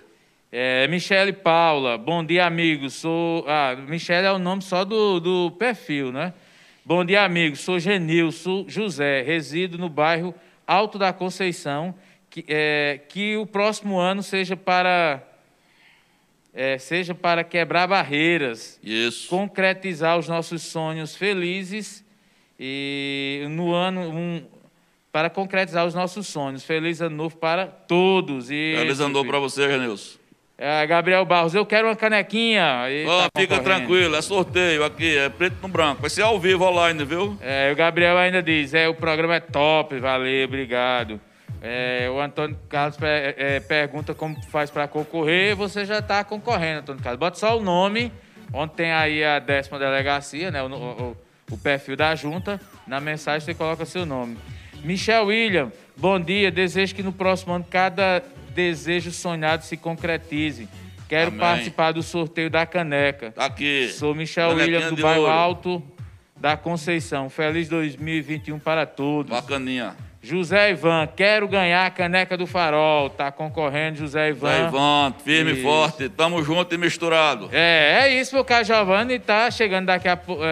É, 0.56 0.86
Michele 0.86 1.32
Paula, 1.32 1.98
bom 1.98 2.24
dia, 2.24 2.46
amigos. 2.46 2.94
Sou. 2.94 3.44
Ah, 3.48 3.74
Michele 3.74 4.24
é 4.24 4.30
o 4.30 4.38
nome 4.38 4.62
só 4.62 4.84
do, 4.84 5.18
do 5.18 5.50
perfil, 5.58 6.12
né? 6.12 6.32
Bom 6.84 7.04
dia, 7.04 7.24
amigos. 7.24 7.58
Sou 7.58 7.80
Genilson 7.80 8.64
José, 8.68 9.22
resido 9.22 9.76
no 9.76 9.88
bairro 9.88 10.32
Alto 10.64 10.96
da 10.96 11.12
Conceição. 11.12 11.92
Que, 12.30 12.44
é, 12.46 13.00
que 13.08 13.36
o 13.36 13.44
próximo 13.44 13.98
ano 13.98 14.22
seja 14.22 14.56
para. 14.56 15.20
é, 16.54 16.78
seja 16.78 17.16
para 17.16 17.42
quebrar 17.42 17.88
barreiras, 17.88 18.78
Isso. 18.80 19.28
concretizar 19.28 20.16
os 20.16 20.28
nossos 20.28 20.62
sonhos 20.62 21.16
felizes 21.16 22.04
e 22.60 23.44
no 23.50 23.74
ano 23.74 24.02
um, 24.02 24.44
para 25.10 25.28
concretizar 25.28 25.84
os 25.84 25.94
nossos 25.94 26.28
sonhos. 26.28 26.62
Feliz 26.62 27.00
ano 27.00 27.16
novo 27.16 27.36
para 27.38 27.66
todos. 27.66 28.52
E 28.52 28.76
Feliz 28.78 29.00
ano 29.00 29.14
novo 29.14 29.28
pra 29.28 29.40
você, 29.40 29.66
Renilson. 29.66 30.22
É, 30.56 30.86
Gabriel 30.86 31.24
Barros, 31.24 31.54
eu 31.54 31.66
quero 31.66 31.88
uma 31.88 31.96
canequinha. 31.96 32.84
Ó, 33.06 33.22
tá 33.28 33.40
fica 33.40 33.58
tranquilo, 33.60 34.14
é 34.16 34.22
sorteio 34.22 34.85
aqui, 34.85 35.16
é 35.16 35.29
preto 35.29 35.56
no 35.62 35.68
branco. 35.68 36.00
Vai 36.00 36.10
ser 36.10 36.22
ao 36.22 36.38
vivo 36.38 36.64
online, 36.64 37.04
viu? 37.04 37.37
É, 37.40 37.70
o 37.72 37.76
Gabriel 37.76 38.16
ainda 38.16 38.42
diz, 38.42 38.72
é, 38.74 38.88
o 38.88 38.94
programa 38.94 39.35
é 39.37 39.40
top, 39.40 39.98
valeu, 39.98 40.44
obrigado. 40.44 41.20
É, 41.60 42.08
o 42.10 42.20
Antônio 42.20 42.58
Carlos 42.68 42.98
é, 43.02 43.58
pergunta 43.60 44.12
como 44.14 44.40
faz 44.50 44.70
para 44.70 44.87
concorrer, 44.87 45.56
você 45.56 45.85
já 45.85 45.98
está 45.98 46.22
concorrendo, 46.22 46.81
Antônio 46.81 47.02
Carlos. 47.02 47.18
Bota 47.18 47.38
só 47.38 47.56
o 47.58 47.62
nome, 47.62 48.12
onde 48.52 48.74
tem 48.74 48.92
aí 48.92 49.24
a 49.24 49.38
décima 49.38 49.79
delegacia, 49.79 50.50
né, 50.50 50.62
o, 50.62 50.66
o- 50.66 51.16
o 51.50 51.58
perfil 51.58 51.94
da 51.96 52.14
junta, 52.14 52.58
na 52.87 53.00
mensagem 53.00 53.40
você 53.40 53.54
coloca 53.54 53.85
seu 53.85 54.04
nome. 54.06 54.37
Michel 54.83 55.26
William, 55.26 55.70
bom 55.96 56.18
dia, 56.20 56.50
desejo 56.50 56.94
que 56.94 57.02
no 57.02 57.12
próximo 57.12 57.52
ano 57.54 57.66
cada 57.70 58.22
desejo 58.55 59.11
sonhado 59.11 59.65
se 59.65 59.77
concretize. 59.77 60.69
Quero 61.09 61.29
Amém. 61.29 61.40
participar 61.40 61.92
do 61.92 62.02
sorteio 62.02 62.48
da 62.48 62.65
caneca. 62.65 63.33
Tá 63.33 63.44
aqui. 63.44 63.88
Sou 63.88 64.15
Michel 64.15 64.50
Canequinha 64.50 64.79
William, 64.79 64.94
do 64.94 65.02
bairro 65.02 65.23
ouro. 65.23 65.33
Alto 65.33 65.83
da 66.37 66.57
Conceição. 66.57 67.29
Feliz 67.29 67.69
2021 67.69 68.59
para 68.59 68.87
todos. 68.87 69.31
Bacaninha. 69.31 69.94
José 70.23 70.71
Ivan, 70.71 71.07
quero 71.15 71.46
ganhar 71.46 71.85
a 71.85 71.90
caneca 71.90 72.35
do 72.35 72.46
farol. 72.46 73.11
Tá 73.11 73.31
concorrendo, 73.31 73.98
José 73.98 74.31
Ivan. 74.31 74.48
Vai, 74.48 74.69
Ivan, 74.69 75.15
firme 75.23 75.52
e 75.52 75.63
forte. 75.63 76.09
Tamo 76.09 76.42
junto 76.42 76.75
e 76.75 76.79
misturado. 76.79 77.50
É, 77.52 78.05
é 78.05 78.21
isso, 78.21 78.35
meu 78.35 78.42
caro 78.42 78.65
Giovanni. 78.65 79.19
Tá 79.19 79.50
chegando 79.50 79.87
daqui 79.87 80.09
a 80.09 80.17
pouco. 80.17 80.42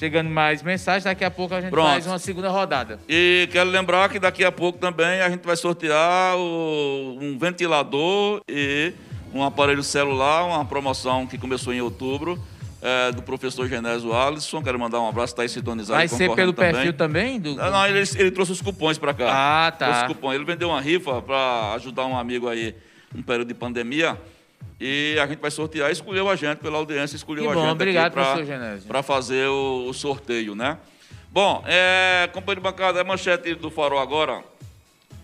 Chegando 0.00 0.30
mais 0.30 0.62
mensagens. 0.62 1.04
Daqui 1.04 1.22
a 1.22 1.30
pouco 1.30 1.54
a 1.54 1.60
gente 1.60 1.70
Pronto. 1.70 1.90
faz 1.90 2.06
uma 2.06 2.18
segunda 2.18 2.48
rodada. 2.48 2.98
E 3.06 3.46
quero 3.52 3.68
lembrar 3.68 4.08
que 4.08 4.18
daqui 4.18 4.42
a 4.42 4.50
pouco 4.50 4.78
também 4.78 5.20
a 5.20 5.28
gente 5.28 5.44
vai 5.44 5.54
sortear 5.56 6.36
o- 6.38 7.18
um 7.20 7.38
ventilador 7.38 8.40
e 8.48 8.94
um 9.34 9.44
aparelho 9.44 9.82
celular, 9.82 10.44
uma 10.46 10.64
promoção 10.64 11.26
que 11.26 11.36
começou 11.36 11.74
em 11.74 11.82
outubro, 11.82 12.42
é, 12.80 13.12
do 13.12 13.20
professor 13.20 13.68
Genésio 13.68 14.14
Alisson. 14.16 14.62
Quero 14.62 14.78
mandar 14.78 14.98
um 15.02 15.08
abraço, 15.08 15.34
está 15.34 15.42
aí 15.42 15.50
sintonizado. 15.50 15.98
Vai 15.98 16.08
ser 16.08 16.34
pelo 16.34 16.54
perfil 16.54 16.94
também? 16.94 17.38
Do... 17.38 17.54
Não, 17.56 17.70
não, 17.70 17.86
ele, 17.86 18.02
ele 18.16 18.30
trouxe 18.30 18.52
os 18.52 18.62
cupons 18.62 18.96
para 18.96 19.12
cá. 19.12 19.26
Ah, 19.66 19.70
tá. 19.70 19.84
Trouxe 19.86 20.00
os 20.04 20.08
cupons. 20.14 20.34
Ele 20.34 20.44
vendeu 20.46 20.70
uma 20.70 20.80
rifa 20.80 21.20
para 21.20 21.74
ajudar 21.74 22.06
um 22.06 22.16
amigo 22.16 22.48
aí 22.48 22.74
num 23.14 23.22
período 23.22 23.48
de 23.48 23.54
pandemia. 23.54 24.16
E 24.80 25.18
a 25.20 25.26
gente 25.26 25.40
vai 25.40 25.50
sortear. 25.50 25.90
Escolheu 25.90 26.28
a 26.28 26.36
gente, 26.36 26.58
pela 26.58 26.78
audiência, 26.78 27.16
escolheu 27.16 27.44
Que 27.44 27.50
a 27.50 27.54
bom, 27.54 27.60
gente 27.62 27.70
obrigado, 27.72 28.06
aqui 28.06 28.14
professor 28.14 28.44
Genésio. 28.44 28.88
para 28.88 29.02
fazer 29.02 29.46
o, 29.48 29.86
o 29.88 29.92
sorteio, 29.92 30.54
né? 30.54 30.78
Bom, 31.30 31.62
é, 31.66 32.28
companheiro 32.32 32.60
de 32.60 32.64
bancada, 32.64 33.00
é 33.00 33.04
manchete 33.04 33.54
do 33.54 33.70
Farol 33.70 33.98
agora, 34.00 34.42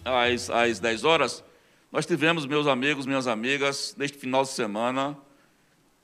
às, 0.04 0.50
às 0.50 0.78
10 0.78 1.04
horas. 1.04 1.42
Nós 1.90 2.04
tivemos, 2.04 2.44
meus 2.46 2.66
amigos, 2.66 3.06
minhas 3.06 3.26
amigas, 3.26 3.94
neste 3.98 4.18
final 4.18 4.42
de 4.42 4.50
semana, 4.50 5.16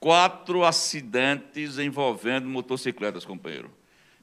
quatro 0.00 0.64
acidentes 0.64 1.78
envolvendo 1.78 2.48
motocicletas, 2.48 3.24
companheiro. 3.24 3.70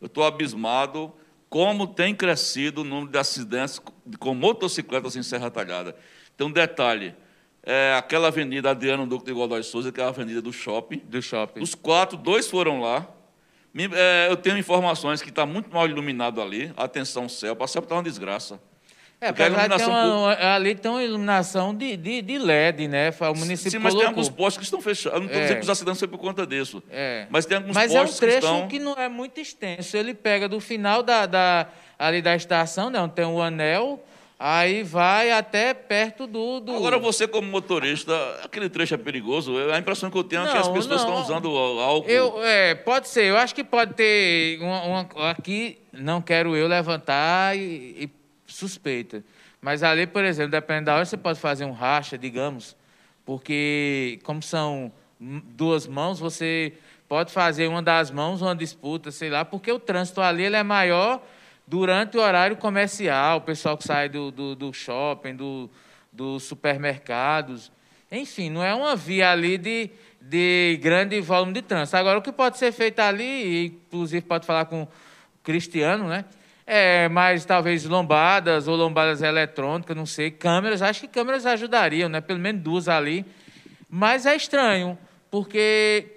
Eu 0.02 0.08
estou 0.08 0.24
abismado 0.26 1.14
como 1.50 1.88
tem 1.88 2.14
crescido 2.14 2.82
o 2.82 2.84
número 2.84 3.12
de 3.12 3.18
acidentes 3.18 3.82
com 4.20 4.34
motocicletas 4.34 5.16
em 5.16 5.24
Serra 5.24 5.50
Talhada. 5.50 5.96
Tem 6.36 6.46
um 6.46 6.52
detalhe, 6.52 7.16
é 7.64 7.96
aquela 7.98 8.28
avenida 8.30 8.70
Adriano 8.72 9.06
Duque 9.06 9.26
de 9.26 9.34
Godoy 9.34 9.64
Souza, 9.64 9.92
que 9.92 10.00
é 10.00 10.04
a 10.04 10.08
avenida 10.08 10.42
do 10.42 10.52
shopping. 10.54 10.98
Do 11.06 11.22
shopping. 11.22 11.60
Dos 11.60 11.76
quatro, 11.76 12.18
dois 12.18 12.50
foram 12.50 12.82
lá. 12.82 13.08
Me- 13.74 13.90
é, 13.94 14.28
eu 14.30 14.36
tenho 14.38 14.58
informações 14.58 15.22
que 15.22 15.30
está 15.30 15.46
muito 15.46 15.72
mal 15.74 15.88
iluminado 15.88 16.42
ali. 16.42 16.72
Atenção, 16.76 17.30
céu. 17.30 17.56
A 17.60 17.68
céu 17.68 17.82
está 17.84 17.96
uma 17.96 18.04
desgraça. 18.04 18.60
É, 19.22 19.28
Porque 19.34 19.44
a 19.44 19.48
iluminação 19.48 19.92
uma, 19.92 20.34
ali 20.56 20.74
tem 20.76 20.90
uma 20.90 21.04
iluminação 21.04 21.76
de, 21.76 21.98
de, 21.98 22.22
de 22.22 22.38
LED, 22.38 22.88
né? 22.88 23.10
O 23.20 23.36
município 23.38 23.72
Sim, 23.72 23.80
mas 23.80 23.94
tem 23.94 24.04
colocou. 24.04 24.08
alguns 24.08 24.30
postos 24.30 24.58
que 24.60 24.64
estão 24.64 24.82
fechados. 24.82 25.14
Eu 25.18 25.20
não 25.20 25.26
estou 25.28 25.40
É. 25.42 25.44
dizendo 25.44 25.58
que 25.58 25.64
os 25.66 25.70
acidentes 25.70 26.00
foi 26.00 26.08
por 26.08 26.18
conta 26.18 26.48
disso. 26.48 26.82
É. 26.90 27.28
Mas 27.30 27.46
tem 27.46 27.58
alguns 27.58 27.76
Mas 27.76 27.94
é 27.94 27.98
um 28.00 28.02
postos 28.04 28.20
trecho 28.20 28.40
que 28.40 28.46
estão... 28.46 28.68
que 28.70 28.80
não 28.80 28.94
é 28.94 29.10
muito 29.10 29.40
extenso. 29.42 29.98
Ele 29.98 30.14
pega 30.14 30.48
do 30.48 30.62
final 30.62 31.04
da, 31.04 31.26
da- 31.26 31.68
ali 32.00 32.22
da 32.22 32.34
estação, 32.34 32.90
né, 32.90 32.98
onde 33.02 33.14
tem 33.14 33.26
o 33.26 33.42
anel, 33.42 34.02
aí 34.40 34.82
vai 34.84 35.32
até 35.32 35.74
perto 35.74 36.26
do. 36.26 36.62
do... 36.62 36.74
Agora, 36.76 36.98
você 36.98 37.28
como 37.28 37.48
motorista, 37.48 38.14
aquele 38.44 38.70
trecho 38.70 38.94
é 38.94 38.98
perigoso. 38.98 39.58
A 39.72 39.78
impressão 39.78 40.10
que 40.10 40.18
eu 40.18 40.24
tenho 40.24 40.44
é 40.44 40.52
que 40.52 40.58
as 40.58 40.68
Não, 40.68 40.74
pessoas 40.74 41.04
não. 41.04 41.08
estão 41.10 41.22
usando 41.22 41.50
álcool. 41.58 42.10
Eu, 42.10 42.42
é, 42.46 42.74
pode 42.74 43.10
ser. 43.10 43.26
Eu 43.26 43.38
acho 43.38 43.54
que 43.54 43.64
pode 43.64 43.94
ter 43.94 44.58
uma, 44.62 44.82
uma- 44.84 45.30
aqui. 45.30 45.78
Não 45.92 46.22
quero 46.22 46.56
eu 46.56 46.68
levantar 46.68 47.58
e, 47.58 48.06
e 48.06 48.10
suspeita. 48.48 49.24
Mas 49.62 49.84
ali, 49.84 50.08
por 50.08 50.24
exemplo, 50.24 50.52
dependendo 50.52 50.86
da 50.86 50.96
hora, 50.96 51.06
você 51.06 51.18
pode 51.18 51.38
fazer 51.38 51.66
um 51.66 51.74
racha, 51.74 52.18
digamos, 52.18 52.78
porque 53.26 54.20
como 54.24 54.42
são 54.42 54.90
duas 55.20 55.86
mãos, 55.86 56.18
você 56.20 56.72
pode 57.10 57.34
fazer 57.34 57.68
uma 57.68 57.82
das 57.82 58.10
mãos 58.10 58.42
uma 58.42 58.56
disputa, 58.56 59.12
sei 59.12 59.30
lá, 59.30 59.44
porque 59.44 59.70
o 59.72 59.78
trânsito 59.80 60.22
ali 60.22 60.44
ele 60.46 60.56
é 60.56 60.64
maior 60.64 61.22
durante 61.70 62.18
o 62.18 62.22
horário 62.22 62.58
comercial, 62.58 63.38
o 63.38 63.42
pessoal 63.42 63.78
que 63.78 63.84
sai 63.84 64.10
do, 64.10 64.32
do, 64.32 64.56
do 64.56 64.74
shopping, 64.74 65.36
do, 65.36 65.70
dos 66.12 66.42
supermercados. 66.44 67.72
Enfim, 68.12 68.50
não 68.50 68.64
é 68.64 68.74
uma 68.74 68.96
via 68.96 69.30
ali 69.30 69.56
de, 69.56 69.92
de 70.20 70.80
grande 70.82 71.22
volume 71.22 71.54
de 71.54 71.62
trânsito. 71.62 71.96
Agora, 71.96 72.18
o 72.18 72.24
que 72.24 72.32
pode 72.32 72.58
ser 72.58 72.72
feito 72.72 73.00
ali, 73.02 73.24
e 73.24 73.66
inclusive 73.68 74.26
pode 74.26 74.48
falar 74.48 74.66
com 74.66 74.82
o 74.82 74.88
Cristiano, 75.44 76.08
né? 76.08 76.26
É, 76.66 77.08
mais 77.08 77.46
talvez 77.46 77.86
lombadas 77.86 78.68
ou 78.68 78.76
lombadas 78.76 79.22
eletrônicas, 79.22 79.96
não 79.96 80.06
sei, 80.08 80.32
câmeras, 80.32 80.82
acho 80.82 81.02
que 81.02 81.08
câmeras 81.08 81.46
ajudariam, 81.46 82.10
né? 82.10 82.20
Pelo 82.20 82.40
menos 82.40 82.64
duas 82.64 82.88
ali. 82.88 83.24
Mas 83.88 84.26
é 84.26 84.36
estranho, 84.36 84.98
porque 85.30 86.08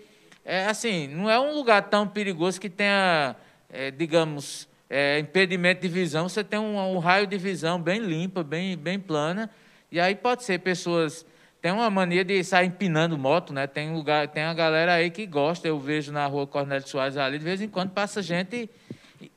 é 0.46 0.64
assim, 0.64 1.08
não 1.08 1.28
é 1.28 1.38
um 1.38 1.54
lugar 1.54 1.82
tão 1.82 2.08
perigoso 2.08 2.58
que 2.58 2.70
tenha, 2.70 3.36
é, 3.70 3.90
digamos, 3.90 4.71
é, 4.94 5.18
impedimento 5.18 5.80
de 5.80 5.88
visão. 5.88 6.28
Você 6.28 6.44
tem 6.44 6.58
um, 6.58 6.76
um 6.76 6.98
raio 6.98 7.26
de 7.26 7.38
visão 7.38 7.80
bem 7.80 7.98
limpa, 7.98 8.44
bem, 8.44 8.76
bem 8.76 9.00
plana. 9.00 9.48
E 9.90 9.98
aí 9.98 10.14
pode 10.14 10.44
ser 10.44 10.58
pessoas. 10.58 11.24
Tem 11.62 11.72
uma 11.72 11.88
mania 11.88 12.22
de 12.22 12.44
sair 12.44 12.66
empinando 12.66 13.16
moto, 13.16 13.54
né? 13.54 13.66
Tem 13.66 13.90
lugar, 13.90 14.28
tem 14.28 14.42
a 14.42 14.52
galera 14.52 14.92
aí 14.92 15.10
que 15.10 15.24
gosta. 15.24 15.66
Eu 15.66 15.80
vejo 15.80 16.12
na 16.12 16.26
rua 16.26 16.46
Cornélio 16.46 16.86
Soares 16.86 17.16
ali, 17.16 17.38
de 17.38 17.44
vez 17.44 17.62
em 17.62 17.68
quando 17.68 17.88
passa 17.92 18.20
gente, 18.20 18.68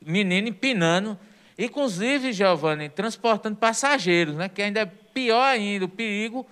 menino 0.05 0.49
empinando. 0.49 1.17
Inclusive, 1.57 2.33
Giovanni, 2.33 2.89
transportando 2.89 3.55
passageiros, 3.55 4.35
né? 4.35 4.49
Que 4.49 4.61
ainda 4.61 4.81
é 4.81 4.85
pior 4.85 5.41
ainda, 5.41 5.85
o 5.85 5.89
perigo 5.89 6.45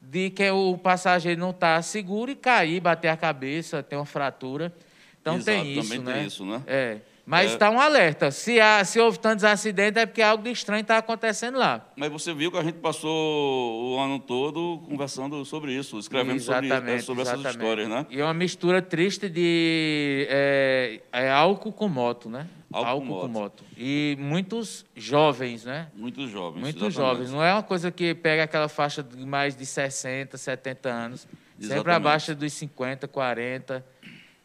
de 0.00 0.30
que 0.30 0.48
o 0.50 0.78
passageiro 0.78 1.40
não 1.40 1.50
está 1.50 1.82
seguro 1.82 2.30
e 2.30 2.36
cair, 2.36 2.80
bater 2.80 3.08
a 3.08 3.16
cabeça, 3.16 3.82
ter 3.82 3.96
uma 3.96 4.06
fratura. 4.06 4.72
Então 5.20 5.34
Exato, 5.36 5.58
tem 5.58 5.72
isso, 5.72 5.88
também 5.88 6.04
né? 6.04 6.12
tem 6.12 6.26
isso, 6.26 6.44
né? 6.44 6.62
É. 6.68 6.98
Mas 7.26 7.50
É. 7.50 7.54
está 7.54 7.70
um 7.70 7.80
alerta. 7.80 8.30
Se, 8.30 8.60
há, 8.60 8.84
se 8.84 9.00
houve 9.00 9.18
tantos 9.18 9.44
acidentes, 9.44 10.02
é 10.02 10.04
porque 10.04 10.20
algo 10.20 10.44
de 10.44 10.50
estranho 10.50 10.82
está 10.82 10.98
acontecendo 10.98 11.58
lá. 11.58 11.86
Mas 11.96 12.12
você 12.12 12.34
viu 12.34 12.50
que 12.52 12.58
a 12.58 12.62
gente 12.62 12.78
passou 12.78 13.94
o 13.94 13.98
ano 13.98 14.18
todo 14.18 14.82
conversando 14.86 15.42
sobre 15.44 15.72
isso, 15.72 15.98
escrevendo 15.98 16.40
sobre, 16.40 16.68
é, 16.70 16.98
sobre 16.98 17.22
essas 17.22 17.34
exatamente. 17.40 17.48
histórias, 17.48 17.88
né? 17.88 18.06
E 18.10 18.20
é 18.20 18.24
uma 18.24 18.34
mistura 18.34 18.82
triste 18.82 19.28
de 19.30 20.26
é, 20.28 21.00
é 21.12 21.30
álcool 21.30 21.72
com 21.72 21.88
moto, 21.88 22.28
né? 22.28 22.46
Álcool 22.70 23.00
com 23.00 23.06
com 23.06 23.28
moto. 23.28 23.30
moto. 23.30 23.64
E 23.78 24.16
muitos 24.18 24.84
jovens, 24.94 25.64
né? 25.64 25.88
Muitos 25.94 26.28
jovens. 26.30 26.60
Muitos 26.60 26.82
exatamente. 26.88 27.14
jovens. 27.16 27.32
Não 27.32 27.42
é 27.42 27.52
uma 27.54 27.62
coisa 27.62 27.90
que 27.90 28.14
pega 28.14 28.42
aquela 28.42 28.68
faixa 28.68 29.02
de 29.02 29.24
mais 29.24 29.56
de 29.56 29.64
60, 29.64 30.36
70 30.36 30.88
anos. 30.90 31.20
Sempre 31.20 31.66
Exatamente. 31.66 31.96
abaixo 31.96 32.34
dos 32.34 32.52
50, 32.52 33.06
40. 33.08 33.84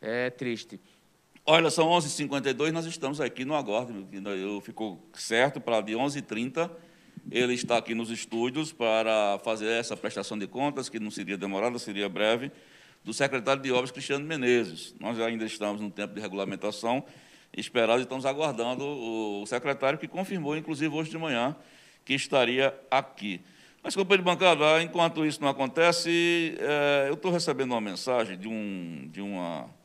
É 0.02 0.30
triste. 0.30 0.80
Olha, 1.52 1.72
são 1.72 1.88
11h52, 1.89 2.70
nós 2.70 2.86
estamos 2.86 3.20
aqui 3.20 3.43
no 3.43 3.56
Aguarde. 3.56 3.91
Eu 4.39 4.62
ficou 4.62 5.04
certo 5.14 5.60
para 5.60 5.82
de 5.82 5.93
11h30. 5.93 6.70
Ele 7.32 7.56
está 7.56 7.76
aqui 7.76 7.95
nos 7.95 8.12
estúdios 8.12 8.72
para 8.72 9.39
fazer 9.43 9.66
essa 9.66 9.97
prestação 9.97 10.38
de 10.38 10.45
contas, 10.45 10.89
que 10.89 11.00
não 11.00 11.10
seria 11.10 11.36
demorada, 11.39 11.80
seria 11.80 12.08
breve, 12.08 12.52
do 13.04 13.12
secretário 13.16 13.64
de 13.64 13.72
Obras, 13.72 13.89
Cristiano 13.89 14.24
Menezes. 14.24 14.93
Nós 15.00 15.20
ainda 15.20 15.43
estamos 15.43 15.82
no 15.82 15.89
tempo 15.89 16.14
de 16.14 16.22
regulamentação, 16.22 17.04
esperados, 17.58 18.02
e 18.02 18.04
estamos 18.04 18.28
aguardando 18.28 18.86
o 18.86 19.43
secretário, 19.47 19.97
que 19.97 20.08
confirmou, 20.08 20.56
inclusive 20.56 20.93
hoje 20.93 21.10
de 21.10 21.18
manhã, 21.18 21.56
que 22.06 22.14
estaria 22.14 22.80
aqui. 22.91 23.41
Mas, 23.82 23.95
companheiro 23.95 24.22
de 24.22 24.30
bancada, 24.30 24.84
enquanto 24.84 25.26
isso 25.26 25.41
não 25.41 25.47
acontece, 25.47 26.56
eh, 26.60 27.08
eu 27.08 27.16
estou 27.16 27.32
recebendo 27.32 27.72
uma 27.72 27.82
mensagem 27.82 28.38
de, 28.38 28.47
um, 28.47 29.10
de 29.12 29.20
uma 29.20 29.79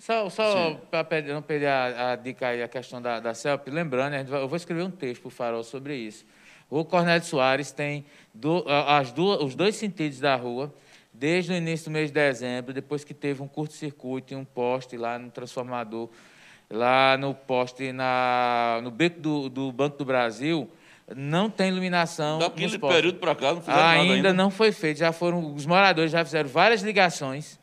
Só, 0.00 0.30
só 0.30 0.80
para 0.90 1.20
não 1.22 1.42
perder 1.42 1.66
a, 1.66 2.12
a 2.12 2.16
dica 2.16 2.48
aí, 2.48 2.62
a 2.62 2.68
questão 2.68 3.02
da, 3.02 3.20
da 3.20 3.34
CELP, 3.34 3.68
lembrando, 3.68 4.24
vai- 4.26 4.40
eu 4.42 4.48
vou 4.48 4.56
escrever 4.56 4.82
um 4.82 4.90
texto 4.90 5.20
para 5.20 5.28
o 5.28 5.30
Farol 5.30 5.62
sobre 5.62 5.94
isso. 5.94 6.24
O 6.70 6.84
Cornélio 6.84 7.22
Soares 7.24 7.70
tem 7.70 8.04
do- 8.32 8.64
as 8.66 9.12
duas, 9.12 9.42
os 9.42 9.54
dois 9.54 9.76
sentidos 9.76 10.18
da 10.18 10.34
rua, 10.36 10.72
desde 11.12 11.52
o 11.52 11.54
início 11.54 11.90
do 11.90 11.92
mês 11.92 12.08
de 12.08 12.14
dezembro, 12.14 12.72
depois 12.72 13.04
que 13.04 13.12
teve 13.12 13.42
um 13.42 13.46
curto-circuito 13.48 14.32
e 14.32 14.36
um 14.36 14.44
poste 14.44 14.96
lá 14.96 15.18
no 15.18 15.30
transformador, 15.30 16.08
lá 16.70 17.18
no 17.18 17.34
poste 17.34 17.92
na, 17.92 18.80
no 18.82 18.90
beco 18.90 19.20
do, 19.20 19.48
do 19.50 19.70
Banco 19.70 19.98
do 19.98 20.04
Brasil, 20.06 20.70
não 21.14 21.50
tem 21.50 21.68
iluminação 21.68 22.38
Daquele 22.38 22.78
período 22.78 23.18
para 23.18 23.34
cá, 23.34 23.52
não 23.52 23.60
fizeram 23.60 23.78
nada 23.82 24.00
ainda, 24.00 24.14
ainda. 24.14 24.32
não 24.32 24.50
foi 24.50 24.72
feito. 24.72 24.96
Já 24.98 25.12
foram, 25.12 25.54
os 25.54 25.66
moradores 25.66 26.10
já 26.10 26.24
fizeram 26.24 26.48
várias 26.48 26.80
ligações, 26.80 27.59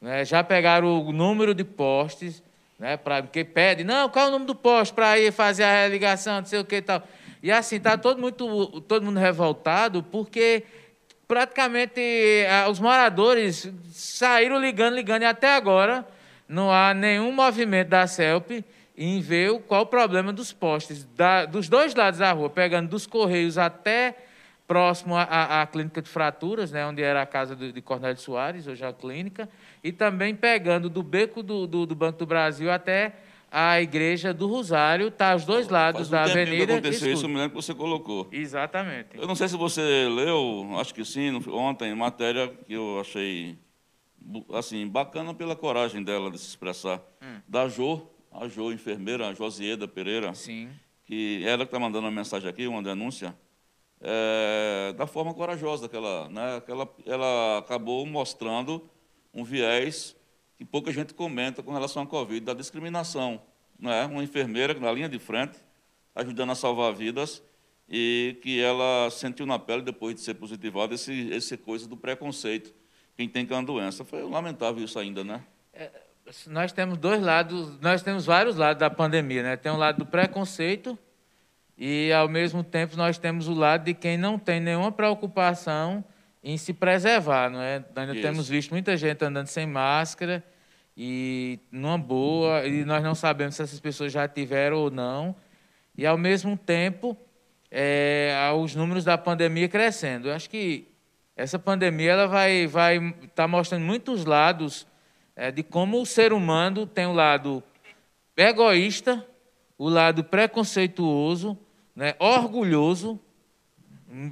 né, 0.00 0.24
já 0.24 0.42
pegaram 0.42 1.06
o 1.06 1.12
número 1.12 1.54
de 1.54 1.64
postes, 1.64 2.42
né, 2.78 2.96
pra, 2.96 3.22
porque 3.22 3.44
pede, 3.44 3.84
não, 3.84 4.08
qual 4.08 4.26
é 4.26 4.28
o 4.28 4.32
número 4.32 4.46
do 4.46 4.54
poste 4.54 4.94
para 4.94 5.18
ir 5.18 5.32
fazer 5.32 5.64
a 5.64 5.86
ligação, 5.88 6.38
não 6.40 6.46
sei 6.46 6.58
o 6.60 6.64
que 6.64 6.76
e 6.76 6.82
tal. 6.82 7.02
E 7.42 7.50
assim, 7.50 7.76
está 7.76 7.96
todo, 7.96 8.20
muito, 8.20 8.80
todo 8.82 9.04
mundo 9.04 9.18
revoltado, 9.18 10.02
porque 10.02 10.62
praticamente 11.28 12.00
ah, 12.50 12.68
os 12.68 12.80
moradores 12.80 13.70
saíram 13.92 14.60
ligando, 14.60 14.94
ligando, 14.94 15.22
e 15.22 15.26
até 15.26 15.54
agora 15.54 16.06
não 16.48 16.72
há 16.72 16.92
nenhum 16.92 17.30
movimento 17.32 17.88
da 17.88 18.06
CELP 18.06 18.64
em 18.98 19.20
ver 19.20 19.58
qual 19.60 19.82
o 19.82 19.86
problema 19.86 20.32
dos 20.32 20.52
postes, 20.52 21.04
da- 21.16 21.44
dos 21.46 21.68
dois 21.68 21.94
lados 21.94 22.18
da 22.18 22.32
rua, 22.32 22.50
pegando 22.50 22.88
dos 22.88 23.06
Correios 23.06 23.56
até 23.56 24.16
próximo 24.70 25.16
à, 25.16 25.62
à, 25.62 25.66
clínica 25.66 26.00
de 26.00 26.08
fraturas, 26.08 26.70
né, 26.70 26.86
onde 26.86 27.02
era 27.02 27.20
a 27.20 27.26
casa 27.26 27.56
de, 27.56 27.72
de 27.72 27.82
Cornélio 27.82 28.20
Soares, 28.20 28.68
hoje 28.68 28.84
é 28.84 28.86
a 28.86 28.92
clínica, 28.92 29.48
e 29.82 29.90
também 29.90 30.32
pegando 30.32 30.88
do 30.88 31.02
beco 31.02 31.42
do, 31.42 31.66
do, 31.66 31.84
do 31.84 31.94
Banco 31.96 32.20
do 32.20 32.26
Brasil 32.26 32.70
até 32.70 33.16
a 33.50 33.82
igreja 33.82 34.32
do 34.32 34.46
Rosário, 34.46 35.08
está 35.08 35.32
aos 35.32 35.44
dois 35.44 35.68
lados 35.68 36.08
Faz 36.08 36.08
um 36.08 36.12
da 36.12 36.22
avenida. 36.22 36.66
Que 36.66 36.72
aconteceu 36.74 37.12
isso, 37.12 37.24
eu 37.24 37.28
me 37.28 37.34
lembro 37.34 37.50
que 37.50 37.56
você 37.56 37.74
colocou. 37.74 38.28
Exatamente. 38.30 39.08
Eu 39.14 39.26
não 39.26 39.34
sei 39.34 39.48
se 39.48 39.56
você 39.56 40.08
leu, 40.08 40.68
acho 40.78 40.94
que 40.94 41.04
sim, 41.04 41.32
ontem, 41.48 41.92
matéria 41.92 42.46
que 42.46 42.72
eu 42.72 43.00
achei 43.00 43.58
assim 44.54 44.86
bacana 44.86 45.34
pela 45.34 45.56
coragem 45.56 46.00
dela 46.00 46.30
de 46.30 46.38
se 46.38 46.46
expressar. 46.46 47.02
Hum. 47.20 47.40
Da 47.48 47.66
Jo, 47.66 48.06
a 48.30 48.46
Jo, 48.46 48.70
enfermeira, 48.70 49.30
a 49.30 49.34
Josieda 49.34 49.88
Pereira. 49.88 50.32
Sim. 50.32 50.68
Que 51.04 51.42
ela 51.44 51.64
que 51.64 51.70
está 51.74 51.80
mandando 51.80 52.06
uma 52.06 52.12
mensagem 52.12 52.48
aqui, 52.48 52.68
uma 52.68 52.80
denúncia, 52.80 53.34
é, 54.00 54.92
da 54.96 55.06
forma 55.06 55.34
corajosa 55.34 55.88
que 55.88 55.96
ela, 55.96 56.28
né, 56.28 56.60
que 56.64 56.70
ela, 56.70 56.88
ela 57.06 57.58
acabou 57.58 58.06
mostrando 58.06 58.88
um 59.32 59.44
viés 59.44 60.16
que 60.56 60.64
pouca 60.64 60.92
gente 60.92 61.14
comenta 61.14 61.62
com 61.62 61.72
relação 61.72 62.02
à 62.02 62.06
Covid, 62.06 62.40
da 62.40 62.54
discriminação. 62.54 63.40
Né? 63.78 64.04
Uma 64.06 64.22
enfermeira 64.22 64.74
na 64.74 64.92
linha 64.92 65.08
de 65.08 65.18
frente, 65.18 65.58
ajudando 66.14 66.52
a 66.52 66.54
salvar 66.54 66.92
vidas, 66.92 67.42
e 67.88 68.36
que 68.42 68.60
ela 68.60 69.10
sentiu 69.10 69.46
na 69.46 69.58
pele, 69.58 69.82
depois 69.82 70.14
de 70.14 70.20
ser 70.20 70.34
positivada, 70.34 70.94
esse, 70.94 71.28
esse 71.30 71.56
coisa 71.56 71.88
do 71.88 71.96
preconceito. 71.96 72.74
Quem 73.16 73.28
tem 73.28 73.44
com 73.44 73.54
a 73.54 73.62
doença. 73.62 74.04
Foi 74.04 74.22
lamentável 74.22 74.84
isso 74.84 74.98
ainda, 74.98 75.24
né? 75.24 75.42
É, 75.72 75.90
nós 76.46 76.72
temos 76.72 76.98
dois 76.98 77.20
lados, 77.20 77.80
nós 77.80 78.02
temos 78.02 78.24
vários 78.24 78.56
lados 78.56 78.78
da 78.78 78.88
pandemia, 78.88 79.42
né? 79.42 79.56
Tem 79.56 79.72
um 79.72 79.76
lado 79.76 79.98
do 79.98 80.06
preconceito 80.06 80.98
e, 81.82 82.12
ao 82.12 82.28
mesmo 82.28 82.62
tempo, 82.62 82.94
nós 82.94 83.16
temos 83.16 83.48
o 83.48 83.54
lado 83.54 83.84
de 83.84 83.94
quem 83.94 84.18
não 84.18 84.38
tem 84.38 84.60
nenhuma 84.60 84.92
preocupação 84.92 86.04
em 86.44 86.58
se 86.58 86.74
preservar, 86.74 87.48
não 87.48 87.62
é? 87.62 87.82
Ainda 87.96 88.12
Isso. 88.12 88.20
temos 88.20 88.46
visto 88.46 88.70
muita 88.72 88.98
gente 88.98 89.24
andando 89.24 89.46
sem 89.46 89.66
máscara 89.66 90.44
e 90.94 91.58
numa 91.72 91.96
boa, 91.96 92.66
e 92.66 92.84
nós 92.84 93.02
não 93.02 93.14
sabemos 93.14 93.54
se 93.54 93.62
essas 93.62 93.80
pessoas 93.80 94.12
já 94.12 94.28
tiveram 94.28 94.76
ou 94.76 94.90
não. 94.90 95.34
E, 95.96 96.06
ao 96.06 96.18
mesmo 96.18 96.54
tempo, 96.54 97.16
é, 97.70 98.34
os 98.54 98.74
números 98.74 99.02
da 99.02 99.16
pandemia 99.16 99.66
crescendo. 99.66 100.28
Eu 100.28 100.34
acho 100.34 100.50
que 100.50 100.86
essa 101.34 101.58
pandemia 101.58 102.10
ela 102.10 102.26
vai 102.26 102.66
vai 102.66 102.98
estar 102.98 103.28
tá 103.34 103.48
mostrando 103.48 103.86
muitos 103.86 104.26
lados 104.26 104.86
é, 105.34 105.50
de 105.50 105.62
como 105.62 106.02
o 106.02 106.04
ser 106.04 106.34
humano 106.34 106.86
tem 106.86 107.06
o 107.06 107.14
lado 107.14 107.62
egoísta, 108.36 109.26
o 109.78 109.88
lado 109.88 110.22
preconceituoso, 110.22 111.56
né, 111.94 112.14
orgulhoso, 112.18 113.18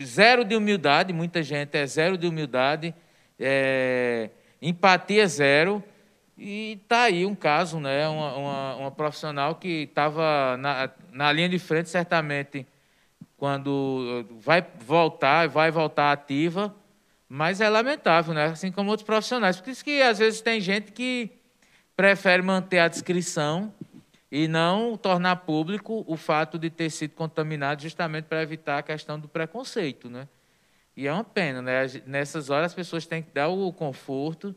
zero 0.03 0.45
de 0.45 0.57
humildade, 0.57 1.13
muita 1.13 1.43
gente 1.43 1.77
é 1.77 1.87
zero 1.87 2.19
de 2.19 2.27
humildade, 2.27 2.95
é, 3.39 4.31
empatia 4.61 5.27
zero. 5.27 5.83
E 6.37 6.81
está 6.83 7.03
aí 7.03 7.27
um 7.27 7.35
caso, 7.35 7.81
né, 7.81 8.09
uma, 8.09 8.37
uma, 8.37 8.77
uma 8.77 8.91
profissional 8.91 9.57
que 9.57 9.85
estava 9.85 10.57
na, 10.57 10.91
na 11.11 11.33
linha 11.33 11.49
de 11.49 11.59
frente, 11.59 11.89
certamente, 11.89 12.67
quando 13.37 14.27
vai 14.41 14.65
voltar, 14.85 15.49
vai 15.49 15.71
voltar 15.71 16.13
ativa, 16.13 16.75
mas 17.29 17.61
é 17.61 17.69
lamentável, 17.69 18.35
né? 18.35 18.47
assim 18.47 18.73
como 18.73 18.91
outros 18.91 19.07
profissionais. 19.07 19.61
Por 19.61 19.71
isso 19.71 19.85
que, 19.85 20.03
às 20.03 20.19
vezes, 20.19 20.41
tem 20.41 20.61
gente 20.61 20.91
que 20.91 21.31
prefere 21.95 22.43
manter 22.43 22.79
a 22.79 22.89
descrição 22.89 23.73
e 24.31 24.47
não 24.47 24.97
tornar 24.97 25.37
público 25.37 26.05
o 26.07 26.17
fato 26.17 26.59
de 26.59 26.69
ter 26.71 26.91
sido 26.91 27.15
contaminado 27.15 27.83
justamente 27.83 28.25
para 28.25 28.43
evitar 28.43 28.79
a 28.79 28.83
questão 28.83 29.19
do 29.19 29.29
preconceito, 29.29 30.11
né? 30.11 30.29
E 30.97 31.07
é 31.07 31.13
uma 31.13 31.25
pena, 31.25 31.63
né? 31.63 31.87
Nessas 32.07 32.51
horas 32.51 32.73
as 32.73 32.75
pessoas 32.75 33.07
têm 33.07 33.23
que 33.23 33.31
dar 33.33 33.49
o 33.49 33.73
conforto 33.73 34.55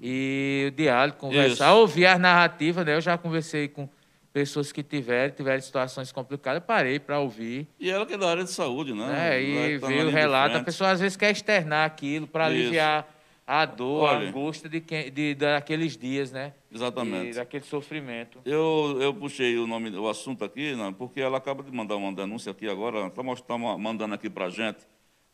e 0.00 0.66
o 0.68 0.76
diálogo, 0.76 1.18
conversar, 1.18 1.70
Isso. 1.70 1.78
ouvir 1.78 2.06
as 2.06 2.18
narrativas, 2.18 2.86
né? 2.86 2.94
Eu 2.94 3.00
já 3.00 3.18
conversei 3.18 3.68
com 3.68 3.88
pessoas 4.32 4.72
que 4.72 4.82
tiveram, 4.82 5.34
tiveram 5.34 5.60
situações 5.60 6.10
complicadas, 6.10 6.62
parei 6.66 6.98
para 6.98 7.20
ouvir. 7.20 7.68
E 7.78 7.90
ela 7.90 8.04
que 8.06 8.14
é 8.14 8.18
da 8.18 8.28
área 8.28 8.44
de 8.44 8.50
saúde, 8.50 8.92
né? 8.92 9.36
É, 9.36 9.42
e 9.42 9.78
ver 9.78 10.06
o 10.06 10.10
relato, 10.10 10.56
a 10.56 10.62
pessoa 10.62 10.90
às 10.90 11.00
vezes 11.00 11.16
quer 11.16 11.30
externar 11.30 11.86
aquilo 11.86 12.26
para 12.26 12.46
aliviar 12.46 13.08
a 13.46 13.64
dor, 13.64 14.04
Olha, 14.04 14.26
a 14.26 14.28
angústia 14.28 14.68
de, 14.68 14.80
quem, 14.80 15.10
de 15.10 15.34
daqueles 15.34 15.96
dias, 15.96 16.32
né? 16.32 16.52
Exatamente. 16.74 17.30
E 17.30 17.34
daquele 17.34 17.64
sofrimento. 17.64 18.40
Eu, 18.44 18.98
eu 19.00 19.14
puxei 19.14 19.56
o 19.56 19.66
nome, 19.66 19.96
o 19.96 20.08
assunto 20.08 20.44
aqui, 20.44 20.74
não, 20.74 20.92
porque 20.92 21.20
ela 21.20 21.38
acaba 21.38 21.62
de 21.62 21.70
mandar 21.70 21.96
uma 21.96 22.12
denúncia 22.12 22.50
aqui 22.50 22.68
agora, 22.68 23.06
está 23.06 23.22
tá 23.46 23.58
mandando 23.58 24.14
aqui 24.14 24.28
para 24.28 24.46
a 24.46 24.50
gente 24.50 24.84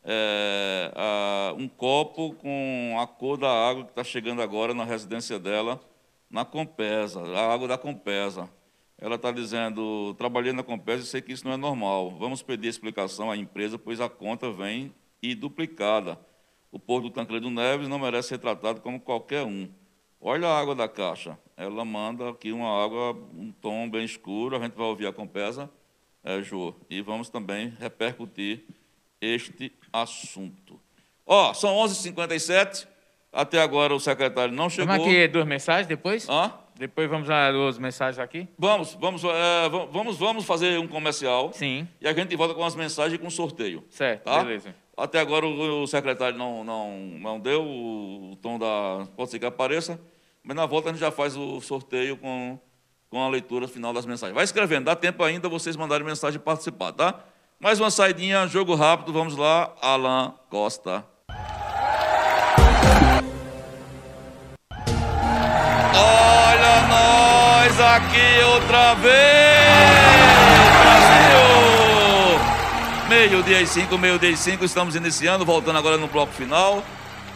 é, 0.03 0.93
a, 0.95 1.55
um 1.57 1.68
copo 1.68 2.34
com 2.34 2.97
a 3.01 3.07
cor 3.07 3.36
da 3.36 3.51
água 3.51 3.84
que 3.84 3.91
está 3.91 4.05
chegando 4.05 4.43
agora 4.43 4.74
na 4.74 4.84
residência 4.84 5.38
dela, 5.38 5.80
na 6.30 6.45
Compesa, 6.45 7.22
a 7.22 7.53
água 7.53 7.68
da 7.68 7.78
Compesa. 7.78 8.49
Ela 8.99 9.16
está 9.16 9.32
dizendo, 9.32 10.14
trabalhei 10.14 10.53
na 10.53 10.62
Compesa 10.62 11.03
e 11.03 11.07
sei 11.07 11.22
que 11.22 11.32
isso 11.32 11.47
não 11.47 11.55
é 11.55 11.57
normal. 11.57 12.11
Vamos 12.18 12.43
pedir 12.43 12.68
explicação 12.68 13.30
à 13.30 13.36
empresa, 13.36 13.78
pois 13.78 14.01
a 14.01 14.09
conta 14.09 14.51
vem 14.53 14.95
e 15.22 15.34
duplicada. 15.34 16.18
O 16.70 16.78
Porto 16.78 17.05
do 17.05 17.11
Tancredo 17.11 17.51
Neves 17.51 17.88
não 17.88 17.99
merece 17.99 18.28
ser 18.28 18.38
tratado 18.38 18.80
como 18.80 19.01
qualquer 19.01 19.45
um. 19.45 19.68
Olha 20.20 20.48
a 20.48 20.60
água 20.60 20.74
da 20.74 20.86
caixa. 20.86 21.38
Ela 21.56 21.84
manda 21.84 22.28
aqui 22.28 22.52
uma 22.52 22.84
água, 22.84 23.12
um 23.34 23.50
tom 23.50 23.88
bem 23.88 24.04
escuro. 24.04 24.56
A 24.56 24.60
gente 24.60 24.74
vai 24.74 24.86
ouvir 24.86 25.06
a 25.06 25.12
Compesa, 25.12 25.70
é, 26.22 26.42
Jô, 26.42 26.74
e 26.90 27.00
vamos 27.00 27.30
também 27.30 27.74
repercutir 27.80 28.64
este 29.20 29.72
assunto. 29.92 30.78
Ó, 31.26 31.50
oh, 31.50 31.54
são 31.54 31.74
11h57. 31.76 32.86
Até 33.32 33.62
agora 33.62 33.94
o 33.94 34.00
secretário 34.00 34.52
não 34.52 34.68
chegou. 34.68 34.94
Vamos 34.94 35.06
aqui 35.06 35.28
duas 35.28 35.46
mensagens 35.46 35.86
depois? 35.86 36.28
Hã? 36.28 36.52
Depois 36.80 37.10
vamos 37.10 37.28
às 37.28 37.76
mensagens 37.76 38.18
aqui? 38.18 38.48
Vamos, 38.58 38.96
vamos, 38.98 39.22
é, 39.22 39.68
vamos, 39.68 40.16
vamos 40.16 40.46
fazer 40.46 40.80
um 40.80 40.88
comercial. 40.88 41.52
Sim. 41.52 41.86
E 42.00 42.08
a 42.08 42.12
gente 42.14 42.34
volta 42.34 42.54
com 42.54 42.64
as 42.64 42.74
mensagens 42.74 43.20
e 43.20 43.22
com 43.22 43.28
sorteio. 43.28 43.84
Certo, 43.90 44.24
tá? 44.24 44.42
beleza. 44.42 44.74
Até 44.96 45.20
agora 45.20 45.44
o, 45.44 45.86
secretário 45.86 46.38
não, 46.38 46.64
não, 46.64 46.96
não 47.20 47.38
deu 47.38 47.62
o 47.62 48.34
tom 48.40 48.58
da. 48.58 49.06
Pode 49.14 49.30
ser 49.30 49.38
que 49.38 49.44
apareça, 49.44 50.00
mas 50.42 50.56
na 50.56 50.64
volta 50.64 50.88
a 50.88 50.92
gente 50.92 51.02
já 51.02 51.10
faz 51.10 51.36
o 51.36 51.60
sorteio 51.60 52.16
com, 52.16 52.58
com 53.10 53.22
a 53.22 53.28
leitura 53.28 53.68
final 53.68 53.92
das 53.92 54.06
mensagens. 54.06 54.34
Vai 54.34 54.44
escrevendo, 54.44 54.86
dá 54.86 54.96
tempo 54.96 55.22
ainda 55.22 55.50
vocês 55.50 55.76
mandarem 55.76 56.06
mensagem 56.06 56.40
e 56.40 56.42
participar, 56.42 56.92
tá? 56.92 57.20
Mais 57.58 57.78
uma 57.78 57.90
saidinha, 57.90 58.46
jogo 58.46 58.74
rápido, 58.74 59.12
vamos 59.12 59.36
lá, 59.36 59.70
Alan 59.82 60.32
Costa. 60.48 61.04
Aqui 67.82 68.44
outra 68.44 68.94
vez! 68.94 69.10
Meio-dia 73.08 73.60
e 73.60 73.66
cinco, 73.66 73.98
meio-dia 73.98 74.30
e 74.30 74.36
cinco, 74.36 74.64
estamos 74.64 74.94
iniciando, 74.94 75.44
voltando 75.44 75.78
agora 75.78 75.96
no 75.96 76.06
bloco 76.06 76.32
final. 76.32 76.84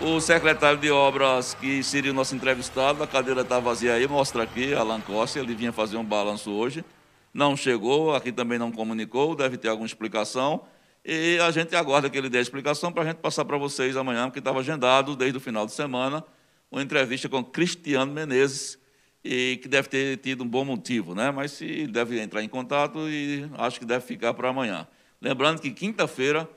O 0.00 0.20
secretário 0.20 0.78
de 0.78 0.90
obras, 0.90 1.54
que 1.54 1.82
seria 1.82 2.10
o 2.10 2.14
nosso 2.14 2.34
entrevistado, 2.34 3.02
a 3.02 3.06
cadeira 3.06 3.40
está 3.40 3.58
vazia 3.58 3.94
aí, 3.94 4.06
mostra 4.06 4.42
aqui, 4.44 4.72
Alan 4.74 5.00
Costa, 5.00 5.38
ele 5.38 5.54
vinha 5.54 5.72
fazer 5.72 5.96
um 5.96 6.04
balanço 6.04 6.52
hoje. 6.52 6.84
Não 7.32 7.56
chegou, 7.56 8.14
aqui 8.14 8.30
também 8.30 8.58
não 8.58 8.70
comunicou, 8.70 9.34
deve 9.34 9.56
ter 9.56 9.68
alguma 9.68 9.86
explicação. 9.86 10.62
E 11.04 11.38
a 11.40 11.50
gente 11.50 11.74
aguarda 11.74 12.08
que 12.08 12.16
ele 12.16 12.28
dê 12.28 12.38
a 12.38 12.40
explicação 12.40 12.92
para 12.92 13.02
a 13.02 13.06
gente 13.06 13.16
passar 13.16 13.44
para 13.44 13.58
vocês 13.58 13.96
amanhã, 13.96 14.26
porque 14.26 14.38
estava 14.38 14.60
agendado 14.60 15.16
desde 15.16 15.38
o 15.38 15.40
final 15.40 15.66
de 15.66 15.72
semana, 15.72 16.24
uma 16.70 16.82
entrevista 16.82 17.28
com 17.28 17.42
Cristiano 17.42 18.12
Menezes, 18.12 18.78
e 19.24 19.58
que 19.62 19.68
deve 19.68 19.88
ter 19.88 20.18
tido 20.18 20.44
um 20.44 20.48
bom 20.48 20.64
motivo, 20.64 21.14
né? 21.14 21.30
Mas 21.30 21.52
se 21.52 21.86
deve 21.86 22.20
entrar 22.20 22.42
em 22.42 22.48
contato 22.48 23.08
e 23.08 23.48
acho 23.56 23.80
que 23.80 23.86
deve 23.86 24.04
ficar 24.04 24.34
para 24.34 24.50
amanhã. 24.50 24.86
Lembrando 25.20 25.62
que 25.62 25.70
quinta-feira, 25.70 26.48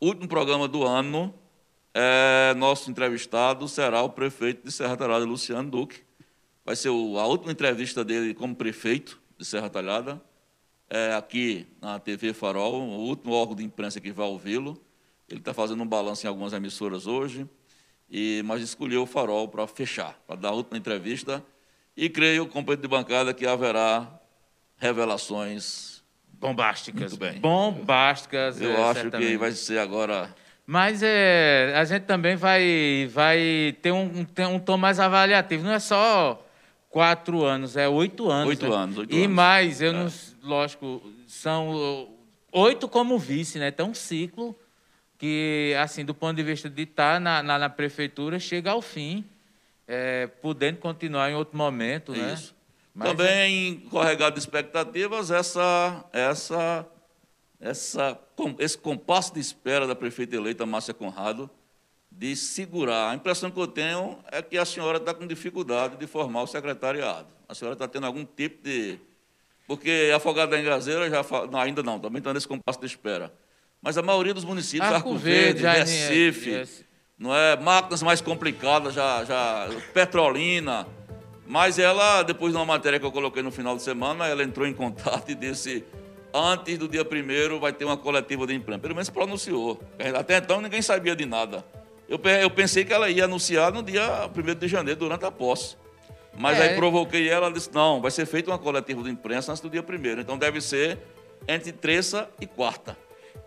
último 0.00 0.26
programa 0.26 0.66
do 0.66 0.84
ano, 0.84 1.32
é, 1.94 2.52
nosso 2.54 2.90
entrevistado 2.90 3.68
será 3.68 4.02
o 4.02 4.10
prefeito 4.10 4.64
de 4.64 4.72
Serra 4.72 4.96
Talhada, 4.96 5.24
Luciano 5.24 5.70
Duque. 5.70 6.00
Vai 6.64 6.74
ser 6.74 6.88
o, 6.88 7.16
a 7.18 7.26
última 7.26 7.52
entrevista 7.52 8.04
dele 8.04 8.34
como 8.34 8.56
prefeito 8.56 9.20
de 9.38 9.44
Serra 9.44 9.70
Talhada, 9.70 10.20
é, 10.90 11.14
aqui 11.14 11.66
na 11.80 12.00
TV 12.00 12.32
Farol, 12.32 12.82
o 12.82 13.06
último 13.06 13.32
órgão 13.32 13.54
de 13.54 13.62
imprensa 13.62 14.00
que 14.00 14.10
vai 14.10 14.26
ouvi-lo. 14.26 14.76
Ele 15.28 15.40
está 15.40 15.54
fazendo 15.54 15.82
um 15.82 15.86
balanço 15.86 16.26
em 16.26 16.28
algumas 16.28 16.52
emissoras 16.52 17.06
hoje, 17.06 17.48
e, 18.10 18.42
mas 18.44 18.62
escolheu 18.62 19.02
o 19.02 19.06
Farol 19.06 19.48
para 19.48 19.66
fechar, 19.66 20.20
para 20.26 20.36
dar 20.36 20.48
a 20.48 20.52
última 20.52 20.76
entrevista. 20.76 21.44
E 21.96 22.08
creio, 22.08 22.46
companheiro 22.46 22.82
de 22.82 22.88
bancada, 22.88 23.32
que 23.32 23.46
haverá 23.46 24.06
revelações 24.76 25.96
Bombásticas. 26.38 27.12
Muito 27.12 27.16
bem. 27.18 27.40
Bombásticas. 27.40 28.60
Eu 28.60 28.70
é, 28.70 28.82
acho 28.84 29.00
certamente. 29.00 29.30
que 29.30 29.36
vai 29.38 29.52
ser 29.52 29.78
agora. 29.78 30.34
Mas 30.66 31.02
é, 31.02 31.72
a 31.76 31.84
gente 31.84 32.02
também 32.02 32.36
vai, 32.36 33.08
vai 33.10 33.76
ter, 33.80 33.92
um, 33.92 34.24
ter 34.24 34.46
um 34.46 34.58
tom 34.58 34.76
mais 34.76 35.00
avaliativo. 35.00 35.64
Não 35.64 35.72
é 35.72 35.78
só 35.78 36.44
quatro 36.90 37.44
anos, 37.44 37.76
é 37.76 37.88
oito 37.88 38.30
anos. 38.30 38.48
Oito 38.48 38.68
né? 38.68 38.74
anos, 38.74 38.98
oito 38.98 39.14
e 39.14 39.24
anos. 39.24 39.34
mais, 39.34 39.80
eu 39.80 39.90
é. 39.90 39.92
não, 39.92 40.08
lógico, 40.42 41.02
são 41.26 42.08
oito 42.52 42.88
como 42.88 43.18
vice, 43.18 43.58
né? 43.58 43.70
Tem 43.70 43.86
um 43.86 43.94
ciclo 43.94 44.54
que, 45.18 45.74
assim, 45.80 46.04
do 46.04 46.14
ponto 46.14 46.36
de 46.36 46.42
vista 46.42 46.68
de 46.68 46.82
estar 46.82 47.18
na, 47.20 47.42
na, 47.42 47.58
na 47.58 47.70
prefeitura, 47.70 48.38
chega 48.38 48.72
ao 48.72 48.82
fim, 48.82 49.24
é, 49.86 50.26
podendo 50.26 50.78
continuar 50.78 51.30
em 51.30 51.34
outro 51.34 51.56
momento, 51.56 52.12
né? 52.12 52.34
Isso. 52.34 52.54
Mas 52.94 53.10
Também, 53.10 53.82
é... 53.86 53.90
corregado 53.90 54.34
de 54.34 54.40
expectativas, 54.40 55.30
essa, 55.30 56.04
essa, 56.12 56.86
essa, 57.60 58.18
esse 58.58 58.78
compasso 58.78 59.34
de 59.34 59.40
espera 59.40 59.86
da 59.86 59.94
prefeita 59.94 60.34
eleita 60.34 60.64
Márcia 60.64 60.94
Conrado 60.94 61.50
de 62.10 62.34
segurar. 62.34 63.10
A 63.10 63.14
impressão 63.14 63.50
que 63.50 63.60
eu 63.60 63.66
tenho 63.66 64.18
é 64.32 64.40
que 64.40 64.56
a 64.56 64.64
senhora 64.64 64.96
está 64.96 65.12
com 65.12 65.26
dificuldade 65.26 65.96
de 65.96 66.06
formar 66.06 66.42
o 66.42 66.46
secretariado. 66.46 67.28
A 67.46 67.54
senhora 67.54 67.74
está 67.74 67.86
tendo 67.86 68.06
algum 68.06 68.24
tipo 68.24 68.62
de. 68.62 68.98
Porque 69.66 70.10
Afogado 70.14 70.50
da 70.50 70.58
Engazeira 70.58 71.10
já. 71.10 71.22
Não, 71.50 71.60
ainda 71.60 71.82
não, 71.82 72.00
também 72.00 72.18
está 72.18 72.32
nesse 72.32 72.48
compasso 72.48 72.80
de 72.80 72.86
espera. 72.86 73.32
Mas 73.82 73.98
a 73.98 74.02
maioria 74.02 74.32
dos 74.32 74.44
municípios, 74.44 74.90
Arco, 74.90 75.10
Arco 75.10 75.18
Verde, 75.18 75.62
Verde 75.62 75.78
Recife, 75.78 76.85
não 77.18 77.34
é? 77.34 77.56
máquinas 77.56 78.02
mais 78.02 78.20
complicadas, 78.20 78.94
já, 78.94 79.24
já 79.24 79.68
Petrolina. 79.92 80.86
Mas 81.46 81.78
ela, 81.78 82.22
depois 82.22 82.52
de 82.52 82.58
uma 82.58 82.64
matéria 82.64 82.98
que 82.98 83.06
eu 83.06 83.12
coloquei 83.12 83.42
no 83.42 83.50
final 83.50 83.76
de 83.76 83.82
semana, 83.82 84.26
ela 84.26 84.42
entrou 84.42 84.66
em 84.66 84.74
contato 84.74 85.28
e 85.30 85.34
disse: 85.34 85.84
antes 86.34 86.76
do 86.76 86.88
dia 86.88 87.04
primeiro 87.04 87.58
vai 87.58 87.72
ter 87.72 87.84
uma 87.84 87.96
coletiva 87.96 88.46
de 88.46 88.54
imprensa. 88.54 88.80
Pelo 88.80 88.94
menos 88.94 89.08
pronunciou. 89.08 89.80
Até 90.18 90.36
então 90.38 90.60
ninguém 90.60 90.82
sabia 90.82 91.14
de 91.14 91.24
nada. 91.24 91.64
Eu, 92.08 92.20
eu 92.40 92.50
pensei 92.50 92.84
que 92.84 92.92
ela 92.92 93.08
ia 93.08 93.24
anunciar 93.24 93.72
no 93.72 93.82
dia 93.82 94.28
1 94.28 94.54
de 94.54 94.68
janeiro, 94.68 95.00
durante 95.00 95.24
a 95.24 95.30
posse. 95.30 95.76
Mas 96.38 96.58
é. 96.58 96.62
aí 96.62 96.76
provoquei 96.76 97.28
ela, 97.28 97.46
ela 97.46 97.54
disse: 97.54 97.70
não, 97.72 98.00
vai 98.00 98.10
ser 98.10 98.26
feita 98.26 98.50
uma 98.50 98.58
coletiva 98.58 99.02
de 99.02 99.10
imprensa 99.10 99.52
antes 99.52 99.62
do 99.62 99.70
dia 99.70 99.82
primeiro. 99.82 100.20
Então 100.20 100.36
deve 100.36 100.60
ser 100.60 100.98
entre 101.48 101.72
terça 101.72 102.28
e 102.40 102.46
quarta. 102.46 102.96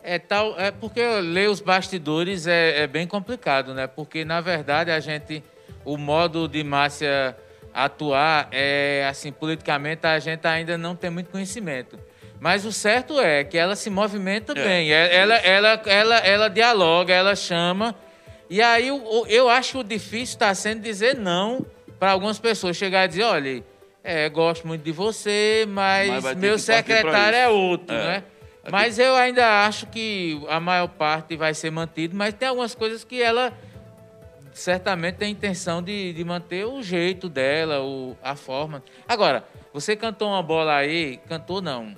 É 0.01 0.17
tal, 0.17 0.59
é 0.59 0.71
porque 0.71 1.01
ler 1.19 1.49
os 1.49 1.59
bastidores 1.59 2.47
é, 2.47 2.83
é, 2.83 2.87
bem 2.87 3.05
complicado, 3.05 3.73
né? 3.73 3.85
Porque 3.85 4.23
na 4.23 4.39
verdade 4.39 4.91
a 4.91 4.99
gente, 4.99 5.43
o 5.83 5.97
modo 5.97 6.47
de 6.47 6.63
Márcia 6.63 7.35
atuar 7.73 8.47
é 8.51 9.05
assim 9.09 9.31
politicamente 9.31 10.07
a 10.07 10.17
gente 10.19 10.45
ainda 10.47 10.77
não 10.77 10.95
tem 10.95 11.09
muito 11.09 11.29
conhecimento. 11.29 11.99
Mas 12.39 12.63
o 12.65 12.71
certo 12.71 13.19
é 13.19 13.43
que 13.43 13.57
ela 13.57 13.75
se 13.75 13.89
movimenta 13.89 14.53
é, 14.53 14.63
bem, 14.63 14.91
ela, 14.91 15.35
ela, 15.35 15.35
ela, 15.35 15.81
ela, 15.85 16.17
ela 16.19 16.47
dialoga, 16.47 17.13
ela 17.13 17.35
chama. 17.35 17.93
E 18.49 18.61
aí 18.61 18.87
eu, 18.87 19.25
eu 19.27 19.49
acho 19.49 19.83
difícil 19.83 20.35
está 20.35 20.53
sendo 20.55 20.81
dizer 20.81 21.17
não 21.17 21.65
para 21.99 22.11
algumas 22.11 22.39
pessoas 22.39 22.77
chegar 22.77 23.03
e 23.03 23.07
dizer, 23.09 23.23
olha, 23.23 23.63
é, 24.01 24.29
gosto 24.29 24.65
muito 24.65 24.81
de 24.81 24.91
você, 24.93 25.65
mas, 25.67 26.23
mas 26.23 26.37
meu 26.37 26.57
secretário 26.57 27.37
é 27.37 27.49
outro, 27.49 27.93
é. 27.93 28.05
né? 28.05 28.23
Mas 28.71 28.99
eu 28.99 29.15
ainda 29.15 29.65
acho 29.65 29.87
que 29.87 30.41
a 30.49 30.59
maior 30.59 30.87
parte 30.87 31.35
vai 31.35 31.53
ser 31.53 31.71
mantido, 31.71 32.15
mas 32.15 32.33
tem 32.33 32.47
algumas 32.47 32.75
coisas 32.75 33.03
que 33.03 33.21
ela 33.21 33.53
certamente 34.53 35.15
tem 35.15 35.31
intenção 35.31 35.81
de, 35.81 36.13
de 36.13 36.23
manter 36.23 36.65
o 36.65 36.81
jeito 36.83 37.29
dela, 37.29 37.81
o, 37.81 38.17
a 38.21 38.35
forma. 38.35 38.83
Agora, 39.07 39.45
você 39.73 39.95
cantou 39.95 40.29
uma 40.29 40.43
bola 40.43 40.75
aí, 40.75 41.17
cantou 41.27 41.61
não. 41.61 41.95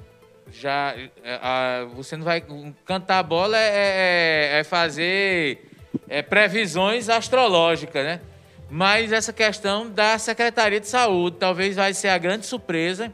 Já 0.52 0.94
é, 1.24 1.40
a, 1.42 1.86
você 1.96 2.16
não 2.16 2.26
vai 2.26 2.44
cantar 2.86 3.20
a 3.20 3.24
bola 3.24 3.58
é, 3.58 4.52
é, 4.56 4.60
é 4.60 4.64
fazer 4.64 5.70
é, 6.10 6.22
previsões 6.22 7.10
astrológicas, 7.10 8.04
né? 8.04 8.22
Mas 8.70 9.12
essa 9.12 9.34
questão 9.34 9.90
da 9.90 10.18
Secretaria 10.18 10.80
de 10.80 10.88
Saúde 10.88 11.38
talvez 11.40 11.76
vai 11.76 11.94
ser 11.94 12.10
a 12.10 12.18
grande 12.18 12.46
surpresa. 12.46 13.12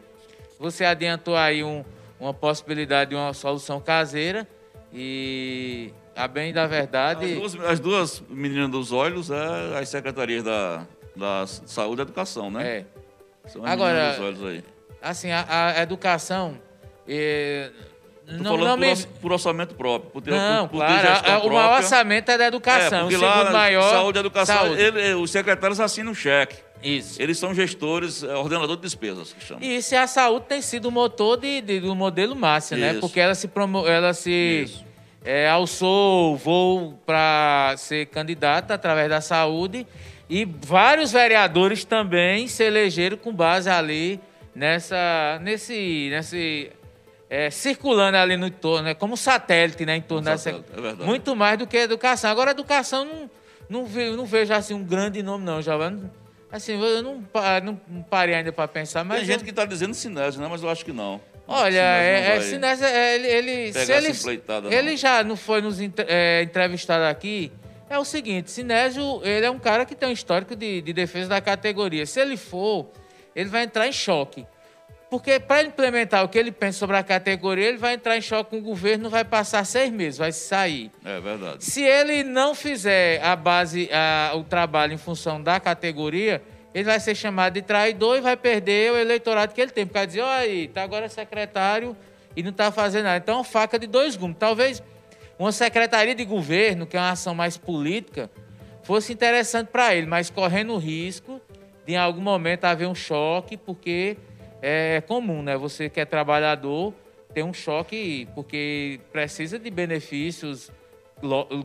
Você 0.60 0.84
adiantou 0.84 1.36
aí 1.36 1.64
um, 1.64 1.84
uma 2.20 2.34
possibilidade 2.34 3.11
de 3.11 3.15
uma 3.15 3.34
solução 3.34 3.80
caseira 3.80 4.47
e 4.93 5.91
a 6.15 6.28
bem 6.28 6.51
da 6.51 6.65
verdade. 6.65 7.26
As 7.26 7.53
duas, 7.53 7.65
as 7.65 7.80
duas 7.80 8.24
meninas 8.30 8.70
dos 8.70 8.91
olhos 8.91 9.30
é 9.30 9.80
as 9.80 9.89
secretarias 9.89 10.43
da, 10.43 10.86
da 11.15 11.45
saúde 11.47 12.01
e 12.01 12.03
educação, 12.03 12.49
né? 12.49 12.68
É. 12.68 12.86
São 13.47 13.63
as 13.63 13.72
Agora, 13.72 14.11
dos 14.11 14.20
olhos 14.20 14.43
aí. 14.43 14.63
Assim, 15.01 15.32
a, 15.32 15.45
a 15.78 15.82
educação. 15.82 16.59
É, 17.07 17.72
não, 18.28 18.57
não 18.57 18.78
por, 18.78 18.78
me... 18.78 18.95
por, 19.22 19.32
orçamento 19.32 19.76
próprio. 19.76 20.11
Por 20.11 20.22
ter, 20.22 20.32
não, 20.32 20.68
por, 20.68 20.80
por 20.80 20.86
claro. 20.86 21.47
o 21.47 21.53
maior 21.53 21.78
orçamento 21.78 22.30
é 22.30 22.38
da 22.38 22.47
educação. 22.47 22.99
É, 22.99 23.03
o 23.05 23.11
segundo 23.11 23.26
lá, 23.26 23.51
maior. 23.51 23.89
Saúde 23.89 24.18
e 24.18 24.20
educação. 24.20 24.55
Saúde. 24.55 24.82
Ele, 24.82 25.13
os 25.13 25.32
secretários 25.32 25.80
assinam 25.80 26.11
um 26.11 26.15
cheque. 26.15 26.57
Isso. 26.84 27.21
Eles 27.21 27.38
são 27.38 27.53
gestores, 27.53 28.23
é, 28.23 28.36
ordenador 28.36 28.75
de 28.75 28.84
despesas, 28.84 29.34
que 29.34 29.43
chama. 29.43 29.63
Isso, 29.63 29.93
e 29.93 29.97
a 29.97 30.07
saúde 30.07 30.45
tem 30.47 30.61
sido 30.61 30.88
o 30.88 30.91
motor 30.91 31.38
de, 31.38 31.61
de 31.61 31.80
do 31.80 31.95
modelo 31.95 32.36
Márcia, 32.36 32.78
né? 32.78 32.93
Porque 32.99 33.19
ela 33.19 33.36
se, 33.36 33.47
promo, 33.47 33.88
ela 33.88 34.13
se 34.13 34.71
é, 35.25 35.49
alçou 35.49 36.38
voo 36.38 36.99
para 37.05 37.75
ser 37.78 38.05
candidata 38.07 38.73
através 38.73 39.09
da 39.09 39.21
saúde 39.21 39.86
e 40.30 40.45
vários 40.45 41.11
vereadores 41.11 41.84
também 41.84 42.47
se 42.47 42.63
elegeram 42.63 43.17
com 43.17 43.34
base 43.34 43.69
ali 43.69 44.19
nessa, 44.53 45.39
nesse, 45.41 46.09
nesse 46.11 46.71
é, 47.30 47.49
circulando 47.49 48.17
ali 48.17 48.38
no 48.38 48.47
entorno, 48.47 48.84
né? 48.84 48.93
como 48.93 49.15
satélite 49.17 49.86
né? 49.86 49.97
em 49.97 50.01
torno 50.01 50.25
dessa. 50.25 50.49
É 50.49 51.05
muito 51.05 51.36
mais 51.36 51.57
do 51.57 51.67
que 51.67 51.78
educação. 51.78 52.30
Agora, 52.30 52.51
educação 52.51 53.05
não, 53.05 53.30
não, 53.69 53.86
vejo, 53.86 54.17
não 54.17 54.25
vejo 54.25 54.53
assim 54.53 54.73
um 54.73 54.84
grande 54.84 55.21
nome, 55.23 55.43
não, 55.45 55.61
Giovanni. 55.61 56.09
Assim, 56.52 56.82
eu 56.82 57.04
não, 57.04 57.24
não 57.60 58.04
parei 58.10 58.36
ainda 58.36 58.52
para 58.52 58.68
pensar, 58.68 59.04
mas. 59.04 59.20
Tem 59.20 59.26
gente 59.26 59.39
eu... 59.39 59.43
que 59.43 59.50
está 59.50 59.66
dizendo 59.66 59.93
Sinésio, 59.93 60.41
né? 60.41 60.48
Mas 60.50 60.64
eu 60.64 60.70
acho 60.70 60.86
que 60.86 60.93
não. 60.93 61.20
Olha, 61.48 61.80
é, 61.80 62.36
é, 62.36 62.41
Sinésio, 62.41 62.86
é, 62.86 63.16
ele, 63.16 63.28
ele, 63.28 63.74
se 63.74 63.91
ele, 63.91 64.12
ele 64.70 64.98
já 64.98 65.24
não 65.24 65.38
foi 65.38 65.62
nos 65.62 65.80
é, 65.80 66.43
entrevistado 66.43 67.06
aqui. 67.06 67.52
É 67.89 67.98
o 67.98 68.04
seguinte, 68.04 68.52
Sinésio, 68.52 69.22
ele 69.24 69.45
é 69.45 69.50
um 69.50 69.58
cara 69.58 69.86
que 69.86 69.95
tem 69.95 70.10
um 70.10 70.12
histórico 70.12 70.58
de, 70.58 70.82
de 70.82 70.91
defesa 70.91 71.30
da 71.30 71.39
categoria. 71.39 72.06
Se 72.06 72.20
ele 72.20 72.36
for, 72.36 72.91
ele 73.34 73.48
vai 73.48 73.64
entrar 73.64 73.88
em 73.88 73.93
choque. 73.93 74.45
Porque 75.10 75.39
para 75.39 75.64
implementar 75.64 76.24
o 76.24 76.28
que 76.28 76.38
ele 76.38 76.51
pensa 76.51 76.80
sobre 76.80 76.97
a 76.97 77.03
categoria, 77.03 77.70
ele 77.70 77.78
vai 77.78 77.93
entrar 77.93 78.18
em 78.18 78.22
choque 78.22 78.49
com 78.49 78.58
o 78.58 78.62
governo, 78.62 79.10
vai 79.10 79.24
passar 79.24 79.64
seis 79.66 79.89
meses, 79.89 80.18
vai 80.18 80.34
sair. 80.34 80.91
É 81.05 81.20
verdade. 81.22 81.64
Se 81.64 81.82
ele 81.82 82.24
não 82.24 82.53
fizer 82.53 83.24
a 83.24 83.36
base, 83.36 83.89
a, 83.91 84.34
o 84.36 84.43
trabalho 84.43 84.93
em 84.93 84.97
função 84.97 85.41
da 85.41 85.62
categoria, 85.62 86.41
ele 86.74 86.84
vai 86.84 86.99
ser 86.99 87.16
chamado 87.16 87.53
de 87.53 87.62
traidor 87.62 88.18
e 88.18 88.22
vai 88.22 88.36
perder 88.36 88.91
o 88.91 88.97
eleitorado 88.97 89.53
que 89.53 89.62
ele 89.62 89.72
tem. 89.72 89.86
Porque 89.86 89.97
vai 89.97 90.08
dizer, 90.08 90.22
olha 90.22 90.41
aí, 90.41 90.68
tá 90.68 90.84
agora 90.84 91.08
secretário 91.08 91.95
e 92.36 92.43
não 92.43 92.51
está 92.51 92.70
fazendo 92.70 93.05
nada. 93.05 93.18
Então, 93.18 93.41
faca 93.45 93.80
de 93.80 93.88
dois 93.88 94.18
gumes. 94.18 94.36
Talvez 94.38 94.84
uma 95.39 95.53
secretaria 95.53 96.14
de 96.14 96.26
governo, 96.26 96.86
que 96.86 96.97
é 96.97 96.99
uma 96.99 97.12
ação 97.12 97.34
mais 97.34 97.55
política, 97.55 98.30
fosse 98.84 99.14
interessante 99.14 99.68
para 99.68 99.95
ele, 99.95 100.08
mas 100.08 100.30
correndo 100.30 100.74
o 100.74 100.78
risco 100.78 101.39
de 101.86 101.93
em 101.93 101.97
algum 101.97 102.22
momento 102.22 102.66
haver 102.66 102.88
um 102.88 102.95
choque, 102.95 103.55
porque 103.55 104.18
é 104.62 105.01
comum, 105.01 105.41
né? 105.41 105.58
Você 105.58 105.89
que 105.89 105.99
é 105.99 106.05
trabalhador 106.05 106.93
tem 107.34 107.43
um 107.43 107.53
choque 107.53 108.28
porque 108.34 108.99
precisa 109.12 109.60
de 109.60 109.70
benefícios 109.70 110.72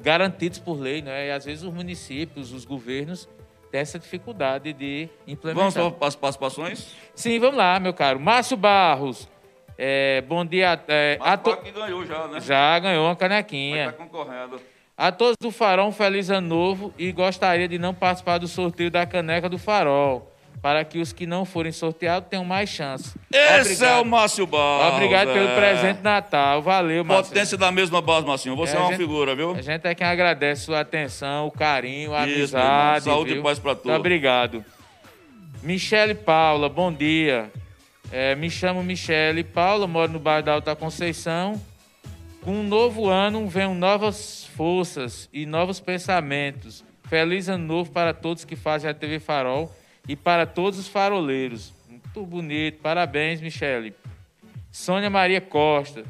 garantidos 0.01 0.59
por 0.59 0.78
lei, 0.78 1.03
né? 1.03 1.28
E 1.28 1.30
às 1.30 1.45
vezes 1.45 1.62
os 1.62 1.72
municípios, 1.72 2.53
os 2.53 2.64
governos 2.64 3.28
têm 3.70 3.80
essa 3.80 3.99
dificuldade 3.99 4.72
de 4.72 5.09
implementar. 5.26 5.82
Vamos 5.82 5.99
para 5.99 6.09
as 6.09 6.16
participações? 6.16 6.95
Sim, 7.14 7.38
vamos 7.38 7.57
lá, 7.57 7.78
meu 7.80 7.95
caro. 7.95 8.20
Márcio 8.20 8.57
Barros, 8.57 9.28
é, 9.78 10.20
bom 10.22 10.45
dia. 10.45 10.80
É, 10.88 11.18
Márcio 11.18 11.57
to... 11.57 11.62
que 11.62 11.70
ganhou 11.70 12.05
já, 12.05 12.28
né? 12.28 12.40
Já 12.40 12.78
ganhou 12.78 13.07
uma 13.07 13.16
canequinha. 13.16 13.90
Está 13.90 14.05
concorrendo. 14.05 14.61
A 14.97 15.11
todos 15.11 15.36
do 15.40 15.51
Farol, 15.51 15.88
um 15.88 15.93
feliz 15.93 16.30
ano 16.30 16.47
novo 16.49 16.95
e 16.99 17.11
gostaria 17.12 17.66
de 17.66 17.78
não 17.78 17.95
participar 17.95 18.38
do 18.38 18.47
sorteio 18.47 18.90
da 18.90 19.07
caneca 19.07 19.49
do 19.49 19.59
Farol 19.59 20.32
para 20.61 20.84
que 20.84 20.98
os 20.98 21.12
que 21.12 21.26
não 21.26 21.44
forem 21.44 21.72
sorteados 21.72 22.28
tenham 22.28 22.44
mais 22.44 22.68
chance. 22.68 23.16
Esse 23.32 23.72
Obrigado. 23.72 23.98
é 23.98 24.00
o 24.00 24.05
Márcio 24.05 24.46
Barros. 24.46 24.94
Obrigado 24.94 25.30
é. 25.30 25.34
pelo 25.34 25.48
presente 25.57 26.00
Natal. 26.03 26.62
Valeu, 26.62 27.05
Márcio. 27.05 27.32
Potência 27.32 27.59
da 27.59 27.72
mesma 27.72 28.00
base, 28.00 28.26
Marcinho. 28.26 28.55
Você 28.57 28.74
é, 28.74 28.76
é 28.76 28.80
uma 28.80 28.90
gente, 28.90 28.98
figura, 28.98 29.34
viu? 29.34 29.53
A 29.53 29.62
gente 29.62 29.86
é 29.86 29.94
quem 29.94 30.07
agradece 30.07 30.62
a 30.62 30.64
sua 30.66 30.80
atenção, 30.80 31.46
o 31.48 31.50
carinho, 31.50 32.14
a 32.14 32.26
Isso, 32.26 32.57
amizade. 32.57 33.05
Saúde 33.07 33.32
viu? 33.32 33.40
e 33.40 33.42
paz 33.42 33.59
para 33.59 33.74
todos. 33.74 33.98
obrigado. 33.98 34.64
Michele 35.62 36.14
Paula, 36.14 36.68
bom 36.68 36.92
dia. 36.92 37.50
É, 38.11 38.34
me 38.34 38.50
chamo 38.50 38.82
Michele 38.82 39.42
Paula, 39.42 39.86
moro 39.86 40.12
no 40.12 40.18
bairro 40.18 40.44
da 40.44 40.53
Alta 40.53 40.76
Conceição. 40.76 41.61
Com 42.42 42.53
um 42.53 42.62
novo 42.62 43.09
ano, 43.09 43.48
venham 43.48 43.74
novas 43.74 44.44
forças 44.57 45.28
e 45.32 45.46
novos 45.46 45.80
pensamentos. 45.80 46.84
Feliz 47.09 47.48
ano 47.48 47.64
novo 47.64 47.90
para 47.90 48.12
todos 48.12 48.44
que 48.44 48.57
fazem 48.57 48.90
a 48.90 48.94
TV 48.94 49.18
Farol 49.20 49.72
e 50.09 50.16
para 50.16 50.46
todos 50.46 50.78
os 50.78 50.88
faroleiros. 50.88 51.72
Muito 51.88 52.24
bonito, 52.26 52.80
parabéns, 52.80 53.40
Michele. 53.40 53.94
Sônia 54.70 55.11
Maria 55.11 55.40
Costa. 55.40 56.05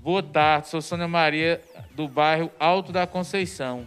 Boa 0.00 0.22
tarde, 0.22 0.68
sou 0.68 0.80
Sônia 0.80 1.08
Maria 1.08 1.60
do 1.94 2.08
bairro 2.08 2.50
Alto 2.58 2.92
da 2.92 3.06
Conceição. 3.06 3.86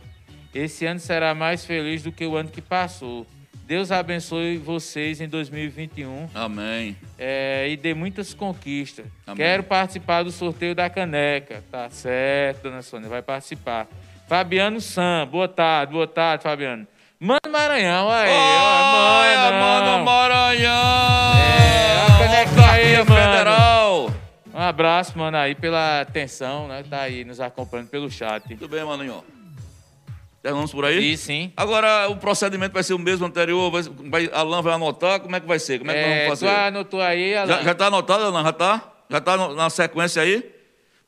Esse 0.54 0.86
ano 0.86 1.00
será 1.00 1.34
mais 1.34 1.66
feliz 1.66 2.04
do 2.04 2.12
que 2.12 2.26
o 2.26 2.36
ano 2.36 2.50
que 2.50 2.62
passou. 2.62 3.26
Deus 3.66 3.90
abençoe 3.90 4.58
vocês 4.58 5.22
em 5.22 5.30
2021. 5.30 6.30
Amém. 6.36 6.96
É, 7.18 7.70
e 7.70 7.78
dê 7.78 7.94
muitas 7.94 8.34
conquistas. 8.34 9.06
Amém. 9.26 9.38
Quero 9.38 9.64
participar 9.64 10.24
do 10.24 10.32
sorteio 10.32 10.76
da 10.76 10.90
caneca. 10.90 11.64
Tá 11.72 11.90
certo, 11.90 12.64
dona 12.64 12.82
Sônia, 12.82 13.08
vai 13.08 13.22
participar. 13.22 13.88
Fabiano 14.28 14.82
Sam, 14.82 15.28
boa 15.32 15.48
tarde, 15.48 15.94
boa 15.94 16.08
tarde, 16.08 16.44
Fabiano. 16.44 16.86
Mano 17.24 17.40
Maranhão, 17.52 18.10
aí, 18.10 18.32
Olha, 18.32 19.50
ó, 19.50 19.52
mano 19.52 20.06
Maranhão! 20.06 21.38
É, 21.38 22.02
a 22.02 22.18
caneca 22.18 22.72
aí, 22.72 22.94
mano. 22.98 23.06
Federal! 23.06 24.12
Um 24.52 24.60
abraço, 24.60 25.16
mano, 25.16 25.38
aí 25.38 25.54
pela 25.54 26.02
atenção, 26.02 26.68
né? 26.68 26.84
Tá 26.90 27.02
aí 27.02 27.24
nos 27.24 27.40
acompanhando 27.40 27.90
pelo 27.90 28.10
chat. 28.10 28.44
Tudo 28.58 28.68
bem, 28.68 28.84
maninho? 28.84 29.24
Terminamos 30.42 30.72
por 30.72 30.84
aí? 30.84 31.12
E 31.12 31.16
sim. 31.18 31.54
Agora, 31.56 32.10
o 32.10 32.18
procedimento 32.18 32.74
vai 32.74 32.82
ser 32.82 32.96
o 32.96 33.00
mesmo 33.00 33.24
anterior? 33.28 33.70
Vai, 33.70 33.84
vai, 34.10 34.30
Alan 34.34 34.64
vai 34.64 34.74
anotar? 34.74 35.20
Como 35.20 35.36
é 35.36 35.40
que 35.40 35.46
vai 35.46 35.60
ser? 35.60 35.78
Como 35.78 35.92
é 35.92 35.94
que 35.94 36.02
nós 36.02 36.10
É, 36.10 36.24
vamos 36.26 36.40
fazer? 36.40 36.56
anotou 36.56 37.00
aí, 37.02 37.36
Alan? 37.36 37.48
Já, 37.48 37.62
já 37.62 37.76
tá 37.76 37.86
anotado, 37.86 38.24
Alan? 38.26 38.44
Já 38.44 38.52
tá? 38.52 38.82
Já 39.12 39.22
tá 39.22 39.38
no- 39.38 39.54
na 39.54 39.70
sequência 39.70 40.24
aí? 40.24 40.44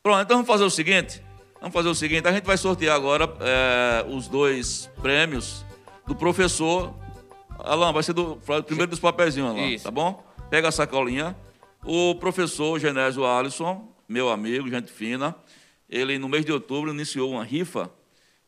Pronto, 0.00 0.22
então 0.22 0.36
vamos 0.36 0.46
fazer 0.48 0.62
o 0.62 0.70
seguinte. 0.70 1.20
Vamos 1.60 1.74
fazer 1.74 1.88
o 1.88 1.94
seguinte, 1.94 2.28
a 2.28 2.32
gente 2.32 2.44
vai 2.44 2.56
sortear 2.56 2.94
agora 2.94 3.28
é, 3.40 4.04
os 4.08 4.28
dois 4.28 4.88
prêmios 5.02 5.63
do 6.06 6.14
professor. 6.14 6.94
Alan, 7.58 7.92
vai 7.92 8.02
ser 8.02 8.12
do 8.12 8.38
primeiro 8.66 8.90
dos 8.90 8.98
papeizinhos, 8.98 9.50
Alan, 9.50 9.66
Isso. 9.66 9.84
tá 9.84 9.90
bom? 9.90 10.24
Pega 10.50 10.68
a 10.68 10.72
sacolinha. 10.72 11.36
O 11.84 12.14
professor 12.14 12.78
Genésio 12.78 13.24
Alisson, 13.24 13.88
meu 14.08 14.30
amigo, 14.30 14.68
gente 14.68 14.90
fina, 14.90 15.34
ele 15.88 16.18
no 16.18 16.28
mês 16.28 16.44
de 16.44 16.52
outubro 16.52 16.90
iniciou 16.90 17.32
uma 17.32 17.44
rifa 17.44 17.90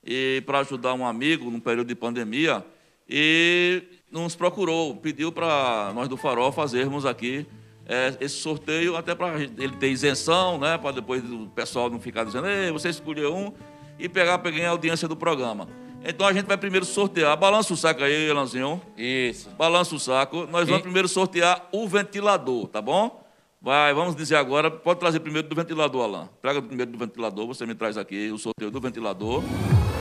e 0.02 0.42
para 0.46 0.60
ajudar 0.60 0.94
um 0.94 1.06
amigo 1.06 1.50
num 1.50 1.60
período 1.60 1.88
de 1.88 1.94
pandemia 1.94 2.64
e 3.08 3.82
nos 4.10 4.34
procurou, 4.34 4.96
pediu 4.96 5.30
para 5.30 5.92
nós 5.94 6.08
do 6.08 6.16
Farol 6.16 6.50
fazermos 6.50 7.04
aqui 7.04 7.46
eh, 7.86 8.16
esse 8.20 8.36
sorteio 8.36 8.96
até 8.96 9.14
para 9.14 9.40
ele 9.40 9.76
ter 9.78 9.90
isenção, 9.90 10.58
né, 10.58 10.78
para 10.78 10.92
depois 10.92 11.22
o 11.24 11.46
pessoal 11.48 11.90
não 11.90 12.00
ficar 12.00 12.24
dizendo, 12.24 12.46
Ei, 12.46 12.70
você 12.70 12.88
escolheu 12.88 13.34
um 13.34 13.52
e 13.98 14.08
pegar 14.08 14.38
para 14.38 14.50
ganhar 14.50 14.68
a 14.68 14.72
audiência 14.72 15.06
do 15.06 15.16
programa. 15.16 15.68
Então 16.08 16.26
a 16.26 16.32
gente 16.32 16.46
vai 16.46 16.56
primeiro 16.56 16.86
sortear, 16.86 17.36
balança 17.36 17.72
o 17.74 17.76
saco 17.76 18.02
aí, 18.04 18.28
Elanzinho. 18.28 18.80
Isso. 18.96 19.50
Balança 19.50 19.94
o 19.94 19.98
saco. 19.98 20.46
Nós 20.46 20.66
vamos 20.66 20.80
E- 20.80 20.82
primeiro 20.82 21.08
sortear 21.08 21.66
o 21.72 21.88
ventilador, 21.88 22.68
tá 22.68 22.80
bom? 22.80 23.24
Vai, 23.60 23.92
vamos 23.92 24.14
dizer 24.14 24.36
agora. 24.36 24.70
Pode 24.70 25.00
trazer 25.00 25.18
primeiro 25.18 25.48
do 25.48 25.56
ventilador, 25.56 26.04
Alain. 26.04 26.28
Traga 26.40 26.62
primeiro 26.62 26.92
do 26.92 26.98
ventilador. 26.98 27.46
Você 27.48 27.66
me 27.66 27.74
traz 27.74 27.96
aqui 27.96 28.30
o 28.30 28.38
sorteio 28.38 28.70
do 28.70 28.80
ventilador, 28.80 29.42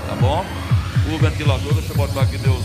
tá 0.08 0.16
bom? 0.16 0.46
O 1.12 1.18
ventilador, 1.18 1.74
deixa 1.74 1.92
eu 1.94 1.98
botar 1.98 2.22
aqui 2.22 2.38
meus, 2.38 2.64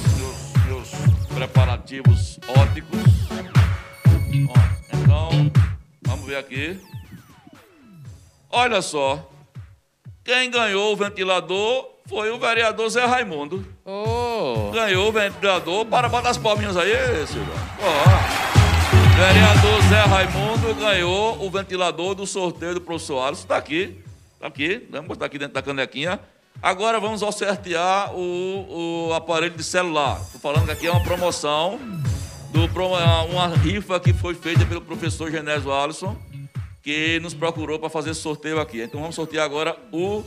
meus, 0.66 0.66
meus 0.66 1.26
preparativos 1.34 2.38
ópticos. 2.48 3.00
Ó, 4.50 4.96
então, 4.98 5.50
vamos 6.06 6.26
ver 6.26 6.36
aqui. 6.36 6.78
Olha 8.50 8.82
só. 8.82 9.26
Quem 10.22 10.50
ganhou 10.50 10.92
o 10.92 10.96
ventilador 10.96 11.88
foi 12.10 12.28
o 12.30 12.38
vereador 12.38 12.88
Zé 12.90 13.06
Raimundo 13.06 13.64
Ô, 13.84 14.70
ganhou 14.72 15.08
o 15.08 15.12
ventilador. 15.12 15.86
Para, 15.86 16.08
bota 16.08 16.28
as 16.28 16.36
palminhas 16.36 16.76
aí, 16.76 16.92
Silvio. 17.26 17.52
Ó. 17.80 18.50
Vereador 19.16 19.82
Zé 19.88 20.00
Raimundo 20.00 20.74
ganhou 20.74 21.40
o 21.44 21.50
ventilador 21.50 22.14
do 22.16 22.26
sorteio 22.26 22.74
do 22.74 22.80
professor 22.80 23.20
Alisson. 23.20 23.42
Está 23.44 23.56
aqui. 23.56 23.96
Está 24.34 24.48
aqui. 24.48 24.86
Vamos 24.90 25.06
botar 25.06 25.26
aqui 25.26 25.38
dentro 25.38 25.54
da 25.54 25.62
canequinha. 25.62 26.18
Agora 26.60 26.98
vamos 26.98 27.22
ao 27.22 27.30
sortear 27.30 28.12
o, 28.14 29.08
o 29.08 29.14
aparelho 29.14 29.54
de 29.54 29.62
celular. 29.62 30.20
Estou 30.20 30.40
falando 30.40 30.64
que 30.66 30.72
aqui 30.72 30.86
é 30.88 30.90
uma 30.90 31.02
promoção, 31.02 31.78
do, 32.52 32.68
pro- 32.70 32.88
uma 33.30 33.46
rifa 33.48 34.00
que 34.00 34.12
foi 34.12 34.34
feita 34.34 34.66
pelo 34.66 34.80
professor 34.80 35.30
Genésio 35.30 35.72
Alisson, 35.72 36.16
que 36.82 37.20
nos 37.20 37.34
procurou 37.34 37.78
para 37.78 37.88
fazer 37.88 38.10
esse 38.10 38.20
sorteio 38.20 38.58
aqui. 38.60 38.82
Então 38.82 39.00
vamos 39.00 39.14
sortear 39.14 39.44
agora 39.44 39.76
o 39.92 40.24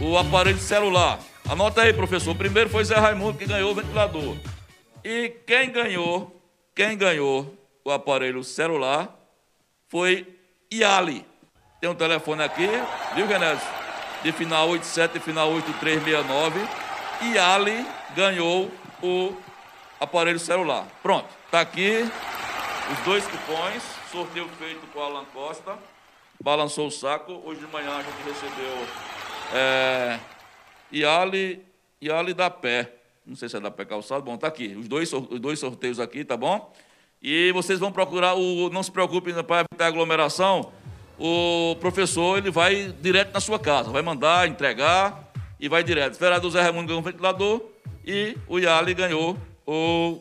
o 0.00 0.16
aparelho 0.16 0.58
celular. 0.58 1.18
Anota 1.48 1.82
aí, 1.82 1.92
professor. 1.92 2.34
Primeiro 2.34 2.70
foi 2.70 2.84
Zé 2.84 2.96
Raimundo 2.96 3.38
que 3.38 3.44
ganhou 3.44 3.72
o 3.72 3.74
ventilador. 3.74 4.36
E 5.04 5.28
quem 5.46 5.70
ganhou, 5.70 6.40
quem 6.74 6.96
ganhou 6.96 7.54
o 7.84 7.90
aparelho 7.90 8.42
celular 8.42 9.14
foi 9.88 10.26
Iali. 10.72 11.26
Tem 11.80 11.90
um 11.90 11.94
telefone 11.94 12.42
aqui, 12.42 12.68
viu, 13.14 13.26
Genésio? 13.26 13.66
De 14.22 14.32
final 14.32 14.68
87 14.68 15.18
e 15.18 15.20
final 15.20 15.50
8369. 15.52 16.60
Iali 17.32 17.86
ganhou 18.14 18.70
o 19.02 19.34
aparelho 19.98 20.38
celular. 20.38 20.86
Pronto, 21.02 21.28
tá 21.50 21.60
aqui 21.60 22.08
os 22.92 22.98
dois 23.04 23.24
cupons, 23.26 23.82
sorteio 24.10 24.48
feito 24.58 24.86
com 24.92 24.98
o 24.98 25.02
Alan 25.02 25.24
Costa. 25.32 25.78
Balançou 26.42 26.86
o 26.86 26.90
saco. 26.90 27.40
Hoje 27.44 27.60
de 27.60 27.66
manhã 27.66 27.90
a 27.96 28.02
gente 28.02 28.22
recebeu 28.24 28.86
é, 29.52 30.18
Iali, 30.92 31.64
Iali 32.00 32.34
da 32.34 32.50
Pé. 32.50 32.92
Não 33.26 33.36
sei 33.36 33.48
se 33.48 33.56
é 33.56 33.60
da 33.60 33.70
Pé 33.70 33.84
Calçado. 33.84 34.22
Bom, 34.22 34.36
tá 34.36 34.46
aqui. 34.46 34.74
Os 34.76 34.88
dois, 34.88 35.12
os 35.12 35.40
dois 35.40 35.58
sorteios 35.58 36.00
aqui, 36.00 36.24
tá 36.24 36.36
bom? 36.36 36.72
E 37.22 37.52
vocês 37.52 37.78
vão 37.78 37.92
procurar 37.92 38.34
o. 38.34 38.70
Não 38.70 38.82
se 38.82 38.90
preocupem 38.90 39.34
para 39.44 39.66
evitar 39.70 39.86
aglomeração. 39.86 40.72
O 41.18 41.76
professor 41.80 42.38
ele 42.38 42.50
vai 42.50 42.94
direto 43.00 43.34
na 43.34 43.40
sua 43.40 43.58
casa, 43.58 43.90
vai 43.90 44.00
mandar, 44.00 44.48
entregar 44.48 45.30
e 45.60 45.68
vai 45.68 45.84
direto. 45.84 46.18
O 46.44 46.50
Zé 46.50 46.62
Raimundo 46.62 46.86
ganhou 46.86 47.00
um 47.00 47.04
ventilador 47.04 47.62
e 48.06 48.36
o 48.48 48.58
Iali 48.58 48.94
ganhou 48.94 49.36
o, 49.66 50.18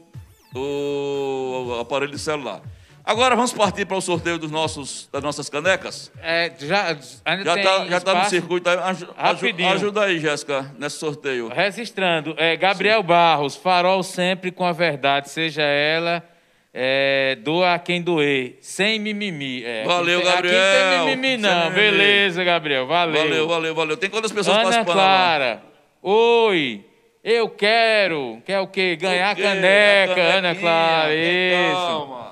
o 0.53 1.79
aparelho 1.79 2.11
de 2.11 2.19
celular. 2.19 2.61
Agora 3.09 3.35
vamos 3.35 3.51
partir 3.51 3.85
para 3.85 3.97
o 3.97 4.01
sorteio 4.01 4.37
dos 4.37 4.51
nossos, 4.51 5.09
das 5.11 5.23
nossas 5.23 5.49
canecas. 5.49 6.11
é, 6.21 6.51
já, 6.59 6.95
ainda 7.25 7.43
Já 7.43 7.53
tem 7.55 7.63
está 7.63 7.85
já 7.87 7.99
tá 8.01 8.13
no 8.23 8.29
circuito. 8.29 8.69
aju- 8.69 9.07
Rapidinho. 9.17 9.67
ajuda 9.73 10.03
aí, 10.03 10.19
Jéssica, 10.19 10.71
nesse 10.77 10.97
sorteio. 10.99 11.47
Registrando, 11.47 12.35
é, 12.37 12.55
Gabriel 12.55 13.01
Barros, 13.01 13.55
farol 13.55 14.03
sempre 14.03 14.51
com 14.51 14.63
a 14.63 14.71
verdade, 14.71 15.27
seja 15.27 15.63
ela, 15.63 16.23
é, 16.71 17.35
doa 17.41 17.73
a 17.73 17.79
quem 17.79 17.99
doer, 17.99 18.59
sem 18.61 18.99
mimimi. 18.99 19.63
É, 19.65 19.85
Valeu, 19.85 20.21
tem- 20.21 20.31
Gabriel. 20.31 20.55
Aqui 20.61 20.79
não 20.97 21.05
tem 21.07 21.15
mimimi, 21.15 21.27
Sem 21.29 21.37
não. 21.39 21.63
mimimi. 21.71 21.75
Beleza, 21.81 22.43
Gabriel, 22.43 22.85
valeu. 22.85 23.23
Valeu, 23.23 23.47
valeu, 23.47 23.73
valeu. 23.75 23.97
Tem 23.97 24.09
quantas 24.11 24.31
pessoas 24.31 24.55
Ana 24.57 24.63
participando? 24.65 24.95
lá? 24.97 25.03
Clara, 25.03 25.63
oi, 26.03 26.85
eu 27.23 27.49
quero, 27.49 28.39
quer 28.45 28.59
o 28.59 28.67
quê? 28.67 28.95
Ganhar 28.95 29.35
caneca, 29.35 30.21
Ana 30.21 30.53
Clara, 30.53 31.15
isso. 31.15 31.75
Calma. 31.75 32.28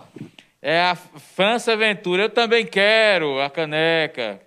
É 0.62 0.82
a 0.82 0.96
França 0.96 1.76
Ventura, 1.78 2.24
eu 2.24 2.30
também 2.30 2.66
quero 2.66 3.40
a 3.42 3.50
caneca. 3.50 4.40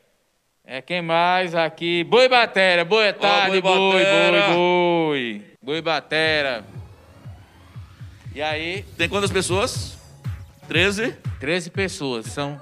É 0.65 0.81
quem 0.81 1.03
mais 1.03 1.55
aqui? 1.55 2.05
Boi 2.05 2.29
Batera, 2.29 2.85
boa 2.85 3.13
tarde, 3.13 3.61
Boi 3.61 3.63
boi, 3.63 4.03
Batera. 4.05 4.47
boi, 4.49 4.55
boi. 4.55 5.45
Boi 5.63 5.83
Batera. 5.83 6.65
E 8.35 8.41
aí, 8.41 8.85
Tem 8.97 9.09
quantas 9.09 9.31
pessoas? 9.31 9.99
13. 10.69 11.17
13 11.41 11.71
pessoas. 11.71 12.27
São... 12.27 12.61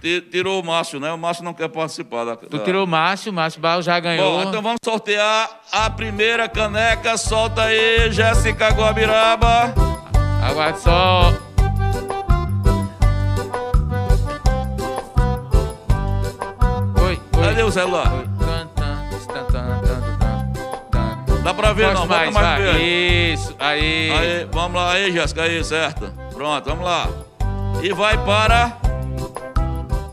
Ti- 0.00 0.22
Tirou 0.30 0.60
o 0.60 0.64
Márcio, 0.64 1.00
né? 1.00 1.10
O 1.12 1.18
Márcio 1.18 1.44
não 1.44 1.52
quer 1.54 1.68
participar 1.68 2.24
da. 2.24 2.36
Tu 2.36 2.58
tirou 2.60 2.84
o 2.84 2.86
Márcio, 2.86 3.32
o 3.32 3.34
Márcio 3.34 3.60
Barro 3.60 3.82
já 3.82 3.98
ganhou. 3.98 4.42
Bom, 4.42 4.48
então 4.48 4.62
vamos 4.62 4.78
sortear 4.84 5.60
a 5.72 5.88
primeira 5.90 6.48
caneca. 6.48 7.16
Solta 7.16 7.64
aí, 7.64 8.10
Jéssica 8.12 8.68
Guabiraba. 8.70 9.74
Aguarde 10.42 10.80
só. 10.80 11.32
Tan, 17.70 19.44
tan, 19.46 19.80
tan. 19.82 21.42
Dá 21.42 21.54
pra 21.54 21.72
ver, 21.72 21.86
não? 21.94 22.06
Bota 22.06 22.06
mais, 22.06 22.32
mais 22.34 22.64
vai. 22.64 22.82
Isso, 22.82 23.54
aí. 23.58 24.10
Aí, 24.12 24.48
vamos 24.50 24.76
lá, 24.80 24.92
aí, 24.92 25.12
Jéssica, 25.12 25.42
aí, 25.42 25.62
certo. 25.64 26.12
Pronto, 26.32 26.64
vamos 26.68 26.84
lá. 26.84 27.08
E 27.82 27.92
vai 27.92 28.16
para. 28.24 28.72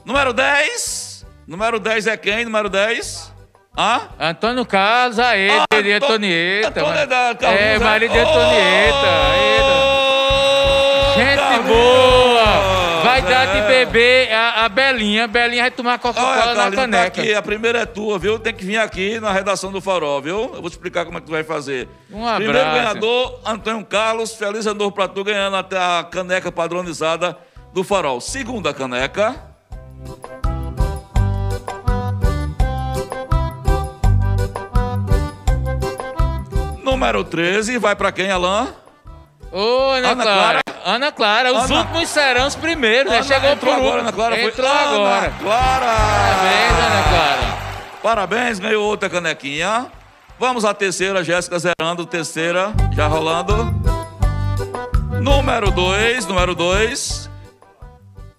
Número 0.06 0.34
10. 0.34 1.26
Número 1.48 1.80
10 1.80 2.08
é 2.08 2.18
quem? 2.18 2.46
Número 2.46 2.70
10? 2.70 3.32
Hã? 3.78 4.02
Antônio 4.20 4.66
Carlos, 4.66 5.18
aí, 5.20 5.50
Ah, 5.50 5.82
de 5.82 5.92
Antonieta. 5.94 6.82
Antônio 6.82 7.08
da 7.08 7.36
Carlos, 7.36 7.60
é, 7.60 7.80
né? 7.80 7.86
marido 7.86 8.12
de 8.12 8.20
Antonieta. 8.20 9.08
aí, 9.32 9.60
Ô, 9.62 11.14
Gente 11.16 11.64
boa! 11.68 12.44
Vai 13.04 13.22
dar 13.24 13.46
de 13.48 13.58
É. 13.60 13.68
beber 13.68 14.32
a, 14.34 14.66
a 14.66 14.70
Belinha. 14.94 15.28
Belinha 15.28 15.64
vai 15.64 15.72
tomar 15.72 16.00
Coca-Cola 16.00 16.54
na 16.54 16.70
tá 16.70 16.72
caneca. 16.72 17.22
aqui. 17.22 17.34
A 17.34 17.42
primeira 17.42 17.80
é 17.80 17.86
tua, 17.86 18.20
viu? 18.20 18.38
Tem 18.38 18.54
que 18.54 18.64
vir 18.64 18.78
aqui 18.78 19.20
na 19.20 19.32
redação 19.32 19.72
do 19.72 19.82
Farol, 19.82 20.22
viu? 20.22 20.52
Eu 20.54 20.62
vou 20.62 20.70
te 20.70 20.74
explicar 20.74 21.06
como 21.06 21.18
é 21.18 21.22
que 21.22 21.28
tu 21.28 21.32
vai 21.32 21.44
fazer. 21.44 21.88
Um 22.12 22.26
abraço. 22.26 22.44
Primeiro 22.44 22.72
ganhador, 22.72 23.40
Antônio 23.46 23.86
Carlos. 23.86 24.34
Feliz 24.34 24.66
ano 24.68 24.80
novo 24.80 24.92
pra 24.92 25.08
tu, 25.08 25.24
ganhando 25.24 25.56
até 25.56 25.78
a 25.78 26.06
caneca 26.10 26.52
padronizada 26.52 27.38
do 27.74 27.84
Farol. 27.84 28.22
Segunda 28.22 28.74
caneca. 28.74 29.36
Número 36.84 37.24
13, 37.24 37.78
vai 37.78 37.96
pra 37.96 38.12
quem, 38.12 38.30
Alain? 38.30 38.83
Ô, 39.54 39.92
Ana, 39.92 40.10
Ana 40.14 40.24
Clara. 40.24 40.60
Ana 40.84 41.12
Clara, 41.12 41.54
os 41.54 41.66
Ana- 41.70 41.80
últimos 41.82 42.10
serão 42.10 42.48
os 42.48 42.56
primeiros, 42.56 43.12
né? 43.12 43.20
Ana 43.20 43.28
Chegou 43.28 43.50
entrou 43.52 43.74
por 43.76 43.82
agora. 43.84 44.02
Ana 44.02 44.12
Clara 44.12 44.36
foi- 44.36 44.46
Entrou 44.46 44.68
Ana 44.70 44.82
agora. 44.96 45.34
Clara! 45.40 45.86
Parabéns, 45.86 46.72
Ana 46.72 47.04
Clara. 47.10 47.58
Parabéns, 48.02 48.60
ganhou 48.60 48.84
outra 48.84 49.10
canequinha. 49.10 49.86
Vamos 50.40 50.66
à 50.66 50.74
terceira, 50.74 51.24
Jéssica 51.24 51.58
zerando, 51.60 52.06
terceira, 52.06 52.74
já 52.96 53.06
rolando. 53.08 53.72
Número 55.22 55.70
2, 55.72 56.26
número 56.26 56.56
2. 56.56 57.30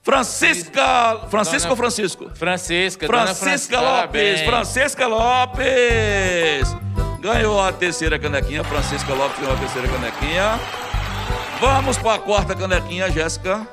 Francisca. 0.02 1.20
Francisco 1.30 1.70
ou 1.70 1.76
Francisco? 1.76 2.30
Francisca. 2.34 3.06
Francisca 3.06 3.80
Lopes. 3.80 4.40
Francisca 4.42 5.06
Lopes. 5.06 6.76
Ganhou 7.20 7.58
a 7.62 7.72
terceira 7.72 8.18
canequinha. 8.18 8.62
Francisca 8.64 9.14
Lopes 9.14 9.38
ganhou 9.38 9.54
a 9.54 9.58
terceira 9.58 9.88
canequinha. 9.88 10.60
Vamos 11.64 11.96
para 11.96 12.16
a 12.16 12.18
quarta 12.18 12.54
canequinha, 12.54 13.10
Jéssica. 13.10 13.66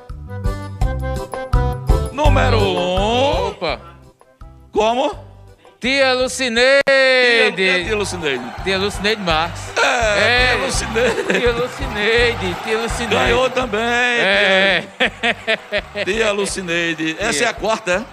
Número 2.10 2.56
1. 2.56 2.62
Um. 2.62 3.48
Opa. 3.48 3.80
Como? 4.72 5.14
Tia 5.78 6.14
Lucineide. 6.14 6.80
Tia, 7.54 7.84
tia 7.84 7.94
Lucineide. 7.94 8.44
Tia 8.64 8.78
Lucineide 8.78 9.20
Marques. 9.20 9.60
É, 9.76 10.54
é, 10.54 10.56
tia 10.56 10.64
Lucineide. 10.64 11.24
Tia 11.24 11.52
Lucineide. 11.52 12.56
Tia 12.64 12.78
Lucineide. 12.78 13.14
Ganhou 13.14 13.50
também. 13.50 13.80
É. 13.82 14.84
Tia 16.06 16.32
Lucineide. 16.32 17.16
Essa 17.18 17.32
tia. 17.32 17.46
é 17.46 17.50
a 17.50 17.52
quarta, 17.52 18.06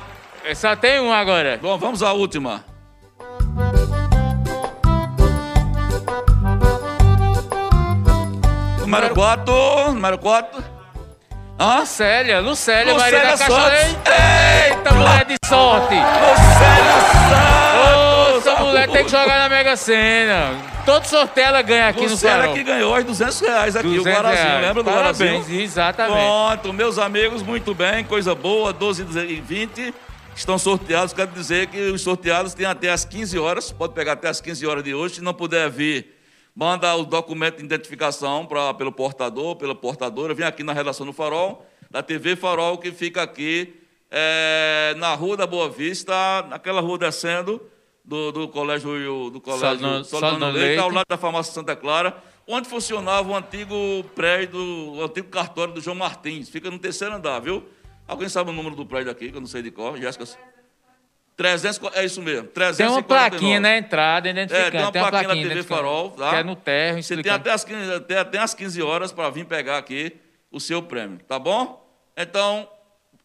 é? 0.43 0.55
Só 0.55 0.75
tem 0.75 0.99
um 0.99 1.13
agora. 1.13 1.57
Bom, 1.61 1.77
vamos 1.77 2.03
à 2.03 2.11
última. 2.11 2.65
Número 8.89 9.13
4. 9.13 9.91
Número 9.93 10.17
4. 10.17 10.63
Hã? 11.59 11.79
Lucélia, 11.81 12.39
Lucélia, 12.39 12.95
Maria 12.95 13.19
da 13.19 13.37
Caixa 13.37 13.71
Eita, 14.65 14.91
mulher 14.95 15.25
de 15.25 15.35
sorte. 15.47 15.93
Lucélia 15.93 16.99
Santos. 17.29 18.47
Essa 18.47 18.63
mulher 18.63 18.89
tem 18.89 19.05
que 19.05 19.11
jogar 19.11 19.37
na 19.37 19.49
Mega 19.49 19.75
Sena. 19.75 20.53
Todo 20.87 21.05
sorteio 21.05 21.47
ela 21.49 21.61
ganha 21.61 21.89
aqui 21.89 22.07
Lucélia 22.07 22.37
no 22.37 22.41
Farol. 22.41 22.55
que 22.55 22.63
ganhou 22.63 22.97
os 22.97 23.03
200 23.03 23.39
reais 23.41 23.75
aqui, 23.75 23.87
200 23.95 24.05
o 24.05 24.09
Guarazinho. 24.09 24.47
Reais. 24.47 24.65
Lembra 24.65 24.83
do 24.83 24.89
Parabéns, 24.91 25.19
Guarazinho? 25.19 25.61
exatamente. 25.61 26.17
Pronto, 26.17 26.73
meus 26.73 26.97
amigos, 26.97 27.43
muito 27.43 27.75
bem, 27.75 28.03
coisa 28.03 28.33
boa, 28.33 28.73
12 28.73 29.03
e 29.03 29.39
20 29.39 29.93
estão 30.35 30.57
sorteados. 30.57 31.13
Quero 31.13 31.29
dizer 31.29 31.67
que 31.67 31.77
os 31.91 32.01
sorteados 32.01 32.55
têm 32.55 32.65
até 32.65 32.89
as 32.89 33.05
15 33.05 33.37
horas, 33.37 33.71
pode 33.71 33.93
pegar 33.93 34.13
até 34.13 34.29
as 34.29 34.41
15 34.41 34.65
horas 34.65 34.83
de 34.83 34.95
hoje. 34.95 35.15
Se 35.15 35.21
não 35.21 35.33
puder 35.33 35.69
vir 35.69 36.18
manda 36.59 36.93
o 36.93 37.05
documento 37.05 37.59
de 37.59 37.63
identificação 37.63 38.45
pra, 38.45 38.73
pelo 38.73 38.91
portador, 38.91 39.55
pela 39.55 39.73
portadora, 39.73 40.33
vem 40.33 40.45
aqui 40.45 40.61
na 40.61 40.73
redação 40.73 41.05
do 41.05 41.13
Farol, 41.13 41.65
da 41.89 42.03
TV 42.03 42.35
Farol, 42.35 42.77
que 42.77 42.91
fica 42.91 43.23
aqui 43.23 43.81
é, 44.11 44.93
na 44.97 45.15
Rua 45.15 45.37
da 45.37 45.47
Boa 45.47 45.69
Vista, 45.69 46.13
naquela 46.49 46.81
rua 46.81 46.97
descendo 46.97 47.61
do, 48.03 48.33
do 48.33 48.47
colégio 48.49 49.29
do 49.29 49.39
colégio 49.39 50.03
Solano 50.03 50.47
Leite, 50.47 50.59
Leite, 50.59 50.79
ao 50.79 50.89
lado 50.89 51.05
da 51.07 51.17
farmácia 51.17 51.53
Santa 51.53 51.77
Clara, 51.77 52.21
onde 52.45 52.67
funcionava 52.67 53.29
o 53.29 53.35
antigo 53.37 54.03
prédio, 54.13 54.59
o 54.59 55.01
antigo 55.01 55.29
cartório 55.29 55.73
do 55.73 55.79
João 55.79 55.95
Martins. 55.95 56.49
Fica 56.49 56.69
no 56.69 56.77
terceiro 56.77 57.15
andar, 57.15 57.39
viu? 57.39 57.63
Alguém 58.05 58.27
sabe 58.27 58.49
o 58.49 58.53
número 58.53 58.75
do 58.75 58.85
prédio 58.85 59.09
aqui, 59.09 59.31
que 59.31 59.37
eu 59.37 59.41
não 59.41 59.47
sei 59.47 59.61
de 59.61 59.71
qual, 59.71 59.95
Jéssica? 59.95 60.25
300, 61.39 61.79
é 61.93 62.03
isso 62.03 62.21
mesmo. 62.21 62.49
349. 62.49 62.75
Tem 62.75 62.87
uma 62.87 63.01
plaquinha 63.01 63.59
na 63.61 63.77
entrada 63.77 64.27
identificando. 64.27 64.67
É, 64.67 64.71
tem 64.71 64.81
uma, 64.81 64.91
tem 64.91 65.01
uma 65.01 65.09
plaquinha, 65.09 65.35
na 65.35 65.49
TV 65.49 65.63
Farol, 65.63 66.11
tá? 66.11 66.31
Que 66.31 66.35
é 66.35 66.43
no 66.43 66.53
terro, 66.53 67.01
Você 67.01 67.23
tem 67.23 67.31
até 67.31 67.51
as, 67.51 67.63
15, 67.63 67.93
até, 67.93 68.17
até 68.17 68.37
as 68.39 68.53
15 68.53 68.81
horas 68.81 69.13
para 69.13 69.29
vir 69.29 69.45
pegar 69.45 69.77
aqui 69.77 70.17
o 70.51 70.59
seu 70.59 70.83
prêmio, 70.83 71.17
tá 71.25 71.39
bom? 71.39 71.81
Então, 72.17 72.67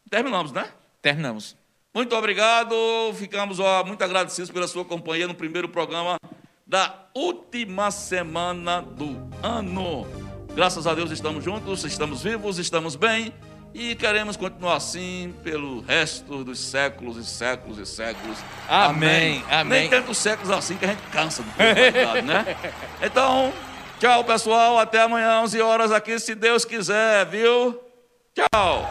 terminamos, 0.09 0.53
né? 0.53 0.69
Terminamos. 1.03 1.57
Muito 1.93 2.15
obrigado, 2.15 2.73
ficamos 3.15 3.59
ó, 3.59 3.83
muito 3.85 4.05
agradecidos 4.05 4.49
pela 4.49 4.69
sua 4.69 4.85
companhia 4.85 5.27
no 5.27 5.35
primeiro 5.35 5.69
programa 5.69 6.17
da 6.65 6.95
última 7.17 7.91
semana 7.91 8.81
do 8.81 9.29
ano. 9.43 10.07
Graças 10.55 10.87
a 10.87 10.95
Deus 10.95 11.11
estamos 11.11 11.43
juntos, 11.43 11.83
estamos 11.83 12.23
vivos, 12.23 12.61
estamos 12.61 12.95
bem. 12.95 13.35
E 13.75 13.97
queremos 13.97 14.37
continuar 14.37 14.77
assim 14.77 15.35
pelo 15.43 15.81
resto 15.81 16.45
dos 16.45 16.61
séculos 16.61 17.17
e 17.17 17.25
séculos 17.25 17.77
e 17.77 17.85
séculos. 17.85 18.39
Amém. 18.69 19.43
Amém. 19.43 19.45
Amém. 19.51 19.81
Nem 19.81 19.91
tantos 19.91 20.17
séculos 20.17 20.49
assim 20.53 20.77
que 20.77 20.85
a 20.85 20.89
gente 20.89 21.03
cansa 21.11 21.43
do 21.43 21.51
verdade, 21.51 22.23
né? 22.23 22.57
Então, 23.03 23.53
tchau, 23.99 24.23
pessoal. 24.23 24.79
Até 24.79 25.03
amanhã, 25.03 25.41
11 25.41 25.61
horas 25.61 25.91
aqui, 25.91 26.21
se 26.21 26.37
Deus 26.37 26.65
quiser, 26.65 27.27
viu? 27.27 27.81
Tchau. 28.33 28.89